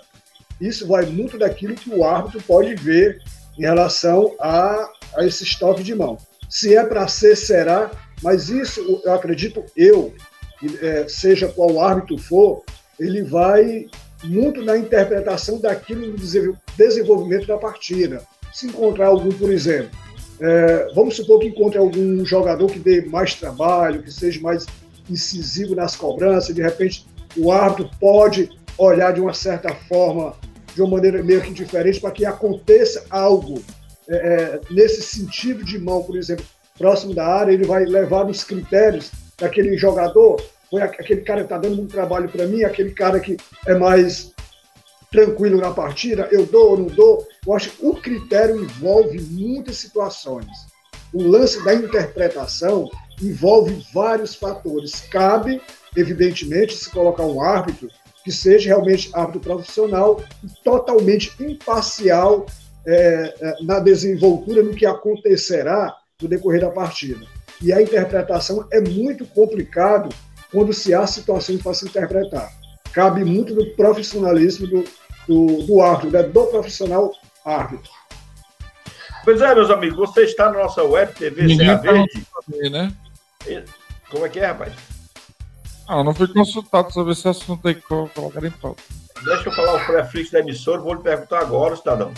Isso 0.59 0.87
vai 0.87 1.05
muito 1.05 1.37
daquilo 1.37 1.75
que 1.75 1.89
o 1.89 2.03
árbitro 2.03 2.41
pode 2.43 2.75
ver 2.75 3.21
em 3.57 3.61
relação 3.61 4.33
a, 4.39 4.89
a 5.15 5.25
esse 5.25 5.43
estoque 5.43 5.83
de 5.83 5.93
mão. 5.93 6.17
Se 6.49 6.75
é 6.75 6.83
para 6.83 7.07
ser, 7.07 7.35
será, 7.35 7.91
mas 8.21 8.49
isso 8.49 9.01
eu 9.03 9.13
acredito 9.13 9.63
eu, 9.75 10.13
é, 10.81 11.07
seja 11.07 11.47
qual 11.47 11.81
árbitro 11.81 12.17
for, 12.17 12.63
ele 12.99 13.23
vai 13.23 13.87
muito 14.23 14.63
na 14.63 14.77
interpretação 14.77 15.59
daquilo 15.59 16.07
no 16.07 16.57
desenvolvimento 16.77 17.47
da 17.47 17.57
partida. 17.57 18.21
Se 18.53 18.67
encontrar 18.67 19.07
algum, 19.07 19.31
por 19.31 19.51
exemplo, 19.51 19.91
é, 20.39 20.91
vamos 20.93 21.15
supor 21.15 21.39
que 21.39 21.47
encontre 21.47 21.77
algum 21.77 22.25
jogador 22.25 22.67
que 22.67 22.79
dê 22.79 23.01
mais 23.05 23.35
trabalho, 23.35 24.03
que 24.03 24.11
seja 24.11 24.41
mais 24.41 24.65
incisivo 25.09 25.75
nas 25.75 25.95
cobranças, 25.95 26.53
de 26.53 26.61
repente 26.61 27.05
o 27.37 27.51
árbitro 27.51 27.89
pode 27.99 28.49
olhar 28.77 29.13
de 29.13 29.21
uma 29.21 29.33
certa 29.33 29.73
forma 29.73 30.33
de 30.73 30.81
uma 30.81 30.91
maneira 30.91 31.23
meio 31.23 31.41
que 31.41 31.53
diferente 31.53 32.01
para 32.01 32.11
que 32.11 32.25
aconteça 32.25 33.05
algo. 33.09 33.61
É, 34.07 34.15
é, 34.15 34.61
nesse 34.69 35.01
sentido 35.01 35.63
de 35.63 35.79
mão, 35.79 36.03
por 36.03 36.17
exemplo, 36.17 36.45
próximo 36.77 37.13
da 37.13 37.25
área, 37.25 37.51
ele 37.51 37.65
vai 37.65 37.85
levar 37.85 38.25
os 38.25 38.43
critérios 38.43 39.11
daquele 39.39 39.77
jogador, 39.77 40.41
foi 40.69 40.81
aquele 40.81 41.21
cara 41.21 41.39
que 41.39 41.45
está 41.45 41.57
dando 41.57 41.77
muito 41.77 41.91
trabalho 41.91 42.29
para 42.29 42.45
mim, 42.45 42.63
aquele 42.63 42.91
cara 42.91 43.19
que 43.19 43.37
é 43.65 43.73
mais 43.73 44.34
tranquilo 45.15 45.61
na 45.61 45.71
partida, 45.71 46.27
eu 46.29 46.45
dou 46.45 46.71
ou 46.71 46.77
não 46.77 46.87
dou. 46.87 47.25
Eu 47.47 47.53
acho 47.53 47.71
que 47.71 47.85
o 47.85 47.93
critério 47.93 48.61
envolve 48.61 49.19
muitas 49.31 49.77
situações. 49.77 50.47
O 51.13 51.23
lance 51.23 51.63
da 51.63 51.73
interpretação 51.73 52.89
envolve 53.21 53.81
vários 53.93 54.35
fatores. 54.35 55.01
Cabe, 55.09 55.61
evidentemente, 55.95 56.75
se 56.75 56.89
colocar 56.89 57.23
um 57.23 57.41
árbitro 57.41 57.87
que 58.25 58.31
seja 58.31 58.69
realmente 58.69 59.09
árbitro 59.13 59.39
profissional 59.39 60.21
e 60.43 60.47
totalmente 60.63 61.31
imparcial 61.41 62.45
é, 62.85 63.33
é, 63.39 63.63
na 63.63 63.79
desenvoltura 63.79 64.61
no 64.61 64.75
que 64.75 64.85
acontecerá 64.85 65.95
no 66.21 66.27
decorrer 66.27 66.59
da 66.59 66.69
partida. 66.69 67.25
E 67.61 67.71
a 67.71 67.81
interpretação 67.81 68.67
é 68.71 68.81
muito 68.81 69.25
complicado 69.27 70.09
quando 70.51 70.73
se 70.73 70.93
há 70.93 71.07
situações 71.07 71.61
para 71.61 71.73
se 71.73 71.85
interpretar. 71.85 72.51
Cabe 72.91 73.23
muito 73.23 73.53
do 73.53 73.65
profissionalismo 73.75 74.67
do, 74.67 74.83
do, 75.27 75.63
do 75.63 75.81
árbitro, 75.81 76.11
né? 76.11 76.23
do 76.23 76.47
profissional 76.47 77.11
árbitro. 77.43 77.91
Pois 79.23 79.41
é, 79.41 79.55
meus 79.55 79.71
amigos, 79.71 79.97
você 79.97 80.23
está 80.23 80.51
na 80.51 80.63
nossa 80.63 80.83
web 80.83 81.13
TV 81.13 81.55
Serra 81.55 81.75
Verde. 81.75 82.27
né? 82.69 82.93
Como 84.09 84.25
é 84.25 84.29
que 84.29 84.39
é, 84.39 84.45
rapaz? 84.45 84.73
Ah, 85.87 85.97
eu 85.97 86.03
não 86.03 86.13
fui 86.13 86.27
consultado 86.27 86.91
sobre 86.91 87.13
esse 87.13 87.27
assunto 87.27 87.67
aí 87.67 87.75
que 87.75 87.81
colocaram 87.81 88.47
em 88.47 88.51
pauta. 88.51 88.81
Deixa 89.23 89.49
eu 89.49 89.53
falar 89.53 89.75
o 89.75 89.85
prefixo 89.85 90.31
da 90.33 90.39
emissora, 90.39 90.81
vou 90.81 90.93
lhe 90.93 91.01
perguntar 91.01 91.39
agora, 91.39 91.75
cidadão. 91.75 92.13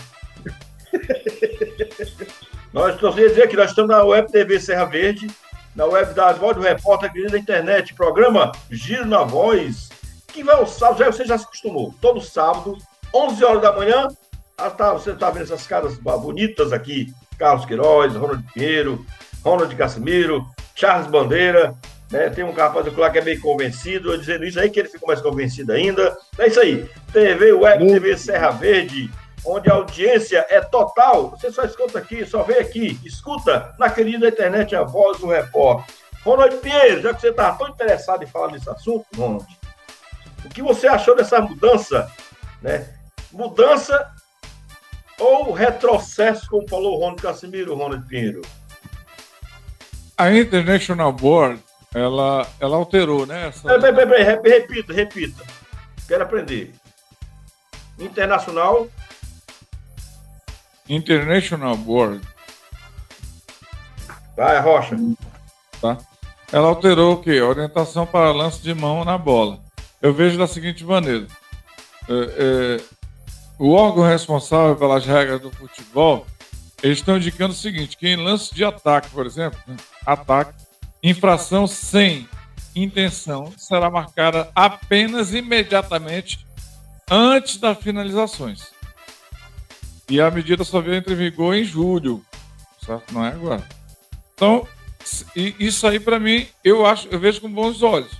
nós 2.72 2.94
estamos 2.94 3.16
dizer 3.16 3.48
que 3.48 3.56
nós 3.56 3.70
estamos 3.70 3.90
na 3.90 4.02
Web 4.02 4.30
TV 4.30 4.60
Serra 4.60 4.84
Verde, 4.84 5.30
na 5.74 5.84
web 5.84 6.12
da 6.14 6.32
Voz 6.32 6.56
do 6.56 6.62
Repórter, 6.62 7.12
querida 7.12 7.32
da 7.32 7.38
internet, 7.38 7.94
programa 7.94 8.52
Giro 8.70 9.06
na 9.06 9.22
Voz, 9.22 9.88
que 10.26 10.42
vai 10.42 10.56
ao 10.56 10.66
sábado, 10.66 10.98
já, 10.98 11.06
você 11.06 11.24
já 11.24 11.38
se 11.38 11.44
acostumou, 11.44 11.94
todo 12.00 12.20
sábado, 12.20 12.76
11 13.14 13.44
horas 13.44 13.62
da 13.62 13.72
manhã, 13.72 14.08
ah, 14.56 14.70
tá, 14.70 14.92
você 14.92 15.12
está 15.12 15.30
vendo 15.30 15.44
essas 15.44 15.66
caras 15.66 15.96
bonitas 15.98 16.72
aqui, 16.72 17.12
Carlos 17.38 17.64
Queiroz, 17.64 18.14
Ronald 18.14 18.44
Pinheiro, 18.52 19.04
Ronald 19.44 19.74
Casimiro, 19.76 20.44
Charles 20.74 21.06
Bandeira, 21.06 21.74
né? 22.10 22.30
Tem 22.30 22.44
um 22.44 22.52
rapaz 22.52 22.94
lá 22.96 23.10
que 23.10 23.18
é 23.18 23.22
meio 23.22 23.40
convencido, 23.40 24.12
eu 24.12 24.18
dizendo 24.18 24.44
isso 24.44 24.58
aí 24.58 24.70
que 24.70 24.80
ele 24.80 24.88
ficou 24.88 25.08
mais 25.08 25.20
convencido 25.20 25.72
ainda. 25.72 26.16
É 26.38 26.46
isso 26.46 26.60
aí. 26.60 26.88
TV 27.12 27.52
Web, 27.52 27.86
TV 27.86 28.16
Serra 28.16 28.50
Verde, 28.50 29.10
onde 29.44 29.70
a 29.70 29.74
audiência 29.74 30.44
é 30.48 30.60
total. 30.60 31.30
Você 31.30 31.50
só 31.50 31.62
escuta 31.64 31.98
aqui, 31.98 32.24
só 32.24 32.42
vê 32.42 32.58
aqui, 32.58 32.98
escuta 33.04 33.74
na 33.78 33.90
querida 33.90 34.28
internet 34.28 34.74
a 34.74 34.82
voz 34.82 35.18
do 35.18 35.26
repórter. 35.26 35.84
Ronald 36.24 36.56
Pinheiro, 36.56 37.00
já 37.00 37.14
que 37.14 37.20
você 37.20 37.28
está 37.28 37.52
tão 37.52 37.68
interessado 37.68 38.22
em 38.22 38.26
falar 38.26 38.48
desse 38.48 38.68
assunto, 38.68 39.06
Ronald, 39.16 39.46
o 40.44 40.48
que 40.48 40.62
você 40.62 40.88
achou 40.88 41.14
dessa 41.14 41.40
mudança, 41.40 42.10
né? 42.60 42.97
Mudança 43.32 44.12
ou 45.18 45.52
retrocesso, 45.52 46.48
como 46.48 46.68
falou 46.68 46.96
o 46.96 47.00
Ronald 47.00 47.22
Casimiro, 47.22 47.74
Ronald 47.74 48.06
Pinheiro? 48.06 48.42
A 50.16 50.32
International 50.32 51.12
Board 51.12 51.62
ela, 51.94 52.46
ela 52.60 52.76
alterou, 52.76 53.26
né? 53.26 53.48
Essa... 53.48 53.68
Peraí, 53.68 53.94
peraí, 53.94 54.40
peraí, 54.40 54.60
repita, 54.60 54.92
repita. 54.92 55.44
Quero 56.06 56.24
aprender. 56.24 56.74
Internacional. 57.98 58.88
International 60.88 61.76
Board. 61.76 62.20
Vai, 64.36 64.60
Rocha. 64.60 64.96
Tá. 65.80 65.98
Ela 66.52 66.68
alterou 66.68 67.14
o 67.14 67.20
quê? 67.20 67.40
Orientação 67.40 68.06
para 68.06 68.32
lance 68.32 68.62
de 68.62 68.72
mão 68.74 69.04
na 69.04 69.18
bola. 69.18 69.58
Eu 70.00 70.14
vejo 70.14 70.38
da 70.38 70.46
seguinte 70.46 70.84
maneira. 70.84 71.26
É, 72.08 72.78
é, 72.78 72.80
o 73.58 73.72
órgão 73.72 74.04
responsável 74.04 74.76
pelas 74.76 75.04
regras 75.04 75.40
do 75.40 75.50
futebol, 75.50 76.26
eles 76.82 76.98
estão 76.98 77.16
indicando 77.16 77.52
o 77.52 77.56
seguinte, 77.56 77.96
que 77.96 78.08
em 78.08 78.16
lance 78.16 78.54
de 78.54 78.64
ataque, 78.64 79.10
por 79.10 79.26
exemplo, 79.26 79.58
né, 79.66 79.76
ataque, 80.06 80.54
Infração 81.02 81.66
sem 81.66 82.28
intenção 82.74 83.52
será 83.56 83.88
marcada 83.88 84.50
apenas 84.54 85.32
imediatamente 85.32 86.44
antes 87.08 87.56
das 87.56 87.78
finalizações. 87.78 88.72
E 90.10 90.20
a 90.20 90.30
medida 90.30 90.64
só 90.64 90.80
veio 90.80 90.96
entre 90.96 91.14
vigor 91.14 91.54
em 91.54 91.62
julho, 91.62 92.24
certo? 92.84 93.14
Não 93.14 93.24
é 93.24 93.28
agora. 93.28 93.64
Então, 94.34 94.66
isso 95.36 95.86
aí 95.86 96.00
para 96.00 96.18
mim 96.18 96.48
eu 96.64 96.84
acho, 96.84 97.06
eu 97.08 97.20
vejo 97.20 97.40
com 97.40 97.50
bons 97.50 97.82
olhos. 97.82 98.10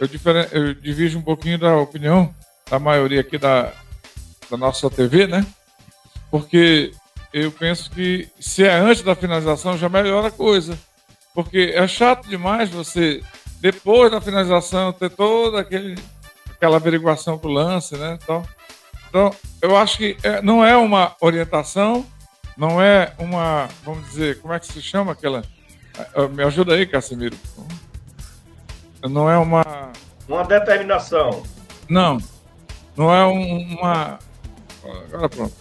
Eu, 0.00 0.08
eu 0.50 0.74
divido 0.74 1.18
um 1.18 1.22
pouquinho 1.22 1.58
da 1.58 1.76
opinião 1.76 2.34
da 2.68 2.80
maioria 2.80 3.20
aqui 3.20 3.38
da, 3.38 3.72
da 4.52 4.56
nossa 4.58 4.90
TV, 4.90 5.26
né? 5.26 5.46
Porque 6.30 6.92
eu 7.32 7.50
penso 7.50 7.90
que 7.90 8.28
se 8.38 8.62
é 8.64 8.74
antes 8.74 9.02
da 9.02 9.16
finalização 9.16 9.78
já 9.78 9.88
melhora 9.88 10.28
a 10.28 10.30
coisa. 10.30 10.78
Porque 11.34 11.72
é 11.74 11.88
chato 11.88 12.28
demais 12.28 12.68
você, 12.68 13.22
depois 13.58 14.12
da 14.12 14.20
finalização, 14.20 14.92
ter 14.92 15.08
toda 15.08 15.60
aquele, 15.60 15.98
aquela 16.50 16.76
averiguação 16.76 17.38
pro 17.38 17.50
lance, 17.50 17.96
né? 17.96 18.18
Então, 18.22 18.42
então 19.08 19.34
eu 19.62 19.74
acho 19.74 19.96
que 19.96 20.18
é, 20.22 20.42
não 20.42 20.62
é 20.62 20.76
uma 20.76 21.16
orientação, 21.18 22.04
não 22.54 22.82
é 22.82 23.14
uma, 23.18 23.70
vamos 23.82 24.06
dizer, 24.10 24.38
como 24.42 24.52
é 24.52 24.60
que 24.60 24.66
se 24.66 24.82
chama 24.82 25.12
aquela. 25.12 25.42
Me 26.34 26.42
ajuda 26.42 26.74
aí, 26.74 26.86
Casimiro. 26.86 27.36
Não 29.02 29.30
é 29.30 29.38
uma 29.38 29.90
Uma 30.28 30.44
determinação. 30.44 31.42
Não, 31.88 32.18
não 32.94 33.14
é 33.14 33.26
um, 33.26 33.78
uma. 33.78 34.18
Agora 34.84 35.28
pronto. 35.28 35.54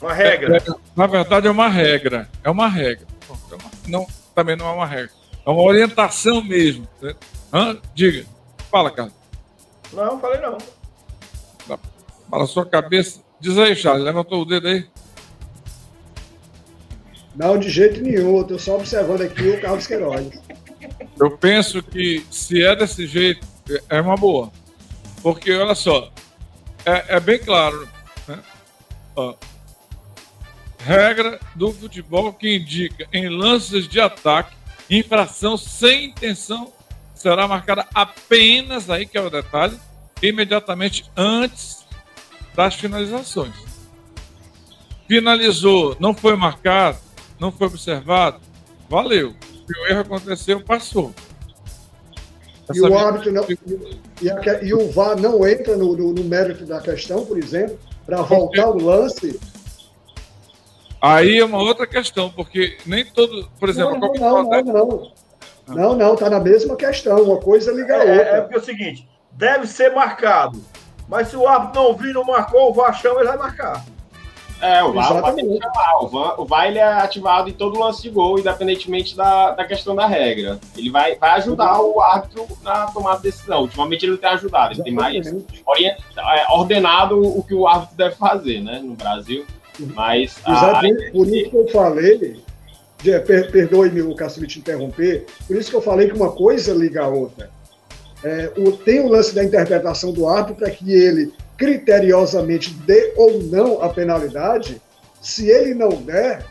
Uma 0.00 0.12
regra. 0.12 0.56
É, 0.56 0.58
é, 0.58 0.74
na 0.96 1.06
verdade, 1.06 1.46
é 1.46 1.50
uma 1.50 1.68
regra. 1.68 2.28
É 2.42 2.50
uma 2.50 2.68
regra. 2.68 3.06
É 3.30 3.88
não, 3.88 4.06
também 4.34 4.56
não 4.56 4.66
é 4.66 4.72
uma 4.72 4.86
regra. 4.86 5.10
É 5.46 5.50
uma 5.50 5.62
orientação 5.62 6.42
mesmo. 6.42 6.88
Hã? 7.52 7.78
Diga. 7.94 8.24
Fala, 8.70 8.90
Carlos. 8.90 9.14
Não, 9.92 10.18
falei 10.18 10.40
não. 10.40 10.58
Fala 12.30 12.44
a 12.44 12.46
sua 12.46 12.64
cabeça. 12.64 13.20
Diz 13.38 13.58
aí, 13.58 13.76
Charles. 13.76 14.04
Levantou 14.04 14.42
o 14.42 14.44
dedo 14.44 14.68
aí. 14.68 14.86
Não, 17.36 17.58
de 17.58 17.68
jeito 17.68 18.00
nenhum. 18.00 18.36
Eu 18.36 18.42
estou 18.42 18.58
só 18.58 18.76
observando 18.76 19.22
aqui 19.22 19.50
o 19.50 19.60
Carlos 19.60 19.86
Queiroz. 19.86 20.40
Eu 21.20 21.36
penso 21.36 21.82
que 21.82 22.24
se 22.30 22.62
é 22.62 22.74
desse 22.74 23.06
jeito, 23.06 23.46
é 23.88 24.00
uma 24.00 24.16
boa. 24.16 24.50
Porque, 25.22 25.52
olha 25.52 25.74
só, 25.74 26.10
é, 26.84 27.16
é 27.16 27.20
bem 27.20 27.38
claro. 27.38 27.88
Ó, 29.14 29.34
regra 30.78 31.38
do 31.54 31.72
futebol 31.72 32.32
que 32.32 32.56
indica 32.56 33.06
em 33.12 33.28
lances 33.28 33.86
de 33.86 34.00
ataque, 34.00 34.54
infração 34.90 35.56
sem 35.56 36.06
intenção 36.06 36.72
será 37.14 37.46
marcada 37.46 37.86
apenas, 37.94 38.90
aí 38.90 39.06
que 39.06 39.16
é 39.16 39.20
o 39.20 39.30
detalhe, 39.30 39.78
imediatamente 40.20 41.04
antes 41.16 41.84
das 42.54 42.74
finalizações. 42.74 43.54
Finalizou, 45.06 45.96
não 46.00 46.14
foi 46.14 46.36
marcado, 46.36 46.98
não 47.38 47.52
foi 47.52 47.68
observado, 47.68 48.40
valeu. 48.88 49.34
Se 49.66 49.78
o 49.78 49.86
erro 49.86 50.00
aconteceu, 50.00 50.60
passou. 50.60 51.14
e 52.74 52.80
o 52.80 52.98
árbitro 52.98 53.32
não, 53.32 53.46
e, 54.20 54.30
a, 54.30 54.64
e, 54.64 54.74
o 54.74 54.90
VAR 54.90 55.20
não 55.20 55.46
entra 55.46 55.76
no, 55.76 55.96
no, 55.96 56.12
no 56.12 56.24
mérito 56.24 56.66
da 56.66 56.80
questão, 56.80 57.24
por 57.24 57.38
exemplo, 57.38 57.78
para 58.04 58.22
voltar 58.22 58.68
o 58.68 58.82
lance. 58.82 59.38
Aí 61.00 61.38
é 61.38 61.44
uma 61.44 61.58
outra 61.58 61.86
questão, 61.86 62.30
porque 62.30 62.78
nem 62.86 63.04
todo, 63.04 63.48
por 63.58 63.68
exemplo, 63.68 63.98
não, 63.98 64.12
não, 64.12 64.42
não, 64.42 64.62
não, 64.62 64.86
não. 64.86 65.12
Não, 65.68 65.96
não, 65.96 66.16
tá 66.16 66.28
na 66.28 66.40
mesma 66.40 66.76
questão. 66.76 67.22
Uma 67.22 67.38
coisa 67.38 67.72
liga 67.72 67.94
a 67.94 67.98
outra. 67.98 68.14
É, 68.14 68.38
é 68.38 68.40
porque 68.40 68.54
é 68.56 68.58
o 68.58 68.64
seguinte: 68.64 69.08
deve 69.32 69.66
ser 69.66 69.92
marcado. 69.94 70.62
Mas 71.08 71.28
se 71.28 71.36
o 71.36 71.46
árbitro 71.46 71.82
não 71.82 71.94
vir, 71.94 72.14
não 72.14 72.24
marcou, 72.24 72.70
o 72.70 72.74
VAR 72.74 72.94
chama, 72.94 73.20
ele 73.20 73.28
vai 73.28 73.38
marcar. 73.38 73.84
É, 74.62 74.80
o 74.84 74.92
VAR, 74.92 75.08
chamar. 75.08 75.34
O 76.00 76.06
VAR, 76.06 76.40
o 76.40 76.44
VAR 76.44 76.66
ele 76.68 76.78
é 76.78 76.84
ativado 76.84 77.50
em 77.50 77.52
todo 77.52 77.80
lance 77.80 78.00
de 78.00 78.08
gol, 78.08 78.38
independentemente 78.38 79.16
da, 79.16 79.50
da 79.50 79.64
questão 79.64 79.92
da 79.92 80.06
regra. 80.06 80.60
Ele 80.76 80.88
vai, 80.88 81.16
vai 81.16 81.30
ajudar 81.30 81.80
o 81.80 82.00
árbitro 82.00 82.46
na 82.62 82.86
tomada 82.86 83.16
de 83.16 83.24
decisão. 83.24 83.62
Ultimamente 83.62 84.04
ele 84.04 84.12
não 84.12 84.18
tem 84.18 84.30
ajudado, 84.30 84.74
ele 84.74 84.84
tem 84.84 84.92
mais 84.92 85.26
orient, 85.66 85.98
é, 86.16 86.52
ordenado 86.52 87.20
o 87.20 87.42
que 87.42 87.54
o 87.54 87.66
árbitro 87.66 87.96
deve 87.96 88.14
fazer, 88.14 88.60
né, 88.60 88.78
no 88.78 88.94
Brasil. 88.94 89.44
Mas. 89.80 90.36
Exatamente, 90.46 91.08
a... 91.08 91.10
por 91.10 91.26
isso 91.26 91.50
que 91.50 91.56
eu 91.56 91.68
falei. 91.68 92.40
Perdoe-me 93.50 94.00
o 94.02 94.14
Cássio 94.14 94.46
te 94.46 94.60
interromper, 94.60 95.26
por 95.48 95.56
isso 95.56 95.68
que 95.68 95.74
eu 95.74 95.82
falei 95.82 96.06
que 96.08 96.14
uma 96.14 96.30
coisa 96.30 96.72
liga 96.72 97.02
a 97.02 97.08
outra. 97.08 97.50
É, 98.22 98.52
o, 98.56 98.70
tem 98.70 99.00
o 99.00 99.08
lance 99.08 99.34
da 99.34 99.42
interpretação 99.42 100.12
do 100.12 100.28
árbitro 100.28 100.54
para 100.54 100.70
que 100.70 100.92
ele 100.92 101.32
criteriosamente 101.56 102.72
dê 102.72 103.12
ou 103.16 103.42
não 103.44 103.82
a 103.82 103.88
penalidade, 103.88 104.80
se 105.20 105.48
ele 105.48 105.74
não 105.74 105.90
der, 105.90 106.44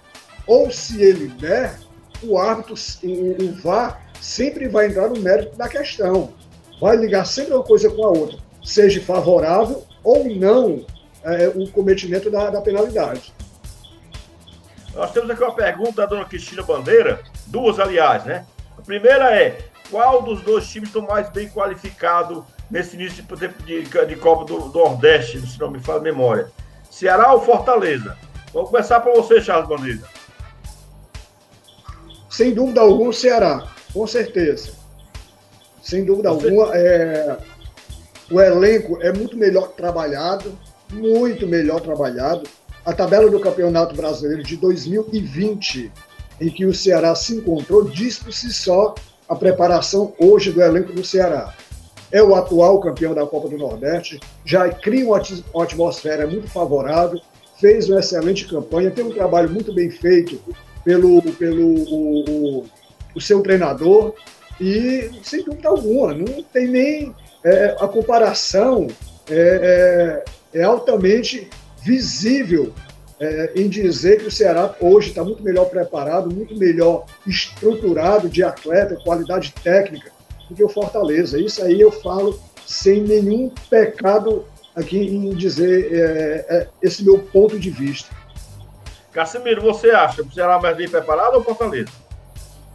ou 0.48 0.72
se 0.72 1.02
ele 1.02 1.28
der, 1.28 1.76
o 2.24 2.38
árbitro, 2.38 2.76
o, 3.04 3.44
o 3.44 3.54
VAR, 3.62 4.02
sempre 4.22 4.68
vai 4.68 4.88
entrar 4.88 5.10
no 5.10 5.20
mérito 5.20 5.58
da 5.58 5.68
questão. 5.68 6.34
Vai 6.80 6.96
ligar 6.96 7.26
sempre 7.26 7.54
uma 7.54 7.64
coisa 7.64 7.90
com 7.90 8.06
a 8.06 8.10
outra, 8.10 8.38
seja 8.64 9.02
favorável 9.02 9.86
ou 10.04 10.26
não 10.26 10.86
é, 11.24 11.48
o 11.50 11.70
cometimento 11.70 12.30
da, 12.30 12.50
da 12.50 12.62
penalidade. 12.62 13.34
Nós 14.94 15.12
temos 15.12 15.30
aqui 15.30 15.44
uma 15.44 15.56
pergunta 15.56 15.94
da 15.94 16.06
dona 16.06 16.26
Cristina 16.26 16.64
Bandeira, 16.64 17.24
duas, 17.48 17.80
aliás, 17.80 18.26
né? 18.26 18.46
A 18.78 18.82
primeira 18.82 19.34
é: 19.36 19.58
qual 19.90 20.22
dos 20.22 20.42
dois 20.42 20.68
times 20.68 20.90
estão 20.90 21.04
mais 21.04 21.30
bem 21.30 21.50
qualificados 21.50 22.44
nesse 22.72 22.96
início 22.96 23.24
de, 23.24 23.84
de, 23.84 24.06
de 24.06 24.16
Copa 24.16 24.46
do, 24.46 24.70
do, 24.70 24.80
Nordeste, 24.80 25.46
se 25.46 25.60
não 25.60 25.70
me 25.70 25.80
a 25.86 26.00
memória. 26.00 26.50
Ceará 26.90 27.34
ou 27.34 27.42
Fortaleza? 27.42 28.18
Vamos 28.54 28.70
começar 28.70 29.02
para 29.02 29.14
você, 29.14 29.42
Charles 29.42 29.68
Bandeira. 29.68 30.02
Sem 32.30 32.54
dúvida 32.54 32.80
alguma, 32.80 33.10
o 33.10 33.14
Ceará, 33.14 33.68
com 33.94 34.08
certeza. 34.08 34.72
Sem 35.82 36.06
dúvida 36.06 36.30
alguma, 36.30 36.74
é... 36.74 37.38
o 38.32 38.40
elenco 38.40 38.98
é 39.02 39.12
muito 39.12 39.38
melhor 39.38 39.70
trabalhado, 39.70 40.58
muito 40.92 41.46
melhor 41.46 41.82
trabalhado. 41.82 42.50
A 42.86 42.94
tabela 42.94 43.30
do 43.30 43.40
Campeonato 43.40 43.96
Brasileiro 43.96 44.44
de 44.44 44.56
2020, 44.56 45.92
em 46.40 46.50
que 46.50 46.66
o 46.66 46.74
Ceará 46.74 47.14
se 47.16 47.36
encontrou, 47.36 47.84
diz 47.84 48.18
por 48.18 48.32
si 48.32 48.52
só 48.52 48.96
a 49.28 49.36
preparação 49.36 50.14
hoje 50.18 50.52
do 50.52 50.62
elenco 50.62 50.94
do 50.94 51.06
Ceará 51.06 51.54
é 52.12 52.22
o 52.22 52.36
atual 52.36 52.80
campeão 52.80 53.14
da 53.14 53.26
Copa 53.26 53.48
do 53.48 53.58
Nordeste, 53.58 54.20
já 54.44 54.70
cria 54.70 55.06
uma 55.06 55.22
atmosfera 55.64 56.28
muito 56.28 56.48
favorável, 56.48 57.20
fez 57.60 57.90
uma 57.90 58.00
excelente 58.00 58.48
campanha, 58.48 58.92
tem 58.92 59.06
um 59.06 59.12
trabalho 59.12 59.50
muito 59.50 59.74
bem 59.74 59.90
feito 59.90 60.42
pelo, 60.84 61.22
pelo 61.34 61.68
o, 61.68 62.30
o, 62.60 62.66
o 63.16 63.22
seu 63.22 63.42
treinador 63.42 64.14
e, 64.60 65.10
sem 65.24 65.44
dúvida 65.44 65.70
alguma, 65.70 66.14
não 66.14 66.44
tem 66.44 66.68
nem 66.68 67.16
é, 67.44 67.76
a 67.80 67.88
comparação 67.88 68.88
é, 69.30 70.24
é, 70.54 70.60
é 70.60 70.64
altamente 70.64 71.50
visível 71.84 72.74
é, 73.20 73.52
em 73.56 73.70
dizer 73.70 74.20
que 74.20 74.28
o 74.28 74.32
Ceará 74.32 74.76
hoje 74.80 75.10
está 75.10 75.24
muito 75.24 75.44
melhor 75.44 75.66
preparado, 75.66 76.34
muito 76.34 76.58
melhor 76.58 77.06
estruturado 77.26 78.28
de 78.28 78.44
atleta, 78.44 78.96
qualidade 79.04 79.54
técnica, 79.64 80.12
do 80.52 80.56
que 80.56 80.64
o 80.64 80.70
Fortaleza. 80.70 81.40
Isso 81.40 81.64
aí 81.64 81.80
eu 81.80 81.92
falo 81.92 82.40
sem 82.66 83.02
nenhum 83.02 83.50
pecado 83.70 84.46
aqui 84.76 84.98
em 84.98 85.30
dizer 85.32 85.92
é, 85.92 86.46
é, 86.56 86.68
esse 86.82 87.04
meu 87.04 87.20
ponto 87.20 87.58
de 87.58 87.70
vista. 87.70 88.14
Casimiro, 89.12 89.62
você 89.62 89.92
acha 89.92 90.22
que 90.24 90.30
o 90.30 90.34
Ceará 90.34 90.56
é 90.56 90.62
mais 90.62 90.78
bem 90.78 90.90
preparado 90.90 91.36
ou 91.36 91.44
Fortaleza? 91.44 91.92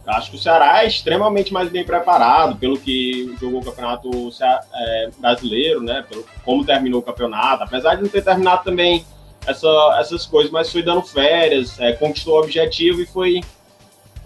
Acho 0.05 0.31
que 0.31 0.37
o 0.37 0.39
Ceará 0.39 0.83
é 0.83 0.87
extremamente 0.87 1.51
mais 1.51 1.69
bem 1.69 1.83
preparado 1.83 2.55
pelo 2.55 2.79
que 2.79 3.35
jogou 3.41 3.59
o 3.59 3.65
campeonato 3.65 4.09
é, 4.73 5.09
brasileiro, 5.17 5.81
né? 5.81 6.05
Pelo, 6.07 6.25
como 6.45 6.65
terminou 6.65 7.01
o 7.01 7.03
campeonato, 7.03 7.63
apesar 7.63 7.95
de 7.95 8.03
não 8.03 8.09
ter 8.09 8.23
terminado 8.23 8.63
também 8.63 9.05
essa, 9.45 9.67
essas 9.99 10.25
coisas, 10.25 10.51
mas 10.51 10.71
foi 10.71 10.81
dando 10.81 11.01
férias, 11.01 11.77
é, 11.79 11.91
conquistou 11.91 12.35
o 12.35 12.39
objetivo 12.39 13.01
e 13.01 13.05
foi 13.05 13.41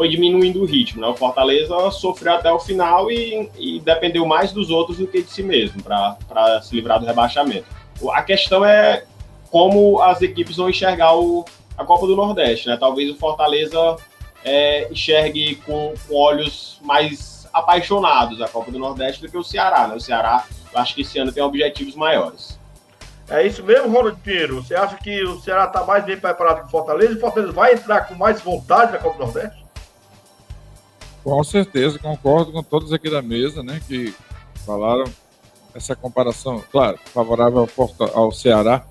foi 0.02 0.10
diminuindo 0.10 0.64
o 0.64 0.66
ritmo. 0.66 1.00
Né? 1.00 1.08
O 1.08 1.14
Fortaleza 1.14 1.92
sofreu 1.92 2.34
até 2.34 2.52
o 2.52 2.58
final 2.58 3.12
e, 3.12 3.48
e 3.56 3.80
dependeu 3.82 4.26
mais 4.26 4.52
dos 4.52 4.72
outros 4.72 4.98
do 4.98 5.06
que 5.06 5.22
de 5.22 5.30
si 5.30 5.44
mesmo 5.44 5.84
para 5.84 6.60
se 6.64 6.76
livrar 6.76 7.00
do 7.00 7.06
rebaixamento. 7.06 7.68
A 8.12 8.24
questão 8.24 8.66
é 8.66 9.04
como 9.52 10.02
as 10.02 10.20
equipes 10.24 10.58
vão 10.58 10.72
enxergar 10.72 11.16
o, 11.16 11.46
a 11.78 11.86
Copa 11.86 12.08
do 12.08 12.16
Nordeste. 12.16 12.68
Né? 12.68 12.78
Talvez 12.78 13.12
o 13.12 13.16
Fortaleza 13.16 13.96
é, 14.44 14.92
enxergue 14.92 15.58
com, 15.58 15.94
com, 16.08 16.16
olhos 16.16 16.80
mais 16.82 17.48
apaixonados 17.54 18.42
a 18.42 18.48
Copa 18.48 18.72
do 18.72 18.80
Nordeste 18.80 19.22
do 19.22 19.30
que 19.30 19.38
o 19.38 19.44
Ceará. 19.44 19.88
Né? 19.88 19.94
O 19.94 20.00
Ceará, 20.00 20.46
eu 20.74 20.80
acho 20.80 20.96
que 20.96 21.02
esse 21.02 21.20
ano 21.20 21.32
tem 21.32 21.44
objetivos 21.44 21.94
maiores. 21.94 22.60
É 23.30 23.46
isso 23.46 23.64
mesmo, 23.64 23.96
Ronald 23.96 24.20
Pinheiro? 24.22 24.64
Você 24.64 24.74
acha 24.74 24.96
que 24.96 25.24
o 25.26 25.40
Ceará 25.42 25.66
está 25.66 25.86
mais 25.86 26.04
bem 26.04 26.20
preparado 26.20 26.62
que 26.62 26.68
o 26.70 26.72
Fortaleza 26.72 27.14
e 27.14 27.18
o 27.18 27.20
Fortaleza 27.20 27.52
vai 27.52 27.74
entrar 27.74 28.08
com 28.08 28.16
mais 28.16 28.42
vontade 28.42 28.94
na 28.94 28.98
Copa 28.98 29.20
do 29.20 29.26
Nordeste? 29.26 29.61
Com 31.24 31.44
certeza, 31.44 32.00
concordo 32.00 32.52
com 32.52 32.64
todos 32.64 32.92
aqui 32.92 33.10
da 33.10 33.22
mesa, 33.22 33.62
né, 33.62 33.80
que 33.88 34.14
falaram 34.66 35.06
essa 35.74 35.96
comparação, 35.96 36.64
claro, 36.72 36.98
favorável 37.14 37.70
ao, 37.78 38.10
ao 38.14 38.32
Ceará. 38.32 38.84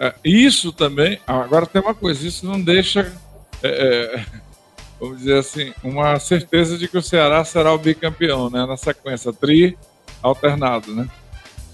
É, 0.00 0.14
isso 0.24 0.72
também, 0.72 1.20
agora 1.26 1.66
tem 1.66 1.82
uma 1.82 1.94
coisa, 1.94 2.26
isso 2.26 2.46
não 2.46 2.60
deixa, 2.60 3.12
é, 3.62 3.68
é, 3.68 4.26
vamos 4.98 5.18
dizer 5.18 5.38
assim, 5.38 5.72
uma 5.82 6.18
certeza 6.18 6.78
de 6.78 6.88
que 6.88 6.96
o 6.96 7.02
Ceará 7.02 7.44
será 7.44 7.72
o 7.72 7.78
bicampeão, 7.78 8.48
né, 8.48 8.64
na 8.64 8.76
sequência, 8.76 9.32
tri 9.32 9.76
alternado, 10.22 10.94
né? 10.94 11.08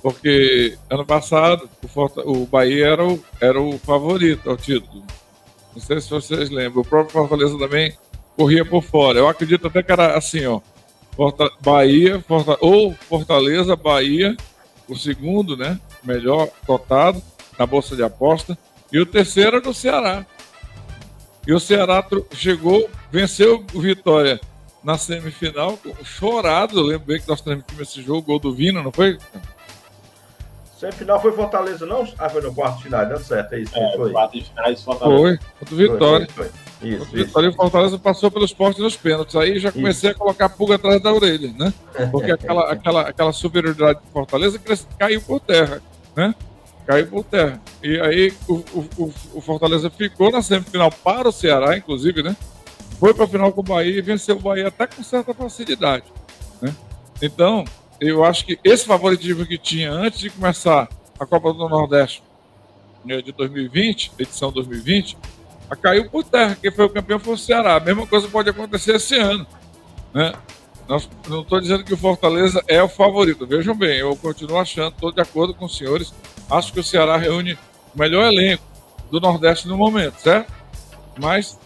Porque 0.03 0.76
ano 0.90 1.07
passado 1.07 1.68
o, 1.82 2.42
o 2.42 2.47
Bahia 2.47 2.88
era 2.88 3.07
o, 3.07 3.24
era 3.40 3.59
o 3.59 3.78
favorito 3.78 4.51
ao 4.51 4.57
título. 4.57 5.03
Não 5.74 5.80
sei 5.80 5.99
se 5.99 6.11
vocês 6.11 6.51
lembram. 6.51 6.82
O 6.82 6.84
próprio 6.84 7.11
Fortaleza 7.11 7.59
também 7.59 7.97
corria 8.37 8.64
por 8.64 8.82
fora. 8.82 9.18
Eu 9.18 9.28
acredito 9.28 9.66
até 9.66 9.82
que 9.82 9.93
era 9.93 10.16
assim, 10.16 10.47
ó. 10.47 10.61
Forta, 11.16 11.51
Bahia, 11.61 12.20
Forta, 12.20 12.57
ou 12.61 12.93
Fortaleza, 12.93 13.76
Bahia, 13.76 14.37
o 14.89 14.97
segundo, 14.97 15.57
né? 15.57 15.78
Melhor 16.03 16.49
cotado 16.66 17.22
na 17.59 17.66
Bolsa 17.66 17.95
de 17.95 18.03
Aposta. 18.03 18.59
E 18.93 18.99
o 18.99 19.07
terceiro 19.07 19.57
era 19.57 19.61
do 19.61 19.72
Ceará. 19.72 20.26
E 21.47 21.53
o 21.53 21.61
Ceará 21.61 22.05
chegou, 22.32 22.89
venceu 23.12 23.64
o 23.72 23.80
Vitória 23.80 24.41
na 24.82 24.99
semifinal, 24.99 25.78
chorado. 26.05 26.78
Eu 26.78 26.85
lembro 26.85 27.07
bem 27.07 27.20
que 27.20 27.28
nós 27.28 27.41
transmitimos 27.41 27.89
esse 27.89 28.03
jogo, 28.03 28.22
gol 28.22 28.39
do 28.39 28.55
Vina, 28.55 28.82
não 28.82 28.93
foi? 28.93 29.18
Semifinal 30.85 31.20
foi 31.20 31.32
Fortaleza, 31.32 31.87
não? 31.87 32.07
Ah, 32.18 32.28
foi 32.28 32.43
no 32.43 32.55
quarto 32.55 32.82
final, 32.82 33.07
deu 33.07 33.18
certo, 33.18 33.53
é 33.55 33.61
isso. 33.61 33.76
É, 33.76 33.97
foi. 33.97 34.12
quatro 34.12 34.39
de 34.39 34.45
finais 34.45 34.82
Fortaleza. 34.82 35.18
Foi, 35.20 35.39
contra 35.59 35.74
o 35.74 35.78
Vitória. 35.78 36.28
Foi, 36.35 36.45
foi, 36.45 36.53
foi. 36.80 36.89
Isso, 36.89 36.99
Contra 36.99 37.20
o 37.20 37.24
Vitória 37.24 37.47
e 37.47 37.51
o 37.51 37.55
Fortaleza 37.55 37.99
passou 37.99 38.30
pelo 38.30 38.45
esporte 38.45 38.80
nos 38.80 38.97
pênaltis. 38.97 39.35
Aí 39.37 39.59
já 39.59 39.72
comecei 39.72 40.11
a 40.11 40.14
colocar 40.14 40.47
a 40.47 40.49
pulga 40.49 40.74
atrás 40.74 41.03
da 41.03 41.12
orelha, 41.12 41.53
né? 41.59 41.72
Porque 42.11 42.30
aquela, 42.32 42.70
aquela, 42.72 43.01
aquela 43.03 43.32
superioridade 43.32 44.01
do 44.01 44.07
Fortaleza 44.12 44.61
caiu 44.99 45.20
por 45.22 45.41
terra, 45.41 45.80
né? 46.14 46.35
Caiu 46.87 47.07
por 47.07 47.24
terra. 47.24 47.59
E 47.82 47.99
aí 48.01 48.32
o, 48.47 48.55
o, 48.55 48.89
o- 48.99 49.14
o 49.35 49.41
Fortaleza 49.41 49.89
ficou 49.89 50.30
na 50.30 50.43
semifinal 50.43 50.91
para 50.91 51.28
o 51.28 51.32
Ceará, 51.32 51.76
inclusive, 51.78 52.22
né? 52.22 52.37
Foi 53.01 53.14
para 53.14 53.24
a 53.24 53.28
final 53.28 53.51
com 53.53 53.61
o 53.61 53.64
Bahia 53.64 53.99
e 53.99 54.03
venceu 54.03 54.37
o 54.37 54.41
Bahia 54.41 54.68
até 54.68 54.87
com 54.87 55.03
certa 55.03 55.32
facilidade, 55.32 56.05
né? 56.61 56.74
Então, 57.22 57.64
eu 58.01 58.24
acho 58.24 58.45
que 58.45 58.59
esse 58.64 58.84
favoritismo 58.84 59.47
que 59.47 59.59
tinha 59.59 59.90
antes 59.90 60.20
de 60.20 60.30
começar 60.30 60.88
a 61.18 61.26
Copa 61.26 61.53
do 61.53 61.68
Nordeste 61.68 62.22
né, 63.05 63.20
de 63.20 63.32
2020, 63.32 64.12
edição 64.18 64.51
2020, 64.51 65.16
a 65.70 65.76
caiu 65.76 66.09
por 66.11 66.24
terra. 66.24 66.57
Quem 66.61 66.70
foi 66.70 66.84
o 66.84 66.90
campeão 66.90 67.18
foi 67.18 67.34
o 67.34 67.38
Ceará. 67.38 67.76
A 67.76 67.80
mesma 67.80 68.07
coisa 68.07 68.28
pode 68.28 68.51
acontecer 68.51 68.97
esse 68.97 69.16
ano. 69.16 69.47
Né? 70.12 70.32
Nós, 70.88 71.09
não 71.28 71.40
estou 71.40 71.61
dizendo 71.61 71.84
que 71.84 71.95
o 71.95 71.97
Fortaleza 71.97 72.62
é 72.68 72.82
o 72.82 72.88
favorito. 72.88 73.47
Vejam 73.47 73.74
bem, 73.74 73.99
eu 73.99 74.14
continuo 74.16 74.59
achando, 74.59 74.92
estou 74.92 75.12
de 75.12 75.20
acordo 75.20 75.55
com 75.55 75.64
os 75.64 75.76
senhores. 75.76 76.12
Acho 76.51 76.72
que 76.72 76.80
o 76.80 76.84
Ceará 76.84 77.16
reúne 77.16 77.55
o 77.95 77.99
melhor 77.99 78.30
elenco 78.30 78.62
do 79.11 79.20
Nordeste 79.20 79.68
no 79.68 79.76
momento, 79.76 80.18
certo? 80.18 80.53
Mas 81.18 81.59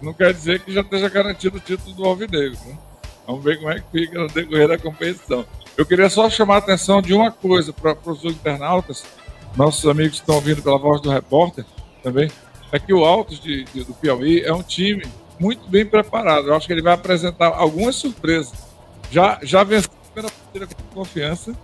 não 0.00 0.14
quer 0.14 0.32
dizer 0.32 0.60
que 0.60 0.72
já 0.72 0.80
esteja 0.80 1.08
garantido 1.08 1.58
o 1.58 1.60
título 1.60 1.94
do 1.94 2.04
Alvinegro. 2.04 2.58
Né? 2.66 2.78
Vamos 3.26 3.44
ver 3.44 3.58
como 3.58 3.70
é 3.70 3.80
que 3.80 3.90
fica 3.90 4.18
no 4.18 4.28
decorrer 4.28 4.68
da 4.68 4.78
competição. 4.78 5.44
Eu 5.76 5.84
queria 5.84 6.08
só 6.08 6.28
chamar 6.30 6.56
a 6.56 6.58
atenção 6.58 7.02
de 7.02 7.12
uma 7.12 7.30
coisa 7.32 7.72
para 7.72 7.96
os 8.06 8.24
internautas, 8.24 9.04
nossos 9.56 9.84
amigos 9.88 10.12
que 10.12 10.22
estão 10.22 10.36
ouvindo 10.36 10.62
pela 10.62 10.78
voz 10.78 11.00
do 11.00 11.10
repórter 11.10 11.64
também, 12.02 12.30
é 12.72 12.78
que 12.78 12.92
o 12.92 13.04
Altos 13.04 13.40
de, 13.40 13.64
de- 13.64 13.84
do 13.84 13.92
Piauí 13.94 14.40
é 14.40 14.52
um 14.52 14.62
time 14.62 15.04
muito 15.38 15.68
bem 15.68 15.84
preparado. 15.86 16.48
Eu 16.48 16.54
acho 16.54 16.66
que 16.66 16.72
ele 16.72 16.82
vai 16.82 16.94
apresentar 16.94 17.48
algumas 17.48 17.96
surpresas. 17.96 18.52
Já, 19.10 19.38
já 19.42 19.62
venceu 19.64 19.90
a 20.16 20.30
primeira 20.50 20.74
confiança, 20.92 21.54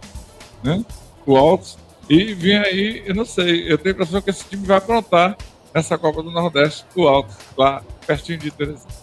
né? 0.62 0.84
O 1.26 1.36
Altos. 1.36 1.78
E 2.08 2.34
vem 2.34 2.58
aí, 2.58 3.02
eu 3.06 3.14
não 3.14 3.24
sei, 3.24 3.70
eu 3.72 3.78
tenho 3.78 3.94
a 3.94 3.96
impressão 3.96 4.20
que 4.20 4.30
esse 4.30 4.44
time 4.44 4.66
vai 4.66 4.78
aprontar 4.78 5.36
essa 5.72 5.96
Copa 5.96 6.20
do 6.22 6.30
Nordeste, 6.32 6.84
o 6.96 7.06
Altos, 7.06 7.36
lá 7.56 7.82
pertinho 8.06 8.38
de 8.38 8.50
Teresina. 8.50 8.99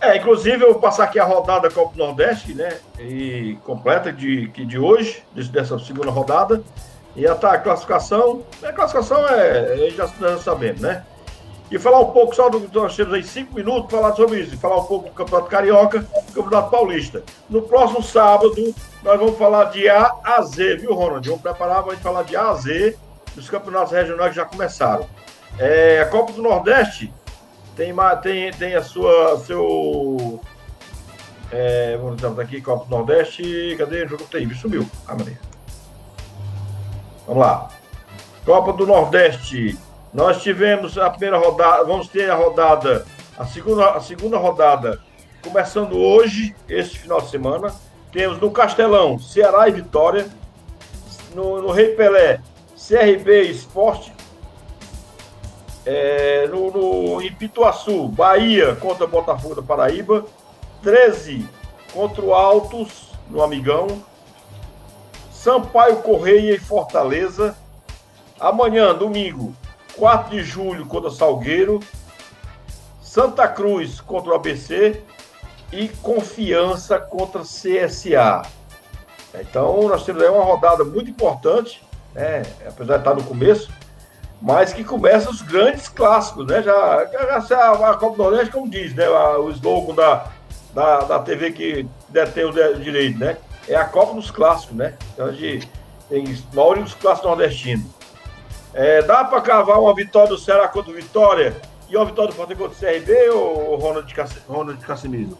É, 0.00 0.16
inclusive 0.16 0.64
eu 0.64 0.72
vou 0.72 0.80
passar 0.80 1.04
aqui 1.04 1.18
a 1.18 1.24
rodada 1.24 1.68
da 1.68 1.74
Copa 1.74 1.92
do 1.92 1.98
Nordeste, 1.98 2.54
né? 2.54 2.78
E 2.98 3.58
completa 3.64 4.10
de, 4.10 4.48
que 4.48 4.64
de 4.64 4.78
hoje, 4.78 5.22
dessa 5.34 5.78
segunda 5.78 6.10
rodada. 6.10 6.62
E 7.14 7.22
já 7.22 7.34
tá 7.34 7.52
a 7.52 7.58
classificação. 7.58 8.42
A 8.62 8.72
classificação 8.72 9.28
é, 9.28 9.72
a 9.72 9.76
gente 9.76 9.96
já, 9.96 10.06
já 10.06 10.38
sabemos, 10.38 10.80
né? 10.80 11.04
E 11.70 11.78
falar 11.78 12.00
um 12.00 12.10
pouco 12.10 12.34
só 12.34 12.48
do 12.48 12.68
nós 12.72 12.96
temos 12.96 13.14
aí 13.14 13.22
cinco 13.22 13.54
minutos 13.54 13.90
falar 13.90 14.12
sobre 14.16 14.40
isso, 14.40 14.58
falar 14.58 14.78
um 14.78 14.84
pouco 14.84 15.08
do 15.08 15.14
Campeonato 15.14 15.48
Carioca 15.48 16.00
do 16.00 16.32
Campeonato 16.32 16.70
Paulista. 16.70 17.22
No 17.48 17.62
próximo 17.62 18.02
sábado, 18.02 18.74
nós 19.04 19.18
vamos 19.20 19.38
falar 19.38 19.66
de 19.66 19.88
A 19.88 20.12
a 20.24 20.42
Z, 20.42 20.78
viu, 20.78 20.94
Ronald? 20.94 21.28
Vamos 21.28 21.42
preparar 21.42 21.82
para 21.82 21.92
a 21.92 21.94
gente 21.94 22.02
falar 22.02 22.24
de 22.24 22.34
A 22.34 22.48
a 22.48 22.54
Z 22.54 22.96
dos 23.36 23.48
campeonatos 23.48 23.92
regionais 23.92 24.30
que 24.30 24.36
já 24.36 24.44
começaram. 24.44 25.06
É, 25.58 26.00
a 26.00 26.06
Copa 26.06 26.32
do 26.32 26.42
Nordeste 26.42 27.12
tem, 27.80 27.94
tem, 28.22 28.50
tem 28.52 28.74
a 28.74 28.82
sua. 28.82 29.38
Seu. 29.38 30.38
É, 31.50 31.96
vamos 31.96 32.20
ver 32.20 32.42
aqui, 32.42 32.60
Copa 32.60 32.84
do 32.84 32.90
Nordeste. 32.90 33.74
Cadê 33.78 34.06
jogo 34.06 34.24
tem? 34.24 34.52
Sumiu. 34.52 34.86
Ah. 35.08 35.16
Vamos 37.26 37.42
lá. 37.42 37.70
Copa 38.44 38.74
do 38.74 38.86
Nordeste. 38.86 39.78
Nós 40.12 40.42
tivemos 40.42 40.98
a 40.98 41.08
primeira 41.08 41.38
rodada. 41.38 41.84
Vamos 41.84 42.08
ter 42.08 42.30
a 42.30 42.34
rodada. 42.34 43.06
A 43.38 43.46
segunda, 43.46 43.92
a 43.92 44.00
segunda 44.00 44.36
rodada 44.36 45.00
começando 45.42 45.96
hoje, 45.96 46.54
esse 46.68 46.98
final 46.98 47.22
de 47.22 47.30
semana. 47.30 47.74
Temos 48.12 48.38
no 48.38 48.50
Castelão, 48.50 49.18
Ceará 49.18 49.66
e 49.68 49.72
Vitória. 49.72 50.28
No, 51.34 51.62
no 51.62 51.70
Rei 51.70 51.94
Pelé, 51.94 52.40
CRB 52.76 53.42
Esporte. 53.44 54.12
É, 55.92 56.46
no, 56.46 56.70
no, 56.70 58.08
Bahia 58.10 58.76
contra 58.76 59.08
Botafogo 59.08 59.56
da 59.56 59.62
Paraíba. 59.62 60.24
13 60.84 61.44
contra 61.92 62.24
o 62.24 62.32
Altos, 62.32 63.10
no 63.28 63.42
Amigão. 63.42 64.00
Sampaio 65.32 65.96
Correia 65.96 66.54
e 66.54 66.60
Fortaleza. 66.60 67.56
Amanhã, 68.38 68.94
domingo, 68.94 69.52
4 69.96 70.30
de 70.30 70.44
julho 70.44 70.86
contra 70.86 71.10
Salgueiro. 71.10 71.80
Santa 73.02 73.48
Cruz 73.48 74.00
contra 74.00 74.30
o 74.30 74.34
ABC. 74.36 75.02
E 75.72 75.88
Confiança 75.88 77.00
contra 77.00 77.40
CSA. 77.40 78.42
Então, 79.40 79.88
nós 79.88 80.04
temos 80.04 80.22
aí 80.22 80.28
uma 80.28 80.44
rodada 80.44 80.84
muito 80.84 81.10
importante, 81.10 81.82
né? 82.14 82.42
apesar 82.64 82.94
de 82.94 83.00
estar 83.00 83.14
no 83.16 83.24
começo, 83.24 83.68
mas 84.40 84.72
que 84.72 84.82
começa 84.82 85.28
os 85.28 85.42
grandes 85.42 85.88
clássicos, 85.88 86.46
né? 86.46 86.62
Já, 86.62 87.06
já, 87.48 87.72
a 87.72 87.94
Copa 87.94 88.16
do 88.16 88.22
Nordeste, 88.22 88.50
como 88.50 88.70
diz, 88.70 88.94
né? 88.94 89.08
O 89.08 89.50
slogan 89.50 89.94
da, 89.94 90.26
da, 90.74 91.00
da 91.00 91.18
TV 91.18 91.52
que 91.52 91.86
detém 92.08 92.44
o 92.44 92.52
direito, 92.78 93.18
né? 93.18 93.36
É 93.68 93.76
a 93.76 93.84
Copa 93.84 94.14
dos 94.14 94.30
Clássicos, 94.30 94.76
né? 94.76 94.94
Então 95.12 95.26
a 95.26 95.32
gente 95.32 95.70
tem 96.08 96.24
maioria 96.54 96.82
dos 96.82 96.94
clássicos 96.94 97.28
nordestinos. 97.28 97.86
É, 98.72 99.02
dá 99.02 99.24
para 99.24 99.40
cavar 99.40 99.78
uma 99.78 99.94
vitória 99.94 100.28
do 100.28 100.38
Ceará 100.38 100.68
contra 100.68 100.90
o 100.90 100.94
Vitória 100.94 101.56
e 101.88 101.96
uma 101.96 102.04
vitória 102.04 102.30
do 102.30 102.36
Fortaleza 102.36 102.60
contra 102.60 102.76
o 102.76 102.92
CRB 102.92 103.30
ou 103.30 103.76
Ronald, 103.76 104.14
Ronald 104.48 104.80
Casimiro? 104.84 105.36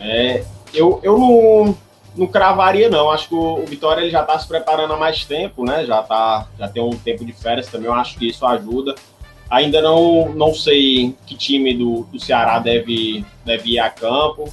É, 0.00 0.44
eu, 0.72 1.00
eu 1.02 1.18
não, 1.18 1.76
não 2.16 2.26
cravaria, 2.26 2.88
não. 2.88 3.10
Acho 3.10 3.28
que 3.28 3.34
o, 3.34 3.64
Vitória 3.66 4.00
ele 4.00 4.10
já 4.10 4.22
está 4.22 4.38
se 4.38 4.48
preparando 4.48 4.92
há 4.94 4.96
mais 4.96 5.24
tempo, 5.24 5.64
né? 5.64 5.84
Já, 5.84 6.02
tá, 6.02 6.46
já 6.58 6.68
tem 6.68 6.82
um 6.82 6.90
tempo 6.90 7.24
de 7.24 7.32
férias 7.32 7.68
também. 7.68 7.86
Eu 7.86 7.94
acho 7.94 8.18
que 8.18 8.28
isso 8.28 8.44
ajuda. 8.46 8.94
Ainda 9.48 9.80
não, 9.80 10.30
não 10.34 10.54
sei 10.54 11.14
que 11.26 11.36
time 11.36 11.74
do, 11.74 12.02
do 12.10 12.18
Ceará 12.18 12.58
deve, 12.58 13.24
deve 13.44 13.70
ir 13.70 13.78
a 13.78 13.90
campo. 13.90 14.52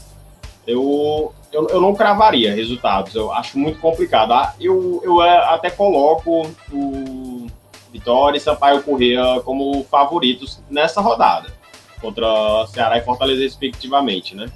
Eu, 0.68 1.34
eu, 1.52 1.68
eu 1.68 1.82
não 1.82 1.96
cravaria 1.96 2.54
resultados. 2.54 3.16
Eu 3.16 3.32
acho 3.32 3.58
muito 3.58 3.80
complicado. 3.80 4.34
Ah, 4.34 4.54
Eu, 4.60 5.02
eu 5.04 5.24
é, 5.24 5.38
até 5.54 5.70
coloco 5.70 6.48
o 6.72 7.48
Vitória 7.92 8.38
e 8.38 8.42
Sampaio 8.42 8.84
Corrêa 8.84 9.42
como 9.44 9.84
favoritos 9.86 10.60
nessa 10.70 11.02
rodada. 11.02 11.52
Contra 12.02 12.68
Ceará 12.68 12.98
e 12.98 13.02
Fortaleza, 13.02 13.42
respectivamente, 13.42 14.36
né? 14.36 14.52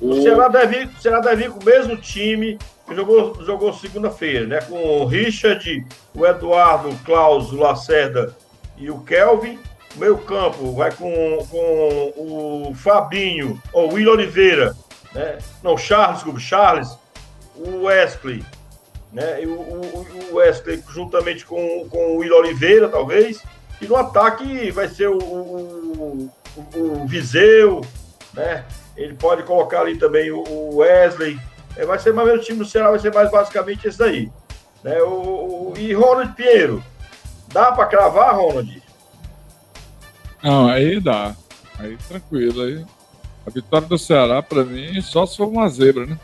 O 0.00 0.22
Ceará 0.22 0.48
deve, 0.48 0.84
o 0.84 1.00
Ceará 1.00 1.20
deve 1.20 1.44
ir 1.44 1.50
com 1.50 1.60
o 1.60 1.64
mesmo 1.64 1.96
time 1.96 2.58
que 2.88 2.94
jogou, 2.94 3.44
jogou 3.44 3.72
segunda-feira, 3.72 4.46
né? 4.46 4.60
Com 4.62 5.02
o 5.02 5.04
Richard, 5.04 5.86
o 6.14 6.26
Eduardo, 6.26 6.88
o 6.88 6.98
Klaus, 7.00 7.52
o 7.52 7.56
Lacerda 7.56 8.34
e 8.76 8.90
o 8.90 8.98
Kelvin. 9.00 9.58
Meio 9.96 10.18
campo 10.18 10.72
vai 10.72 10.92
com, 10.92 11.38
com 11.50 12.12
o 12.68 12.74
Fabinho, 12.74 13.60
ou 13.72 13.90
o 13.90 13.94
Will 13.94 14.10
Oliveira, 14.10 14.74
né? 15.12 15.38
Não, 15.62 15.76
Charles, 15.76 16.16
desculpa, 16.16 16.40
Charles, 16.40 16.96
o 17.56 17.84
Wesley, 17.84 18.44
né? 19.12 19.42
E 19.42 19.46
o, 19.46 19.52
o, 19.52 20.06
o 20.30 20.36
Wesley 20.36 20.82
juntamente 20.90 21.44
com, 21.44 21.88
com 21.90 22.14
o 22.14 22.16
Will 22.18 22.34
Oliveira, 22.34 22.88
talvez. 22.88 23.42
E 23.80 23.86
no 23.86 23.96
ataque 23.96 24.70
vai 24.70 24.88
ser 24.88 25.08
o, 25.08 25.18
o, 25.18 26.30
o, 26.56 27.02
o 27.02 27.06
Viseu, 27.06 27.80
né? 28.32 28.64
Ele 29.00 29.14
pode 29.14 29.42
colocar 29.44 29.80
ali 29.80 29.96
também 29.96 30.30
o- 30.30 30.76
Wesley. 30.76 31.40
É, 31.76 31.86
vai 31.86 31.98
ser 31.98 32.12
mais 32.12 32.26
ou 32.28 32.34
menos 32.34 32.44
o 32.44 32.46
time 32.46 32.58
do 32.58 32.64
Ceará, 32.66 32.90
vai 32.90 32.98
ser 32.98 33.12
mais 33.14 33.30
basicamente 33.30 33.88
esse 33.88 33.98
daí. 33.98 34.30
Né? 34.84 35.00
O, 35.02 35.72
o- 35.72 35.74
e 35.78 35.92
Ronald 35.94 36.34
Pinheiro. 36.34 36.82
Dá 37.48 37.72
para 37.72 37.86
cravar, 37.86 38.34
Ronald? 38.36 38.82
Não, 40.42 40.68
aí 40.68 41.00
dá. 41.00 41.34
Aí 41.78 41.96
tranquilo. 42.08 42.62
Aí. 42.62 42.84
A 43.46 43.50
vitória 43.50 43.86
do 43.88 43.98
Ceará, 43.98 44.42
pra 44.42 44.64
mim, 44.64 45.00
só 45.00 45.24
se 45.26 45.36
for 45.36 45.48
uma 45.48 45.68
zebra, 45.68 46.06
né? 46.06 46.18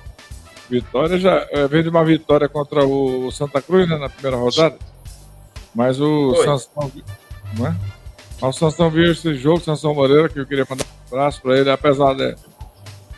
Vitória 0.68 1.18
já. 1.18 1.46
é, 1.50 1.66
Vem 1.66 1.82
de 1.82 1.88
uma 1.88 2.04
vitória 2.04 2.48
contra 2.48 2.84
o 2.84 3.30
Santa 3.30 3.62
Cruz, 3.62 3.88
né, 3.88 3.96
na 3.96 4.08
primeira 4.08 4.36
rodada. 4.36 4.76
Mas 5.74 6.00
o 6.00 6.34
Foi. 6.34 6.44
Sansão. 6.44 6.92
Não 7.56 7.66
é? 7.68 7.76
Mas 8.40 8.56
o 8.56 8.58
Sansão 8.58 8.90
viu 8.90 9.10
esse 9.10 9.34
jogo, 9.34 9.60
Sansão 9.60 9.94
Moreira, 9.94 10.28
que 10.28 10.38
eu 10.38 10.46
queria 10.46 10.66
mandar 10.68 10.84
um 10.84 11.14
abraço 11.16 11.40
pra 11.40 11.56
ele, 11.58 11.70
apesar 11.70 12.14
de, 12.14 12.34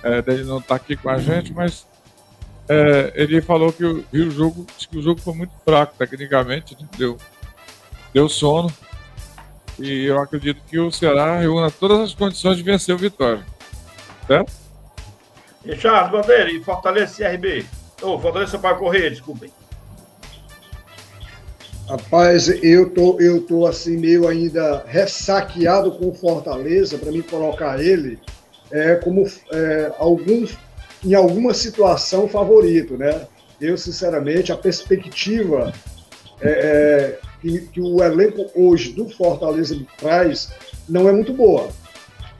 é, 0.02 0.22
dele 0.22 0.44
não 0.44 0.58
estar 0.58 0.76
aqui 0.76 0.96
com 0.96 1.08
a 1.10 1.18
gente, 1.18 1.52
mas 1.52 1.86
é, 2.68 3.12
ele 3.14 3.40
falou 3.40 3.72
que 3.72 3.84
o- 3.84 4.04
viu 4.12 4.28
o 4.28 4.30
jogo, 4.30 4.66
disse 4.76 4.88
que 4.88 4.98
o 4.98 5.02
jogo 5.02 5.20
foi 5.20 5.34
muito 5.34 5.52
fraco 5.64 5.94
tecnicamente, 5.98 6.76
né? 6.80 6.88
deu, 6.96 7.16
deu 8.12 8.28
sono. 8.28 8.72
E 9.78 10.04
eu 10.06 10.18
acredito 10.20 10.60
que 10.68 10.78
o 10.78 10.90
Ceará 10.90 11.38
reúna 11.38 11.70
todas 11.70 12.00
as 12.00 12.14
condições 12.14 12.56
de 12.56 12.62
vencer 12.62 12.94
o 12.94 12.98
Vitória. 12.98 13.44
Certo? 14.26 14.52
E 15.64 15.76
Charles 15.76 16.10
Bandeira 16.10 16.50
e 16.50 16.62
Fortaleza 16.62 17.14
CRB. 17.16 17.64
Ô, 18.02 18.14
oh, 18.14 18.18
Fortaleza 18.18 18.58
para 18.58 18.76
correr, 18.76 19.10
desculpem. 19.10 19.50
Rapaz, 21.88 22.48
eu 22.62 22.90
tô, 22.90 23.18
eu 23.18 23.40
tô 23.46 23.66
assim 23.66 23.96
meio 23.96 24.28
ainda 24.28 24.84
ressaqueado 24.86 25.92
com 25.92 26.08
o 26.08 26.14
Fortaleza 26.14 26.98
para 26.98 27.10
me 27.10 27.22
colocar 27.22 27.80
ele 27.80 28.18
é, 28.70 28.94
como 28.96 29.26
é, 29.52 29.92
alguns 29.98 30.56
em 31.04 31.14
alguma 31.14 31.54
situação 31.54 32.28
favorito, 32.28 32.96
né? 32.96 33.26
Eu 33.60 33.78
sinceramente 33.78 34.50
a 34.50 34.56
perspectiva 34.56 35.72
é, 36.40 36.48
é, 36.50 37.18
que, 37.40 37.60
que, 37.68 37.80
o 37.80 38.02
elenco 38.02 38.50
hoje 38.54 38.92
do 38.92 39.08
Fortaleza 39.08 39.78
traz 39.96 40.52
não 40.88 41.08
é 41.08 41.12
muito 41.12 41.32
boa, 41.32 41.68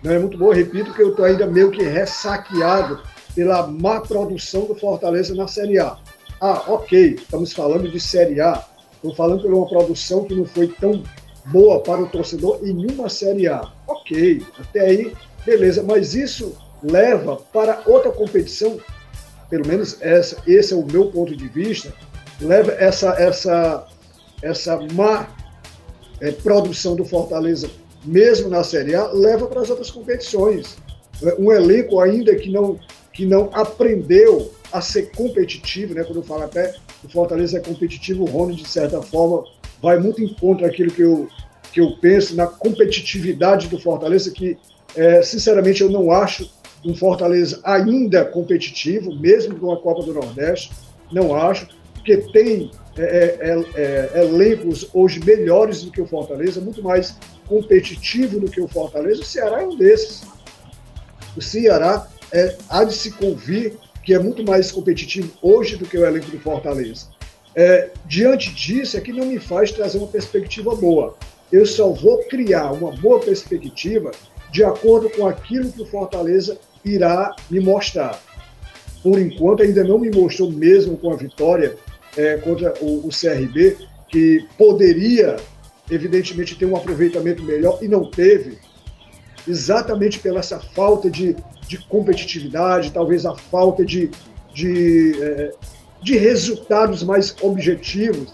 não 0.02 0.12
é 0.12 0.18
muito 0.18 0.36
boa. 0.36 0.54
Repito 0.54 0.92
que 0.92 1.02
eu 1.02 1.14
tô 1.14 1.24
ainda 1.24 1.46
meio 1.46 1.70
que 1.70 1.82
ressaqueado 1.82 3.00
pela 3.34 3.66
má 3.66 4.00
produção 4.00 4.64
do 4.66 4.74
Fortaleza 4.74 5.34
na 5.34 5.46
Série 5.46 5.78
A. 5.78 5.96
Ah, 6.40 6.64
ok, 6.66 7.14
estamos 7.14 7.52
falando 7.52 7.88
de 7.88 8.00
Série 8.00 8.40
A 8.40 8.64
Estou 8.98 9.14
falando 9.14 9.42
por 9.42 9.54
uma 9.54 9.68
produção 9.68 10.24
que 10.24 10.34
não 10.34 10.44
foi 10.44 10.66
tão 10.66 11.04
boa 11.46 11.80
para 11.80 12.02
o 12.02 12.08
torcedor 12.08 12.58
em 12.64 12.90
uma 12.90 13.08
Série 13.08 13.46
A. 13.46 13.72
Ok, 13.86 14.42
até 14.58 14.80
aí, 14.80 15.12
beleza, 15.48 15.82
mas 15.82 16.14
isso 16.14 16.54
leva 16.82 17.36
para 17.36 17.82
outra 17.86 18.12
competição, 18.12 18.78
pelo 19.48 19.66
menos 19.66 19.96
essa, 20.00 20.36
esse 20.46 20.74
é 20.74 20.76
o 20.76 20.84
meu 20.84 21.06
ponto 21.06 21.34
de 21.34 21.48
vista, 21.48 21.92
leva 22.40 22.72
essa, 22.72 23.14
essa, 23.18 23.86
essa 24.42 24.78
má 24.92 25.28
é, 26.20 26.30
produção 26.32 26.94
do 26.94 27.04
Fortaleza, 27.04 27.70
mesmo 28.04 28.50
na 28.50 28.62
Série 28.62 28.94
A, 28.94 29.06
leva 29.08 29.46
para 29.46 29.62
as 29.62 29.70
outras 29.70 29.90
competições. 29.90 30.76
Um 31.38 31.50
elenco 31.50 31.98
ainda 31.98 32.34
que 32.36 32.50
não, 32.50 32.78
que 33.12 33.24
não 33.24 33.50
aprendeu 33.54 34.52
a 34.70 34.80
ser 34.82 35.10
competitivo, 35.12 35.94
né? 35.94 36.04
quando 36.04 36.18
eu 36.18 36.22
falo 36.22 36.42
até 36.42 36.74
o 37.02 37.08
Fortaleza 37.08 37.56
é 37.56 37.60
competitivo, 37.60 38.24
o 38.24 38.26
Rony, 38.26 38.54
de 38.54 38.68
certa 38.68 39.00
forma, 39.00 39.44
vai 39.82 39.98
muito 39.98 40.22
em 40.22 40.28
contra 40.34 40.68
daquilo 40.68 40.90
que 40.90 41.02
eu, 41.02 41.28
que 41.72 41.80
eu 41.80 41.96
penso 42.00 42.36
na 42.36 42.46
competitividade 42.46 43.68
do 43.68 43.78
Fortaleza, 43.78 44.30
que, 44.30 44.58
é, 44.96 45.22
sinceramente, 45.22 45.82
eu 45.82 45.90
não 45.90 46.10
acho 46.10 46.50
um 46.84 46.94
Fortaleza 46.94 47.60
ainda 47.64 48.24
competitivo, 48.24 49.14
mesmo 49.18 49.58
com 49.58 49.72
a 49.72 49.80
Copa 49.80 50.02
do 50.02 50.14
Nordeste, 50.14 50.72
não 51.10 51.34
acho, 51.34 51.68
porque 51.94 52.16
tem 52.32 52.70
é, 52.96 53.02
é, 53.02 53.64
é, 53.74 54.10
é, 54.14 54.24
elencos 54.24 54.88
hoje 54.92 55.20
melhores 55.24 55.82
do 55.82 55.90
que 55.90 56.00
o 56.00 56.06
Fortaleza, 56.06 56.60
muito 56.60 56.82
mais 56.82 57.16
competitivo 57.46 58.40
do 58.40 58.50
que 58.50 58.60
o 58.60 58.68
Fortaleza. 58.68 59.22
O 59.22 59.24
Ceará 59.24 59.62
é 59.62 59.66
um 59.66 59.76
desses. 59.76 60.22
O 61.36 61.40
Ceará 61.40 62.08
é, 62.32 62.56
há 62.68 62.84
de 62.84 62.94
se 62.94 63.12
convir 63.12 63.74
que 64.02 64.14
é 64.14 64.18
muito 64.18 64.42
mais 64.42 64.72
competitivo 64.72 65.30
hoje 65.42 65.76
do 65.76 65.84
que 65.84 65.96
o 65.96 66.04
elenco 66.04 66.30
do 66.30 66.40
Fortaleza. 66.40 67.06
É, 67.54 67.90
diante 68.06 68.52
disso, 68.54 68.96
é 68.96 69.00
que 69.00 69.12
não 69.12 69.26
me 69.26 69.38
faz 69.38 69.70
trazer 69.70 69.98
uma 69.98 70.06
perspectiva 70.08 70.74
boa. 70.74 71.16
Eu 71.52 71.66
só 71.66 71.90
vou 71.90 72.18
criar 72.24 72.72
uma 72.72 72.90
boa 72.92 73.20
perspectiva 73.20 74.10
de 74.50 74.64
acordo 74.64 75.10
com 75.10 75.26
aquilo 75.26 75.70
que 75.70 75.82
o 75.82 75.86
Fortaleza 75.86 76.58
irá 76.84 77.34
me 77.50 77.60
mostrar. 77.60 78.20
Por 79.02 79.18
enquanto, 79.18 79.62
ainda 79.62 79.84
não 79.84 79.98
me 79.98 80.10
mostrou, 80.10 80.50
mesmo 80.50 80.96
com 80.96 81.12
a 81.12 81.16
vitória 81.16 81.76
é, 82.16 82.36
contra 82.38 82.74
o, 82.80 83.06
o 83.06 83.10
CRB, 83.10 83.76
que 84.08 84.46
poderia, 84.56 85.36
evidentemente, 85.90 86.56
ter 86.56 86.66
um 86.66 86.76
aproveitamento 86.76 87.42
melhor 87.42 87.78
e 87.82 87.88
não 87.88 88.10
teve, 88.10 88.58
exatamente 89.46 90.18
pela 90.18 90.40
essa 90.40 90.58
falta 90.58 91.10
de 91.10 91.36
de 91.68 91.76
competitividade, 91.76 92.90
talvez 92.90 93.26
a 93.26 93.34
falta 93.36 93.84
de, 93.84 94.10
de, 94.54 95.22
é, 95.22 95.52
de 96.02 96.16
resultados 96.16 97.02
mais 97.04 97.36
objetivos. 97.42 98.32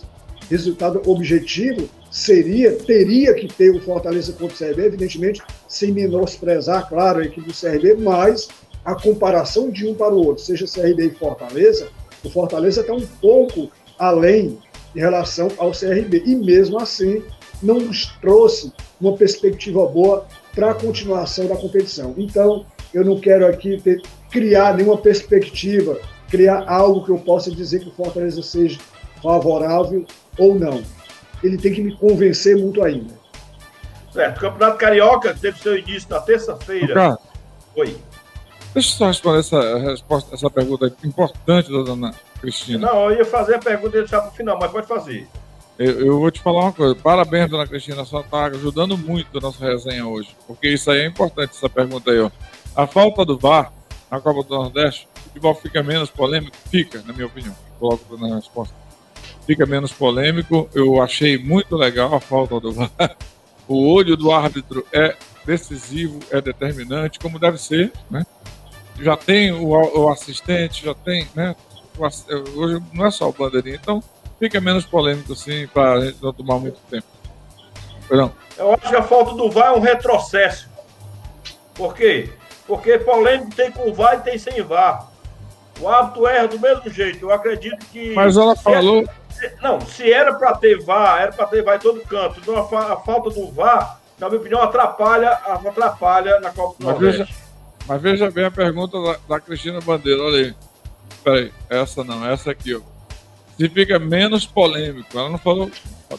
Resultado 0.49 1.03
objetivo 1.07 1.89
seria, 2.15 2.77
teria 2.77 3.35
que 3.35 3.49
ter 3.49 3.71
o 3.71 3.81
Fortaleza 3.81 4.33
contra 4.35 4.55
o 4.55 4.57
CRB, 4.57 4.87
evidentemente, 4.87 5.43
sem 5.67 5.91
menosprezar, 5.91 6.89
claro, 6.89 7.19
a 7.19 7.25
equipe 7.25 7.49
do 7.49 7.53
CRB, 7.53 7.97
mas 7.97 8.49
a 8.85 8.95
comparação 8.95 9.69
de 9.69 9.85
um 9.85 9.95
para 9.95 10.15
o 10.15 10.25
outro, 10.25 10.45
seja 10.45 10.65
CRB 10.65 11.07
e 11.07 11.11
Fortaleza, 11.11 11.89
o 12.23 12.31
Fortaleza 12.31 12.83
está 12.83 12.95
um 12.95 13.05
pouco 13.21 13.69
além 13.99 14.57
em 14.95 15.01
relação 15.01 15.49
ao 15.59 15.73
CRB. 15.73 16.23
E 16.25 16.37
mesmo 16.37 16.79
assim, 16.79 17.21
não 17.61 17.81
nos 17.81 18.07
trouxe 18.21 18.73
uma 19.01 19.17
perspectiva 19.17 19.85
boa 19.85 20.25
para 20.55 20.71
a 20.71 20.75
continuação 20.75 21.49
da 21.49 21.57
competição. 21.57 22.15
Então, 22.17 22.65
eu 22.93 23.05
não 23.05 23.19
quero 23.19 23.45
aqui 23.45 23.81
ter, 23.83 24.01
criar 24.31 24.77
nenhuma 24.77 24.99
perspectiva, 24.99 25.99
criar 26.31 26.65
algo 26.69 27.05
que 27.05 27.11
eu 27.11 27.19
possa 27.19 27.51
dizer 27.51 27.81
que 27.81 27.89
o 27.89 27.93
Fortaleza 27.93 28.41
seja 28.41 28.79
favorável 29.21 30.07
ou 30.39 30.55
não. 30.55 30.81
Ele 31.45 31.59
tem 31.59 31.75
que 31.75 31.83
me 31.83 31.95
convencer 31.95 32.57
muito 32.57 32.83
ainda. 32.83 33.13
Certo. 34.11 34.39
O 34.39 34.41
Campeonato 34.41 34.79
Carioca 34.79 35.35
teve 35.35 35.59
seu 35.59 35.77
início 35.77 36.09
na 36.09 36.21
terça-feira. 36.21 37.19
Oi. 37.77 37.97
Deixa 38.73 38.89
eu 38.89 38.97
só 38.97 39.07
responder 39.09 39.41
essa, 39.41 39.79
resposta, 39.79 40.35
essa 40.35 40.49
pergunta 40.49 40.93
importante 41.05 41.71
da 41.71 41.83
dona 41.83 42.15
Cristina. 42.41 42.87
Não, 42.87 43.11
eu 43.11 43.19
ia 43.19 43.25
fazer 43.25 43.57
a 43.57 43.59
pergunta 43.59 43.97
e 43.99 44.01
deixar 44.01 44.23
para 44.23 44.31
o 44.31 44.35
final, 44.35 44.59
mas 44.59 44.71
pode 44.71 44.87
fazer. 44.87 45.29
Eu, 45.79 46.07
eu, 46.07 46.19
vou 46.19 46.31
te 46.31 46.41
falar 46.41 46.63
uma 46.63 46.73
coisa. 46.73 46.95
Parabéns, 46.95 47.51
dona 47.51 47.67
Cristina. 47.67 48.05
Só 48.05 48.21
está 48.21 48.47
ajudando 48.47 48.97
muito 48.97 49.37
a 49.37 49.41
nossa 49.41 49.65
resenha 49.65 50.07
hoje. 50.07 50.35
Porque 50.47 50.69
isso 50.69 50.91
aí 50.91 51.01
é 51.01 51.07
importante, 51.07 51.51
essa 51.51 51.69
pergunta 51.69 52.11
aí, 52.11 52.21
ó. 52.21 52.31
A 52.75 52.87
falta 52.87 53.25
do 53.25 53.39
VAR 53.39 53.71
na 54.11 54.21
Copa 54.21 54.43
do 54.49 54.55
Nordeste, 54.55 55.09
o 55.17 55.21
futebol 55.21 55.55
fica 55.57 55.83
menos 55.83 56.09
polêmico? 56.09 56.57
Fica, 56.71 57.03
na 57.07 57.13
minha 57.13 57.27
opinião. 57.27 57.55
Coloco 57.79 58.17
na 58.17 58.37
resposta. 58.37 58.84
Fica 59.47 59.67
menos 59.67 59.93
polêmico. 59.93 60.69
Eu 60.75 61.03
achei 61.03 61.39
muito 61.39 61.77
legal 61.77 62.15
a 62.15 62.21
falta 62.21 62.59
do 62.61 62.73
VAR. 62.73 63.17
O 63.67 63.93
olho 63.93 64.17
do 64.17 64.31
árbitro 64.31 64.87
é 64.93 65.17
decisivo, 65.45 66.21
é 66.31 66.41
determinante, 66.41 67.19
como 67.19 67.39
deve 67.39 67.59
ser, 67.59 67.93
né? 68.11 68.25
Já 69.01 69.17
tem 69.17 69.53
o, 69.53 69.69
o 69.69 70.09
assistente, 70.09 70.85
já 70.85 70.95
tem, 70.95 71.27
né? 71.35 71.55
O, 71.99 72.61
hoje 72.61 72.83
não 72.93 73.07
é 73.07 73.11
só 73.11 73.29
o 73.29 73.33
bandeirinha, 73.33 73.79
então 73.81 74.03
fica 74.39 74.61
menos 74.61 74.85
polêmico, 74.85 75.33
assim, 75.33 75.67
para 75.67 75.95
a 75.95 76.05
gente 76.05 76.23
não 76.23 76.33
tomar 76.33 76.59
muito 76.59 76.79
tempo. 76.91 77.07
Perdão. 78.09 78.33
Eu 78.57 78.75
acho 78.75 78.89
que 78.89 78.97
a 78.97 79.03
falta 79.03 79.35
do 79.35 79.51
VAR 79.51 79.69
é 79.69 79.77
um 79.77 79.81
retrocesso. 79.81 80.69
Por 81.75 81.95
quê? 81.95 82.31
Porque 82.67 82.99
polêmico 82.99 83.55
tem 83.55 83.71
com 83.71 83.93
VAR 83.93 84.19
e 84.19 84.21
tem 84.21 84.39
sem 84.39 84.63
VAR. 84.63 85.11
O 85.81 85.89
árbitro 85.89 86.27
erra 86.27 86.49
do 86.49 86.61
mesmo 86.61 86.89
jeito. 86.89 87.25
Eu 87.25 87.33
acredito 87.33 87.85
que. 87.87 88.15
Mas 88.15 88.37
ela 88.37 88.55
falou. 88.55 89.05
Não, 89.61 89.81
se 89.81 90.13
era 90.13 90.35
para 90.35 90.55
ter 90.55 90.83
VAR, 90.83 91.23
era 91.23 91.33
para 91.33 91.47
ter 91.47 91.63
VAR 91.63 91.77
em 91.77 91.81
todo 91.81 92.01
canto. 92.03 92.41
Então 92.41 92.57
a, 92.57 92.93
a, 92.93 92.97
falta 92.97 93.31
do 93.31 93.51
VAR, 93.51 94.01
na 94.19 94.29
minha 94.29 94.41
opinião, 94.41 94.63
atrapalha, 94.63 95.31
atrapalha 95.31 96.41
na 96.41 96.51
Copa 96.51 96.77
do 96.79 96.87
mas 96.87 96.99
veja, 96.99 97.29
mas 97.87 98.03
veja 98.03 98.31
bem 98.31 98.45
a 98.45 98.51
pergunta 98.51 99.01
da, 99.01 99.17
da 99.29 99.41
Cristina 99.41 99.81
Bandeira. 99.81 100.23
Olha 100.23 100.39
aí. 100.39 100.55
Peraí, 101.23 101.53
essa 101.71 102.05
não, 102.05 102.27
essa 102.29 102.51
aqui, 102.51 102.75
ó. 102.75 102.81
Se 103.57 103.69
fica 103.69 103.99
menos 103.99 104.47
polêmico. 104.47 105.17
Ela 105.17 105.31
não 105.31 105.39
falou 105.39 105.71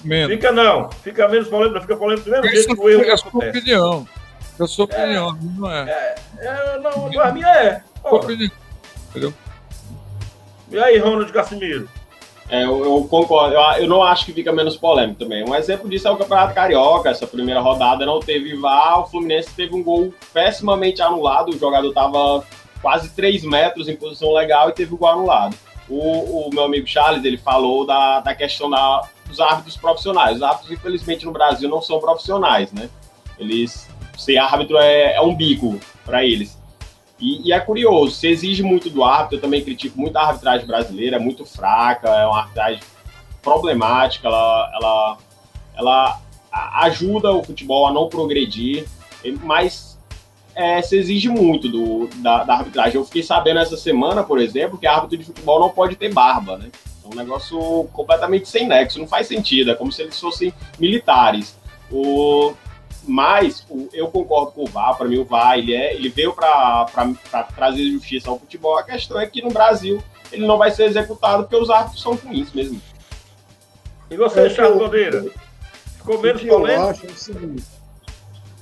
menos. 0.03 0.33
Fica 0.35 0.51
não, 0.51 0.89
fica 0.91 1.27
menos 1.27 1.47
polêmico, 1.47 1.81
fica 1.81 1.97
polêmico 1.97 2.25
do 2.25 2.31
mesmo 2.31 2.49
jeito 2.49 2.75
que 2.75 2.81
o 2.81 2.89
erro. 2.89 3.03
É 3.03 3.11
a 3.11 3.17
sua 3.17 3.29
opinião. 3.29 4.07
Eu 4.57 4.67
sou 4.67 4.85
opinião, 4.85 5.29
é, 5.31 5.59
não 5.59 5.71
é. 5.71 5.89
é, 5.89 6.15
é 6.37 6.79
não, 6.79 7.21
a 7.21 7.31
minha 7.31 7.47
é. 7.47 7.83
Entendeu? 9.09 9.33
E 10.71 10.79
aí, 10.79 10.97
Ronald 10.97 11.31
Casimiro? 11.31 11.89
É, 12.49 12.63
eu, 12.63 12.83
eu, 12.83 13.03
concordo. 13.05 13.55
Eu, 13.55 13.61
eu, 13.83 13.87
não 13.87 14.03
acho 14.03 14.25
que 14.25 14.33
fica 14.33 14.51
menos 14.51 14.77
polêmico 14.77 15.19
também. 15.19 15.43
Um 15.43 15.55
exemplo 15.55 15.89
disso 15.89 16.07
é 16.07 16.11
o 16.11 16.17
Campeonato 16.17 16.53
Carioca. 16.53 17.09
Essa 17.09 17.25
primeira 17.25 17.59
rodada 17.59 18.05
não 18.05 18.19
teve 18.19 18.55
VAR. 18.55 19.01
O 19.01 19.07
Fluminense 19.07 19.49
teve 19.55 19.75
um 19.75 19.83
gol 19.83 20.13
pessimamente 20.33 21.01
anulado. 21.01 21.49
O 21.49 21.57
jogador 21.57 21.89
estava 21.89 22.45
quase 22.81 23.09
3 23.15 23.43
metros 23.43 23.87
em 23.89 23.95
posição 23.95 24.31
legal 24.31 24.69
e 24.69 24.73
teve 24.73 24.93
o 24.93 24.97
gol 24.97 25.09
anulado. 25.09 25.55
O, 25.89 26.47
o 26.47 26.49
meu 26.51 26.63
amigo 26.63 26.87
Charles 26.87 27.23
ele 27.25 27.37
falou 27.37 27.85
da, 27.85 28.19
da 28.19 28.35
questão 28.35 28.69
da, 28.69 29.07
dos 29.27 29.39
árbitros 29.39 29.77
profissionais. 29.77 30.37
Os 30.37 30.43
árbitros, 30.43 30.71
infelizmente, 30.71 31.25
no 31.25 31.31
Brasil 31.31 31.67
não 31.67 31.81
são 31.81 31.99
profissionais, 31.99 32.71
né? 32.71 32.89
Eles 33.39 33.87
ser 34.17 34.37
árbitro 34.37 34.77
é, 34.77 35.13
é 35.15 35.21
um 35.21 35.35
bico 35.35 35.79
para 36.05 36.23
eles. 36.23 36.57
E, 37.19 37.47
e, 37.47 37.53
é 37.53 37.59
curioso, 37.59 38.15
se 38.15 38.27
exige 38.27 38.61
muito 38.61 38.89
do 38.89 39.03
árbitro, 39.03 39.37
eu 39.37 39.41
também 39.41 39.63
critico 39.63 39.99
muito 39.99 40.17
a 40.17 40.27
arbitragem 40.27 40.67
brasileira, 40.67 41.15
é 41.15 41.19
muito 41.19 41.45
fraca, 41.45 42.09
é 42.09 42.25
uma 42.25 42.39
arbitragem 42.39 42.81
problemática, 43.41 44.27
ela, 44.27 44.71
ela, 44.75 45.17
ela 45.77 46.21
ajuda 46.81 47.31
o 47.31 47.43
futebol 47.43 47.87
a 47.87 47.93
não 47.93 48.09
progredir, 48.09 48.85
mas 49.43 49.97
é, 50.55 50.81
se 50.81 50.97
exige 50.97 51.29
muito 51.29 51.69
do, 51.69 52.07
da, 52.15 52.43
da, 52.43 52.55
arbitragem. 52.55 52.95
Eu 52.95 53.05
fiquei 53.05 53.21
sabendo 53.21 53.59
essa 53.59 53.77
semana, 53.77 54.23
por 54.23 54.39
exemplo, 54.39 54.77
que 54.77 54.87
árbitro 54.87 55.17
de 55.17 55.25
futebol 55.25 55.59
não 55.59 55.69
pode 55.69 55.95
ter 55.95 56.13
barba, 56.13 56.57
né? 56.57 56.69
É 57.03 57.07
um 57.13 57.15
negócio 57.15 57.87
completamente 57.93 58.47
sem 58.49 58.67
nexo, 58.67 58.99
não 58.99 59.07
faz 59.07 59.27
sentido, 59.27 59.71
é 59.71 59.75
como 59.75 59.91
se 59.91 60.01
eles 60.01 60.19
fossem 60.19 60.53
militares. 60.79 61.57
O, 61.91 62.53
Mas 63.07 63.65
o, 63.69 63.87
eu 63.93 64.07
concordo 64.07 64.51
com 64.51 64.63
o 64.63 64.67
VAR, 64.67 64.97
para 64.97 65.07
mim 65.07 65.19
o 65.19 65.25
VAR 65.25 65.57
ele, 65.57 65.73
é, 65.73 65.93
ele 65.93 66.09
veio 66.09 66.33
para 66.33 66.87
trazer 67.55 67.91
justiça 67.91 68.29
ao 68.29 68.39
futebol. 68.39 68.77
A 68.77 68.83
questão 68.83 69.19
é 69.19 69.27
que 69.27 69.41
no 69.41 69.49
Brasil 69.49 70.01
ele 70.31 70.45
não 70.45 70.57
vai 70.57 70.71
ser 70.71 70.85
executado 70.85 71.43
porque 71.43 71.55
os 71.55 71.69
árbitros 71.69 72.01
são 72.01 72.15
ruins 72.15 72.51
mesmo. 72.51 72.81
E 74.09 74.17
você, 74.17 74.41
é, 74.41 74.49
Charles 74.49 74.77
Bandeira? 74.77 75.25
Ficou 75.97 76.21
menos 76.21 76.41
polêmico? 76.43 76.83
Eu 76.83 76.89
acho 76.89 77.05
é 77.05 77.09
o 77.09 77.15
seguinte. 77.15 77.63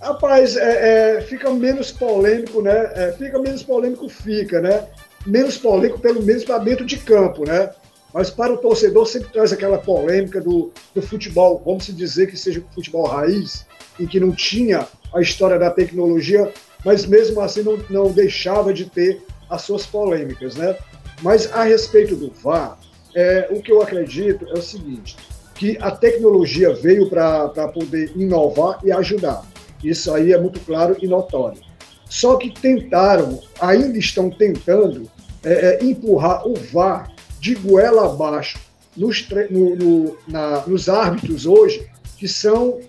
Rapaz, 0.02 0.58
é, 0.58 1.18
é, 1.18 1.22
fica 1.22 1.50
menos 1.50 1.92
polêmico, 1.92 2.62
né? 2.62 2.92
É, 2.94 3.12
fica 3.14 3.40
menos 3.40 3.64
polêmico, 3.64 4.10
fica, 4.10 4.60
né? 4.60 4.88
Menos 5.26 5.58
polêmico, 5.58 6.00
pelo 6.00 6.22
menos 6.22 6.44
para 6.44 6.58
dentro 6.58 6.86
de 6.86 6.98
campo, 6.98 7.46
né? 7.46 7.70
Mas 8.14 8.30
para 8.30 8.54
o 8.54 8.58
torcedor 8.58 9.08
sempre 9.08 9.30
traz 9.30 9.52
aquela 9.52 9.78
polêmica 9.78 10.40
do, 10.40 10.72
do 10.94 11.02
futebol, 11.02 11.62
vamos 11.66 11.88
dizer 11.88 12.28
que 12.28 12.38
seja 12.38 12.64
futebol 12.76 13.08
raiz, 13.08 13.66
em 14.00 14.06
que 14.06 14.20
não 14.20 14.32
tinha 14.32 14.88
a 15.14 15.22
história 15.22 15.60
da 15.60 15.70
tecnologia, 15.70 16.52
mas 16.84 17.06
mesmo 17.06 17.40
assim 17.42 17.62
não, 17.62 17.78
não 17.90 18.12
deixava 18.12 18.74
de 18.74 18.86
ter 18.86 19.22
as 19.50 19.62
suas 19.62 19.86
polêmicas, 19.86 20.56
né? 20.56 20.76
Mas 21.22 21.52
a 21.52 21.64
respeito 21.64 22.16
do 22.16 22.32
VAR, 22.32 22.78
é, 23.16 23.48
o 23.52 23.62
que 23.62 23.72
eu 23.72 23.82
acredito 23.82 24.46
é 24.50 24.54
o 24.54 24.62
seguinte, 24.62 25.16
que 25.56 25.78
a 25.80 25.92
tecnologia 25.92 26.74
veio 26.74 27.10
para 27.10 27.68
poder 27.70 28.12
inovar 28.16 28.80
e 28.84 28.92
ajudar. 28.92 29.44
Isso 29.84 30.14
aí 30.14 30.34
é 30.34 30.40
muito 30.40 30.60
claro 30.62 30.98
e 31.02 31.08
notório. 31.08 31.62
Só 32.10 32.38
que 32.38 32.50
tentaram, 32.50 33.40
ainda 33.60 33.98
estão 33.98 34.30
tentando, 34.30 35.10
é, 35.44 35.52
é, 35.82 35.84
empurrar 35.84 36.48
o 36.48 36.54
VAR 36.56 37.12
de 37.40 37.56
goela 37.56 38.06
abaixo 38.06 38.60
nos, 38.96 39.28
no, 39.50 39.76
no, 39.76 40.18
na, 40.28 40.66
nos 40.68 40.88
árbitros 40.88 41.46
hoje, 41.46 41.88
que 42.18 42.28
são, 42.28 42.80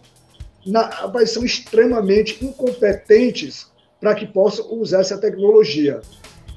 na, 0.67 0.91
são 1.27 1.45
extremamente 1.45 2.45
incompetentes 2.45 3.67
para 4.01 4.15
que 4.15 4.27
possam 4.27 4.73
usar 4.75 5.01
essa 5.01 5.19
tecnologia. 5.19 6.01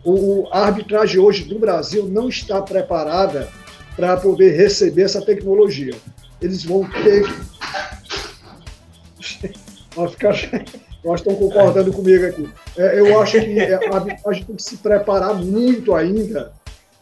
O, 0.04 0.48
a 0.52 0.66
arbitragem 0.66 1.20
hoje 1.20 1.44
do 1.44 1.60
Brasil 1.60 2.08
não 2.08 2.30
está 2.30 2.60
preparada 2.62 3.48
para 3.96 4.18
poder 4.18 4.56
receber 4.56 5.04
essa 5.04 5.22
tecnologia. 5.22 5.94
Eles 6.42 6.64
vão 6.64 6.90
ter. 6.90 7.24
Vai 9.96 10.08
ficar. 10.10 10.34
Nós 11.04 11.20
estão 11.22 11.36
concordando 11.36 11.94
comigo 11.94 12.26
aqui. 12.26 12.50
É, 12.78 13.00
eu 13.00 13.22
acho 13.22 13.40
que 13.40 13.62
a 13.62 13.96
arbitragem 13.96 14.44
tem 14.44 14.56
que 14.56 14.64
se 14.64 14.78
preparar 14.78 15.36
muito 15.36 15.94
ainda. 15.96 16.52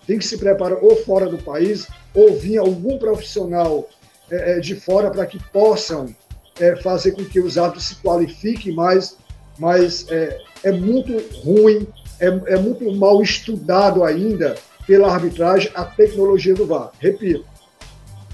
Tem 0.05 0.19
que 0.19 0.25
se 0.25 0.37
preparar 0.37 0.77
ou 0.83 0.95
fora 0.97 1.27
do 1.27 1.39
país, 1.39 1.87
ou 2.13 2.37
vir 2.37 2.59
algum 2.59 2.99
profissional 2.99 3.89
é, 4.29 4.57
é 4.57 4.59
de 4.59 4.75
fora 4.75 5.09
para 5.09 5.25
que 5.25 5.41
possam 5.51 6.13
é, 6.59 6.75
fazer 6.77 7.11
com 7.11 7.23
que 7.25 7.39
os 7.39 7.57
árbitros 7.57 7.85
se 7.85 7.95
qualifiquem 7.95 8.73
mais. 8.73 9.17
Mas 9.57 10.05
é, 10.09 10.41
é 10.63 10.71
muito 10.71 11.13
ruim, 11.41 11.87
é, 12.19 12.27
é 12.27 12.57
muito 12.57 12.91
mal 12.95 13.21
estudado 13.21 14.03
ainda 14.03 14.55
pela 14.85 15.11
arbitragem 15.11 15.71
a 15.73 15.83
tecnologia 15.83 16.53
do 16.53 16.65
VAR. 16.65 16.91
Repito, 16.99 17.45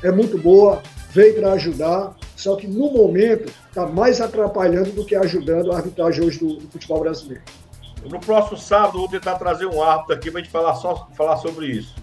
é 0.04 0.12
muito 0.12 0.38
boa, 0.38 0.82
veio 1.12 1.36
para 1.36 1.54
ajudar, 1.54 2.16
só 2.36 2.56
que 2.56 2.68
no 2.68 2.92
momento 2.92 3.52
está 3.68 3.86
mais 3.86 4.20
atrapalhando 4.20 4.92
do 4.92 5.06
que 5.06 5.16
ajudando 5.16 5.72
a 5.72 5.78
arbitragem 5.78 6.24
hoje 6.24 6.40
do, 6.40 6.56
do, 6.56 6.68
futebol 6.72 7.02
brasileiro. 7.02 7.44
No 8.10 8.20
próximo 8.20 8.58
sábado, 8.58 8.98
vou 8.98 9.08
tentar 9.08 9.36
trazer 9.36 9.68
um 9.68 9.82
árbitro 9.82 10.16
aqui 10.16 10.32
para 10.32 10.40
a 10.40 10.44
gente 10.44 10.52
falar, 10.52 10.76
só, 10.76 11.08
falar 11.16 11.38
sobre 11.38 11.68
isso. 11.68 11.96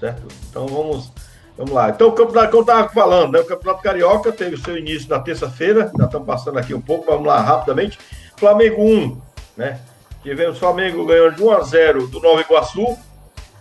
Certo? 0.00 0.26
Então 0.50 0.66
vamos, 0.66 1.10
vamos 1.56 1.72
lá. 1.72 1.90
Então, 1.90 2.08
o 2.08 2.12
campeonato 2.12 2.50
que 2.50 2.56
eu 2.56 2.60
estava 2.60 2.88
falando, 2.88 3.32
né? 3.32 3.40
o 3.40 3.46
Campeonato 3.46 3.82
Carioca 3.82 4.32
teve 4.32 4.54
o 4.56 4.60
seu 4.60 4.76
início 4.76 5.08
na 5.08 5.18
terça-feira, 5.18 5.90
já 5.96 6.04
estamos 6.04 6.26
passando 6.26 6.58
aqui 6.58 6.74
um 6.74 6.80
pouco, 6.80 7.06
vamos 7.06 7.26
lá 7.26 7.40
rapidamente. 7.40 7.98
Flamengo 8.36 8.82
1, 8.82 9.20
né? 9.56 9.80
Tivemos 10.22 10.58
Flamengo 10.58 11.06
ganhando 11.06 11.36
de 11.36 11.42
1 11.42 11.50
a 11.52 11.60
0 11.60 12.06
do 12.08 12.20
Nova 12.20 12.40
Iguaçu. 12.40 12.98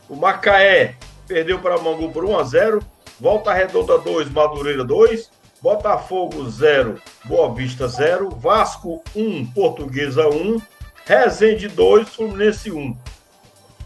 O 0.09 0.15
Macaé 0.15 0.95
perdeu 1.27 1.59
para 1.59 1.77
Mangu 1.77 2.11
por 2.11 2.25
1 2.25 2.39
a 2.39 2.43
0 2.43 2.79
Volta 3.19 3.53
Redonda 3.53 3.97
2, 3.97 4.29
Madureira 4.29 4.83
2. 4.83 5.29
Botafogo 5.61 6.47
0, 6.49 7.01
Boa 7.25 7.53
Vista 7.53 7.87
0. 7.87 8.29
Vasco 8.29 9.03
1, 9.15 9.45
Portuguesa 9.47 10.27
1. 10.27 10.61
Rezende 11.05 11.67
2, 11.67 12.09
Fluminense 12.09 12.71
1. 12.71 12.97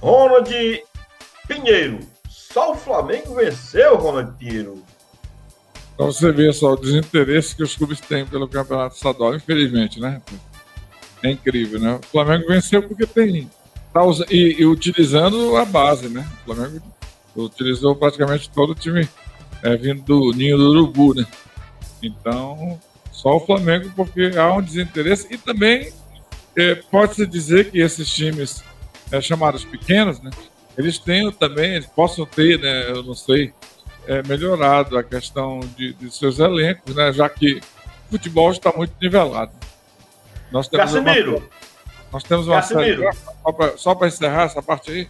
Ronald 0.02 0.84
Pinheiro. 1.48 2.00
Só 2.52 2.72
o 2.72 2.76
Flamengo 2.76 3.36
venceu, 3.36 3.96
Ronald 3.98 4.36
Pinheiro. 4.38 4.84
Então 5.94 6.12
você 6.12 6.32
vê 6.32 6.52
só 6.54 6.74
o 6.74 6.78
desinteresse 6.78 7.56
que 7.56 7.62
os 7.62 7.76
clubes 7.76 8.00
têm 8.00 8.26
pelo 8.26 8.48
campeonato 8.48 8.96
estadual, 8.96 9.36
infelizmente, 9.36 10.00
né? 10.00 10.22
É 11.22 11.30
incrível, 11.30 11.80
né? 11.80 12.00
O 12.02 12.08
Flamengo 12.08 12.48
venceu 12.48 12.82
porque 12.82 13.06
tem. 13.06 13.50
Tá 13.94 14.02
e, 14.30 14.56
e 14.60 14.66
utilizando 14.66 15.58
a 15.58 15.66
base, 15.66 16.08
né? 16.08 16.28
O 16.42 16.54
Flamengo 16.54 16.82
utilizou 17.36 17.96
praticamente 17.96 18.50
todo 18.50 18.72
o 18.72 18.76
time 18.76 19.08
é, 19.62 19.76
vindo 19.76 20.04
do 20.04 20.32
ninho 20.32 20.58
do 20.58 20.70
Urubu, 20.70 21.14
né? 21.14 21.26
Então, 22.02 22.80
só 23.12 23.36
o 23.36 23.46
Flamengo, 23.46 23.92
porque 23.96 24.32
há 24.38 24.54
um 24.54 24.62
desinteresse 24.62 25.28
e 25.30 25.38
também 25.38 25.92
é, 26.56 26.76
pode-se 26.76 27.28
dizer 27.28 27.70
que 27.70 27.80
esses 27.80 28.10
times 28.10 28.64
é, 29.12 29.20
chamados 29.20 29.66
pequenos, 29.66 30.22
né? 30.22 30.32
Eles 30.78 30.98
têm 30.98 31.32
também, 31.32 31.76
eles 31.76 31.88
possam 31.88 32.26
ter, 32.26 32.60
né? 32.60 32.90
Eu 32.90 33.04
não 33.04 33.14
sei, 33.14 33.54
é, 34.08 34.24
melhorado 34.24 34.98
a 34.98 35.04
questão 35.04 35.60
de, 35.78 35.94
de 35.94 36.14
seus 36.14 36.40
elencos, 36.40 36.96
né? 36.96 37.12
Já 37.12 37.30
que 37.30 37.62
o 38.08 38.12
futebol 38.12 38.52
está 38.52 38.72
muito 38.76 38.94
nivelado. 39.02 39.52
Nós 40.52 40.68
temos 40.68 40.92
Casimiro. 40.92 41.38
Uma, 41.38 41.50
nós 42.12 42.24
temos 42.24 42.48
uma 42.48 42.56
Casimiro. 42.56 43.04
série. 43.04 43.78
Só 43.78 43.94
para 43.94 44.08
encerrar 44.08 44.44
essa 44.44 44.62
parte 44.62 44.92
aí. 44.92 45.10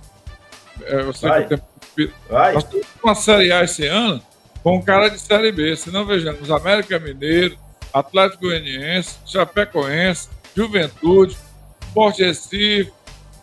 É, 0.83 1.01
eu 1.01 1.13
sei 1.13 1.29
Vai. 1.29 1.47
que 1.47 1.53
o 1.53 1.57
tempo. 1.57 2.13
Vai. 2.29 2.53
Nós 2.53 2.63
temos 2.63 2.87
uma 3.03 3.15
série 3.15 3.51
A 3.51 3.63
esse 3.63 3.85
ano 3.85 4.21
com 4.63 4.77
um 4.77 4.81
cara 4.81 5.09
de 5.09 5.19
série 5.19 5.51
B. 5.51 5.75
Se 5.75 5.91
não 5.91 6.05
vejamos 6.05 6.51
América 6.51 6.99
Mineiro, 6.99 7.57
Atlético 7.93 8.43
Goianiense, 8.43 9.17
Chapecoense, 9.25 10.29
Juventude, 10.55 11.37
Sport 11.87 12.19
Recife. 12.19 12.91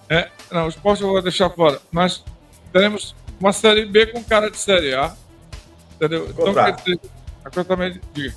É, 0.09 0.29
não, 0.51 0.67
o 0.67 0.69
esporte 0.69 1.03
eu 1.03 1.09
vou 1.09 1.23
deixar 1.23 1.51
fora. 1.51 1.81
Mas 1.91 2.25
teremos 2.73 3.15
uma 3.41 3.53
série 3.53 3.87
B 3.87 4.07
com 4.07 4.23
cara 4.23 4.51
de 4.51 4.57
série 4.57 4.95
A. 4.95 5.15
Entendeu? 5.95 6.29
Então, 6.29 6.53
quer 6.53 6.73
dizer, 6.73 7.01
a 7.45 7.51
coisa 7.51 7.69
também 7.69 8.01
diga. 8.13 8.35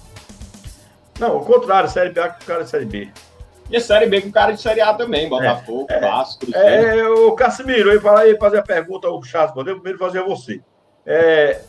Não, 1.20 1.38
o 1.38 1.46
contrário, 1.46 1.90
série 1.90 2.10
B 2.10 2.22
com 2.22 2.46
cara 2.46 2.64
de 2.64 2.70
série 2.70 2.86
B. 2.86 3.12
E 3.70 3.78
a 3.78 3.82
Série 3.82 4.08
B 4.08 4.22
com 4.22 4.32
cara 4.32 4.52
de 4.52 4.60
Série 4.60 4.82
A 4.82 4.94
também, 4.96 5.30
Botafogo, 5.30 5.86
é, 5.90 6.00
Vasco, 6.00 6.44
é, 6.56 6.98
é, 6.98 7.08
o 7.08 7.34
Casimiro, 7.34 7.90
eu 7.90 7.96
ia 7.96 8.02
falar, 8.02 8.26
ia 8.26 8.38
fazer 8.38 8.58
a 8.58 8.64
pergunta 8.64 9.08
ao 9.08 9.22
Chaves, 9.22 9.56
eu 9.56 9.76
primeiro 9.76 10.00
fazer 10.00 10.20
a 10.20 10.24
você. 10.24 10.60
É, 11.06 11.62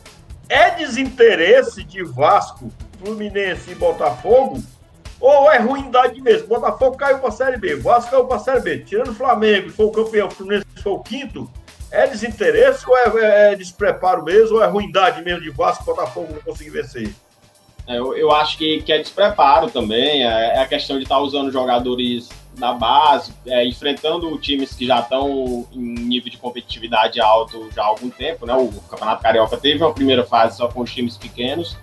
é 0.49 0.71
desinteresse 0.71 1.83
de 1.83 2.03
Vasco, 2.03 2.71
Fluminense 2.99 3.71
e 3.71 3.75
Botafogo? 3.75 4.63
Ou 5.21 5.51
é 5.51 5.59
ruindade 5.59 6.19
mesmo? 6.19 6.47
Botafogo 6.47 6.97
caiu 6.97 7.19
para 7.19 7.29
a 7.29 7.31
Série 7.31 7.57
B, 7.57 7.75
Vasco 7.75 8.09
caiu 8.09 8.25
para 8.25 8.37
a 8.37 8.39
Série 8.39 8.59
B. 8.59 8.79
Tirando 8.79 9.09
o 9.09 9.13
Flamengo, 9.15 9.67
que 9.67 9.73
foi 9.73 9.85
o 9.85 9.91
campeão, 9.91 10.27
o 10.27 10.31
Fluminense 10.31 10.65
foi 10.81 10.91
o 10.91 10.99
quinto, 10.99 11.49
é 11.91 12.07
desinteresse 12.07 12.89
ou 12.89 12.97
é, 12.97 13.51
é 13.51 13.55
despreparo 13.55 14.23
mesmo? 14.23 14.57
Ou 14.57 14.63
é 14.63 14.67
ruindade 14.67 15.21
mesmo 15.23 15.41
de 15.41 15.51
Vasco 15.51 15.85
Botafogo 15.85 16.33
não 16.33 16.41
conseguir 16.41 16.71
vencer? 16.71 17.13
É, 17.87 17.99
eu, 17.99 18.17
eu 18.17 18.31
acho 18.31 18.57
que, 18.57 18.81
que 18.81 18.91
é 18.91 18.97
despreparo 18.97 19.69
também, 19.69 20.25
é, 20.25 20.55
é 20.55 20.59
a 20.59 20.67
questão 20.67 20.97
de 20.97 21.03
estar 21.03 21.15
tá 21.15 21.21
usando 21.21 21.51
jogadores 21.51 22.29
da 22.57 22.73
base, 22.73 23.31
é, 23.45 23.65
enfrentando 23.65 24.37
times 24.37 24.73
que 24.73 24.85
já 24.85 24.99
estão 24.99 25.67
em 25.71 25.79
nível 25.79 26.31
de 26.31 26.37
competitividade 26.37 27.19
alto 27.19 27.69
já 27.75 27.83
há 27.83 27.85
algum 27.85 28.09
tempo, 28.09 28.45
né? 28.45 28.53
O 28.53 28.71
Campeonato 28.89 29.21
Carioca 29.21 29.57
teve 29.57 29.83
uma 29.83 29.93
primeira 29.93 30.25
fase 30.25 30.57
só 30.57 30.67
com 30.67 30.81
os 30.81 30.93
times 30.93 31.17
pequenos, 31.17 31.77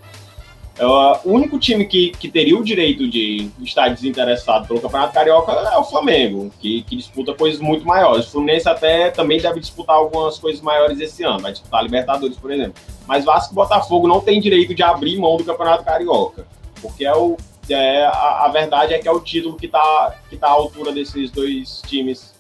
Uh, 0.78 1.18
o 1.28 1.32
único 1.32 1.58
time 1.58 1.84
que, 1.84 2.10
que 2.10 2.28
teria 2.28 2.56
o 2.56 2.62
direito 2.62 3.08
de 3.08 3.50
estar 3.62 3.88
desinteressado 3.88 4.68
pelo 4.68 4.80
Campeonato 4.80 5.12
Carioca 5.12 5.50
é 5.50 5.76
o 5.76 5.82
Flamengo, 5.82 6.52
que, 6.60 6.82
que 6.82 6.94
disputa 6.94 7.34
coisas 7.34 7.60
muito 7.60 7.84
maiores. 7.84 8.28
O 8.28 8.30
Fluminense 8.30 8.68
até 8.68 9.10
também 9.10 9.40
deve 9.40 9.58
disputar 9.58 9.96
algumas 9.96 10.38
coisas 10.38 10.60
maiores 10.60 11.00
esse 11.00 11.24
ano, 11.24 11.40
vai 11.40 11.50
disputar 11.50 11.80
a 11.80 11.82
Libertadores, 11.82 12.36
por 12.36 12.52
exemplo. 12.52 12.80
Mas 13.08 13.24
Vasco 13.24 13.52
e 13.52 13.56
Botafogo 13.56 14.06
não 14.06 14.20
tem 14.20 14.40
direito 14.40 14.72
de 14.72 14.82
abrir 14.84 15.18
mão 15.18 15.36
do 15.36 15.44
Campeonato 15.44 15.84
Carioca, 15.84 16.46
porque 16.80 17.04
é 17.04 17.14
o, 17.14 17.36
é, 17.68 18.04
a, 18.04 18.44
a 18.44 18.48
verdade 18.48 18.94
é 18.94 18.98
que 18.98 19.08
é 19.08 19.12
o 19.12 19.18
título 19.18 19.56
que 19.56 19.66
está 19.66 20.14
que 20.30 20.36
tá 20.36 20.46
à 20.46 20.52
altura 20.52 20.92
desses 20.92 21.32
dois 21.32 21.82
times 21.88 22.32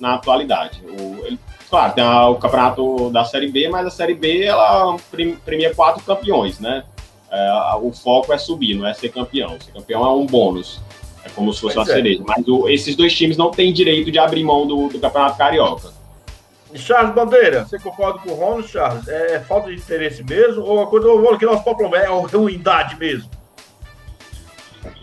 na 0.00 0.14
atualidade. 0.14 0.82
O, 0.86 1.26
ele, 1.26 1.38
claro, 1.68 1.92
tem 1.92 2.02
a, 2.02 2.26
o 2.26 2.36
campeonato 2.36 3.10
da 3.10 3.22
Série 3.22 3.48
B, 3.48 3.68
mas 3.68 3.86
a 3.86 3.90
Série 3.90 4.14
B 4.14 4.44
ela 4.44 4.96
premia 5.44 5.74
quatro 5.74 6.02
campeões, 6.02 6.58
né? 6.58 6.84
É, 7.32 7.76
o 7.80 7.90
foco 7.92 8.32
é 8.32 8.38
subir, 8.38 8.74
não 8.74 8.86
é 8.86 8.92
ser 8.92 9.08
campeão. 9.08 9.58
Ser 9.58 9.72
campeão 9.72 10.04
é 10.04 10.12
um 10.12 10.26
bônus. 10.26 10.80
É 11.24 11.30
como 11.30 11.52
se 11.52 11.60
fosse 11.60 11.76
uma 11.76 11.84
é. 11.84 11.86
cereja. 11.86 12.22
Mas 12.26 12.46
o, 12.46 12.68
esses 12.68 12.94
dois 12.94 13.14
times 13.14 13.36
não 13.36 13.50
têm 13.50 13.72
direito 13.72 14.10
de 14.10 14.18
abrir 14.18 14.44
mão 14.44 14.66
do, 14.66 14.88
do 14.88 14.98
Campeonato 14.98 15.38
Carioca. 15.38 15.92
Charles 16.74 17.14
Bandeira, 17.14 17.64
você 17.64 17.78
concorda 17.78 18.18
com 18.18 18.30
o 18.30 18.34
Ronald, 18.34 18.68
Charles? 18.68 19.06
É, 19.08 19.34
é 19.34 19.40
falta 19.40 19.70
de 19.70 19.76
interesse 19.76 20.22
mesmo? 20.22 20.62
Ou 20.62 20.82
a 20.82 20.86
coisa 20.86 21.08
que 21.38 21.46
nós 21.46 21.62
problema 21.62 21.96
é 21.98 22.06
ruindade 22.06 22.96
mesmo? 22.98 23.30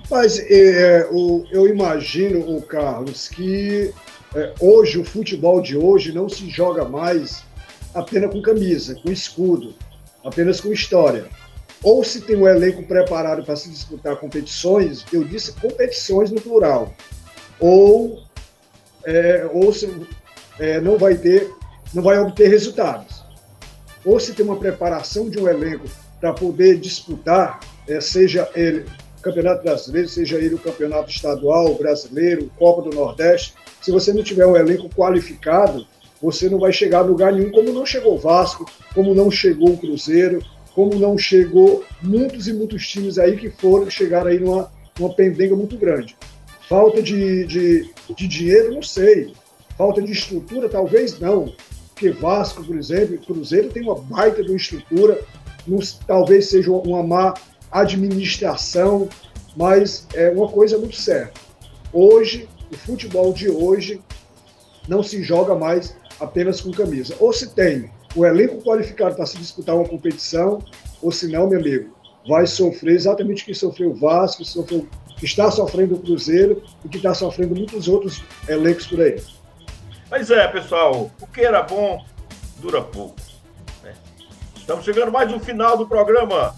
Mas 0.09 0.39
é, 0.39 1.07
o, 1.11 1.45
eu 1.51 1.67
imagino, 1.67 2.57
o 2.57 2.61
Carlos, 2.61 3.27
que 3.27 3.93
é, 4.35 4.53
hoje 4.59 4.97
o 4.97 5.03
futebol 5.03 5.61
de 5.61 5.77
hoje 5.77 6.11
não 6.11 6.27
se 6.27 6.49
joga 6.49 6.85
mais 6.85 7.43
apenas 7.93 8.31
com 8.31 8.41
camisa, 8.41 8.95
com 9.01 9.11
escudo, 9.11 9.73
apenas 10.23 10.59
com 10.59 10.71
história. 10.71 11.27
Ou 11.83 12.03
se 12.03 12.21
tem 12.21 12.35
um 12.35 12.47
elenco 12.47 12.83
preparado 12.83 13.43
para 13.43 13.55
se 13.55 13.69
disputar 13.69 14.17
competições, 14.17 15.05
eu 15.13 15.23
disse 15.23 15.53
competições 15.53 16.29
no 16.29 16.41
plural, 16.41 16.93
ou, 17.59 18.21
é, 19.05 19.49
ou 19.51 19.71
se, 19.73 19.89
é, 20.59 20.81
não 20.81 20.97
vai 20.97 21.15
ter, 21.15 21.49
não 21.93 22.03
vai 22.03 22.19
obter 22.19 22.49
resultados. 22.49 23.23
Ou 24.03 24.19
se 24.19 24.33
tem 24.33 24.45
uma 24.45 24.57
preparação 24.57 25.29
de 25.29 25.39
um 25.39 25.47
elenco 25.47 25.87
para 26.19 26.33
poder 26.33 26.77
disputar, 26.79 27.59
é, 27.87 28.01
seja 28.01 28.49
ele 28.55 28.85
Campeonato 29.21 29.63
Brasileiro, 29.63 30.07
seja 30.07 30.37
ele 30.37 30.55
o 30.55 30.59
Campeonato 30.59 31.09
Estadual, 31.09 31.75
Brasileiro, 31.75 32.49
Copa 32.57 32.89
do 32.89 32.95
Nordeste, 32.95 33.53
se 33.81 33.91
você 33.91 34.13
não 34.13 34.23
tiver 34.23 34.45
um 34.45 34.55
elenco 34.55 34.89
qualificado, 34.89 35.85
você 36.21 36.49
não 36.49 36.59
vai 36.59 36.71
chegar 36.71 36.99
a 36.99 37.03
lugar 37.03 37.33
nenhum, 37.33 37.51
como 37.51 37.71
não 37.71 37.85
chegou 37.85 38.15
o 38.15 38.17
Vasco, 38.17 38.65
como 38.93 39.13
não 39.13 39.31
chegou 39.31 39.71
o 39.71 39.77
Cruzeiro, 39.77 40.41
como 40.73 40.95
não 40.95 41.17
chegou 41.17 41.83
muitos 42.01 42.47
e 42.47 42.53
muitos 42.53 42.87
times 42.87 43.17
aí 43.17 43.37
que 43.37 43.49
foram 43.49 43.89
chegar 43.89 44.25
aí 44.27 44.39
numa, 44.39 44.71
numa 44.97 45.13
pendenga 45.13 45.55
muito 45.55 45.77
grande. 45.77 46.15
Falta 46.67 47.01
de, 47.01 47.45
de, 47.45 47.89
de 48.15 48.27
dinheiro, 48.27 48.73
não 48.73 48.83
sei. 48.83 49.33
Falta 49.77 50.01
de 50.01 50.11
estrutura, 50.11 50.69
talvez 50.69 51.19
não. 51.19 51.53
Porque 51.89 52.11
Vasco, 52.11 52.63
por 52.63 52.77
exemplo, 52.77 53.17
Cruzeiro 53.17 53.69
tem 53.69 53.83
uma 53.83 53.95
baita 53.95 54.43
de 54.43 54.49
uma 54.49 54.57
estrutura, 54.57 55.19
não, 55.67 55.79
talvez 56.05 56.49
seja 56.49 56.71
uma 56.71 57.03
má 57.03 57.33
administração, 57.71 59.09
mas 59.55 60.07
é 60.13 60.29
uma 60.29 60.47
coisa 60.47 60.77
muito 60.77 60.95
certa. 60.95 61.39
Hoje, 61.91 62.47
o 62.71 62.77
futebol 62.77 63.33
de 63.33 63.49
hoje 63.49 64.01
não 64.87 65.03
se 65.03 65.21
joga 65.23 65.55
mais 65.55 65.95
apenas 66.19 66.61
com 66.61 66.71
camisa. 66.71 67.15
Ou 67.19 67.33
se 67.33 67.49
tem 67.49 67.89
o 68.15 68.25
elenco 68.25 68.61
qualificado 68.63 69.15
para 69.15 69.25
se 69.25 69.37
disputar 69.37 69.75
uma 69.75 69.87
competição, 69.87 70.63
ou 71.01 71.11
se 71.11 71.27
não, 71.27 71.47
meu 71.47 71.59
amigo, 71.59 71.95
vai 72.27 72.45
sofrer 72.45 72.95
exatamente 72.95 73.43
o 73.43 73.45
que 73.45 73.53
sofreu 73.53 73.91
o 73.91 73.95
Vasco, 73.95 74.43
sofreu, 74.43 74.87
que 75.17 75.25
está 75.25 75.49
sofrendo 75.51 75.95
o 75.95 75.99
Cruzeiro 75.99 76.63
e 76.83 76.89
que 76.89 76.97
está 76.97 77.13
sofrendo 77.13 77.55
muitos 77.55 77.87
outros 77.87 78.23
elencos 78.47 78.87
por 78.87 79.01
aí. 79.01 79.21
Mas 80.09 80.31
é, 80.31 80.47
pessoal, 80.47 81.11
o 81.21 81.27
que 81.27 81.41
era 81.41 81.61
bom 81.61 82.03
dura 82.57 82.81
pouco. 82.81 83.15
Né? 83.83 83.93
Estamos 84.55 84.83
chegando 84.83 85.11
mais 85.11 85.31
no 85.31 85.39
final 85.39 85.77
do 85.77 85.87
programa. 85.87 86.55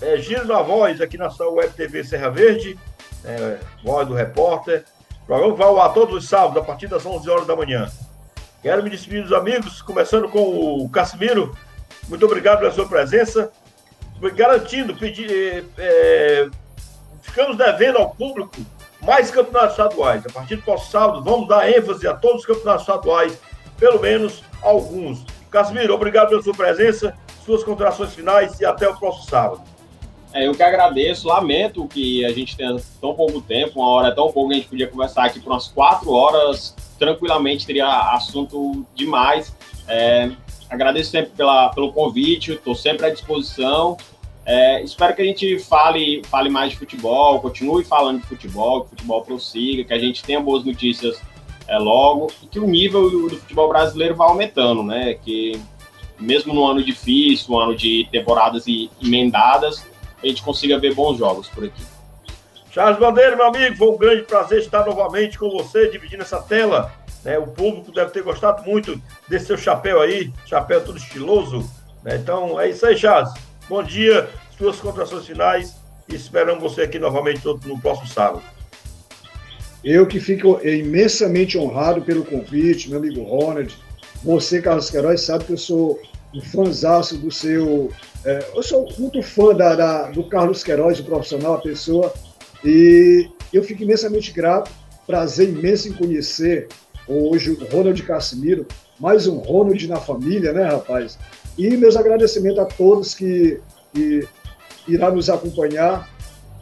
É, 0.00 0.16
Giro 0.18 0.46
na 0.46 0.62
Voz, 0.62 1.00
aqui 1.00 1.18
na 1.18 1.28
sua 1.28 1.50
Web 1.50 1.74
TV 1.74 2.04
Serra 2.04 2.30
Verde, 2.30 2.78
é, 3.24 3.58
Voz 3.82 4.06
do 4.06 4.14
Repórter. 4.14 4.84
O 5.22 5.26
programa 5.26 5.54
vai 5.54 5.66
ao 5.66 5.80
ar 5.80 5.92
todos 5.92 6.14
os 6.14 6.28
sábados, 6.28 6.62
a 6.62 6.64
partir 6.64 6.86
das 6.86 7.04
11 7.04 7.28
horas 7.28 7.46
da 7.46 7.56
manhã. 7.56 7.90
Quero 8.60 8.82
me 8.82 8.90
despedir 8.90 9.22
dos 9.22 9.32
amigos, 9.32 9.80
começando 9.80 10.28
com 10.28 10.82
o 10.82 10.88
Casimiro. 10.88 11.56
Muito 12.08 12.26
obrigado 12.26 12.58
pela 12.58 12.72
sua 12.72 12.88
presença. 12.88 13.52
Garantindo, 14.34 14.96
pedir, 14.96 15.64
é, 15.78 16.48
ficamos 17.22 17.56
devendo 17.56 17.98
ao 17.98 18.10
público 18.10 18.56
mais 19.00 19.30
campeonatos 19.30 19.78
estaduais. 19.78 20.26
A 20.26 20.32
partir 20.32 20.56
do 20.56 20.62
próximo 20.62 20.90
sábado, 20.90 21.22
vamos 21.22 21.46
dar 21.46 21.70
ênfase 21.70 22.08
a 22.08 22.14
todos 22.14 22.40
os 22.40 22.46
campeonatos 22.46 22.82
estaduais, 22.82 23.38
pelo 23.78 24.00
menos 24.00 24.42
alguns. 24.60 25.24
Casimiro, 25.52 25.94
obrigado 25.94 26.30
pela 26.30 26.42
sua 26.42 26.54
presença, 26.54 27.16
suas 27.46 27.62
contrações 27.62 28.12
finais 28.12 28.58
e 28.58 28.64
até 28.64 28.88
o 28.88 28.98
próximo 28.98 29.30
sábado. 29.30 29.62
É, 30.32 30.48
eu 30.48 30.52
que 30.52 30.64
agradeço, 30.64 31.28
lamento 31.28 31.86
que 31.86 32.24
a 32.24 32.32
gente 32.32 32.56
tenha 32.56 32.76
tão 33.00 33.14
pouco 33.14 33.40
tempo, 33.40 33.80
uma 33.80 33.88
hora 33.88 34.08
é 34.08 34.14
tão 34.14 34.32
pouco, 34.32 34.50
a 34.50 34.54
gente 34.54 34.68
podia 34.68 34.88
conversar 34.88 35.26
aqui 35.26 35.38
por 35.38 35.52
umas 35.52 35.68
quatro 35.68 36.10
horas 36.10 36.74
tranquilamente 36.98 37.66
teria 37.66 37.86
assunto 38.12 38.86
demais. 38.94 39.54
É, 39.86 40.30
agradeço 40.68 41.10
sempre 41.10 41.30
pela, 41.36 41.70
pelo 41.70 41.92
convite, 41.92 42.52
estou 42.52 42.74
sempre 42.74 43.06
à 43.06 43.10
disposição. 43.10 43.96
É, 44.44 44.82
espero 44.82 45.14
que 45.14 45.20
a 45.20 45.24
gente 45.24 45.58
fale, 45.58 46.22
fale 46.24 46.48
mais 46.48 46.70
de 46.70 46.78
futebol, 46.78 47.38
continue 47.40 47.84
falando 47.84 48.22
de 48.22 48.26
futebol, 48.26 48.80
que 48.80 48.86
o 48.86 48.90
futebol 48.90 49.22
prossiga, 49.22 49.84
que 49.84 49.92
a 49.92 49.98
gente 49.98 50.22
tenha 50.24 50.40
boas 50.40 50.64
notícias 50.64 51.20
é, 51.66 51.78
logo 51.78 52.32
e 52.42 52.46
que 52.46 52.58
o 52.58 52.66
nível 52.66 53.10
do, 53.10 53.36
futebol 53.36 53.68
brasileiro 53.68 54.14
vá 54.14 54.24
aumentando, 54.24 54.82
né? 54.82 55.14
Que 55.14 55.60
mesmo 56.18 56.54
no 56.54 56.66
ano 56.66 56.82
difícil, 56.82 57.54
um 57.54 57.58
ano 57.58 57.76
de 57.76 58.08
temporadas 58.10 58.64
emendadas, 59.02 59.86
a 60.22 60.26
gente 60.26 60.42
consiga 60.42 60.78
ver 60.78 60.94
bons 60.94 61.18
jogos 61.18 61.46
por 61.48 61.64
aqui. 61.64 61.97
Charles 62.70 62.98
Bandeira, 62.98 63.34
meu 63.34 63.46
amigo, 63.46 63.76
foi 63.76 63.88
um 63.88 63.96
grande 63.96 64.22
prazer 64.22 64.60
estar 64.60 64.84
novamente 64.84 65.38
com 65.38 65.50
você, 65.50 65.88
dividindo 65.88 66.22
essa 66.22 66.40
tela. 66.40 66.92
Né? 67.24 67.38
O 67.38 67.46
público 67.46 67.90
deve 67.92 68.10
ter 68.10 68.22
gostado 68.22 68.62
muito 68.62 69.00
desse 69.26 69.46
seu 69.46 69.56
chapéu 69.56 70.00
aí, 70.00 70.32
chapéu 70.46 70.84
todo 70.84 70.98
estiloso. 70.98 71.68
Né? 72.04 72.16
Então 72.16 72.60
é 72.60 72.68
isso 72.68 72.84
aí, 72.84 72.96
Charles. 72.96 73.32
Bom 73.68 73.82
dia, 73.82 74.28
suas 74.56 74.78
contrações 74.80 75.26
finais 75.26 75.76
e 76.08 76.14
esperamos 76.14 76.62
você 76.62 76.82
aqui 76.82 76.98
novamente 76.98 77.44
no 77.44 77.80
próximo 77.80 78.08
sábado. 78.08 78.42
Eu 79.82 80.06
que 80.06 80.20
fico 80.20 80.60
imensamente 80.66 81.56
honrado 81.56 82.02
pelo 82.02 82.24
convite, 82.24 82.90
meu 82.90 82.98
amigo 82.98 83.22
Ronald. 83.22 83.74
Você, 84.24 84.60
Carlos 84.60 84.90
Queiroz, 84.90 85.20
sabe 85.20 85.44
que 85.44 85.52
eu 85.52 85.58
sou 85.58 85.98
um 86.34 86.40
fãzaço 86.40 87.16
do 87.16 87.30
seu. 87.30 87.90
É, 88.24 88.50
eu 88.54 88.62
sou 88.62 88.88
muito 88.98 89.22
fã 89.22 89.54
da, 89.54 89.74
da, 89.74 90.10
do 90.10 90.24
Carlos 90.24 90.64
Queiroz, 90.64 90.98
o 90.98 91.04
profissional, 91.04 91.54
a 91.54 91.60
pessoa 91.60 92.12
e 92.64 93.28
eu 93.52 93.62
fico 93.62 93.82
imensamente 93.82 94.32
grato, 94.32 94.70
prazer 95.06 95.48
imenso 95.48 95.88
em 95.88 95.92
conhecer 95.92 96.68
hoje 97.06 97.50
o 97.50 97.64
Ronald 97.74 98.02
Casimiro, 98.02 98.66
mais 98.98 99.26
um 99.26 99.38
Ronald 99.38 99.86
na 99.88 99.96
família, 99.96 100.52
né, 100.52 100.64
rapaz? 100.64 101.18
E 101.56 101.76
meus 101.76 101.96
agradecimentos 101.96 102.58
a 102.58 102.66
todos 102.66 103.14
que, 103.14 103.60
que 103.92 104.28
irá 104.86 105.10
nos 105.10 105.30
acompanhar. 105.30 106.08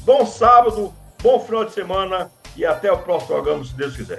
bom 0.00 0.26
sábado, 0.26 0.92
bom 1.22 1.40
final 1.40 1.64
de 1.64 1.72
semana 1.72 2.30
e 2.54 2.66
até 2.66 2.92
o 2.92 2.98
próximo 2.98 3.28
programa, 3.28 3.64
se 3.64 3.72
Deus 3.72 3.96
quiser. 3.96 4.18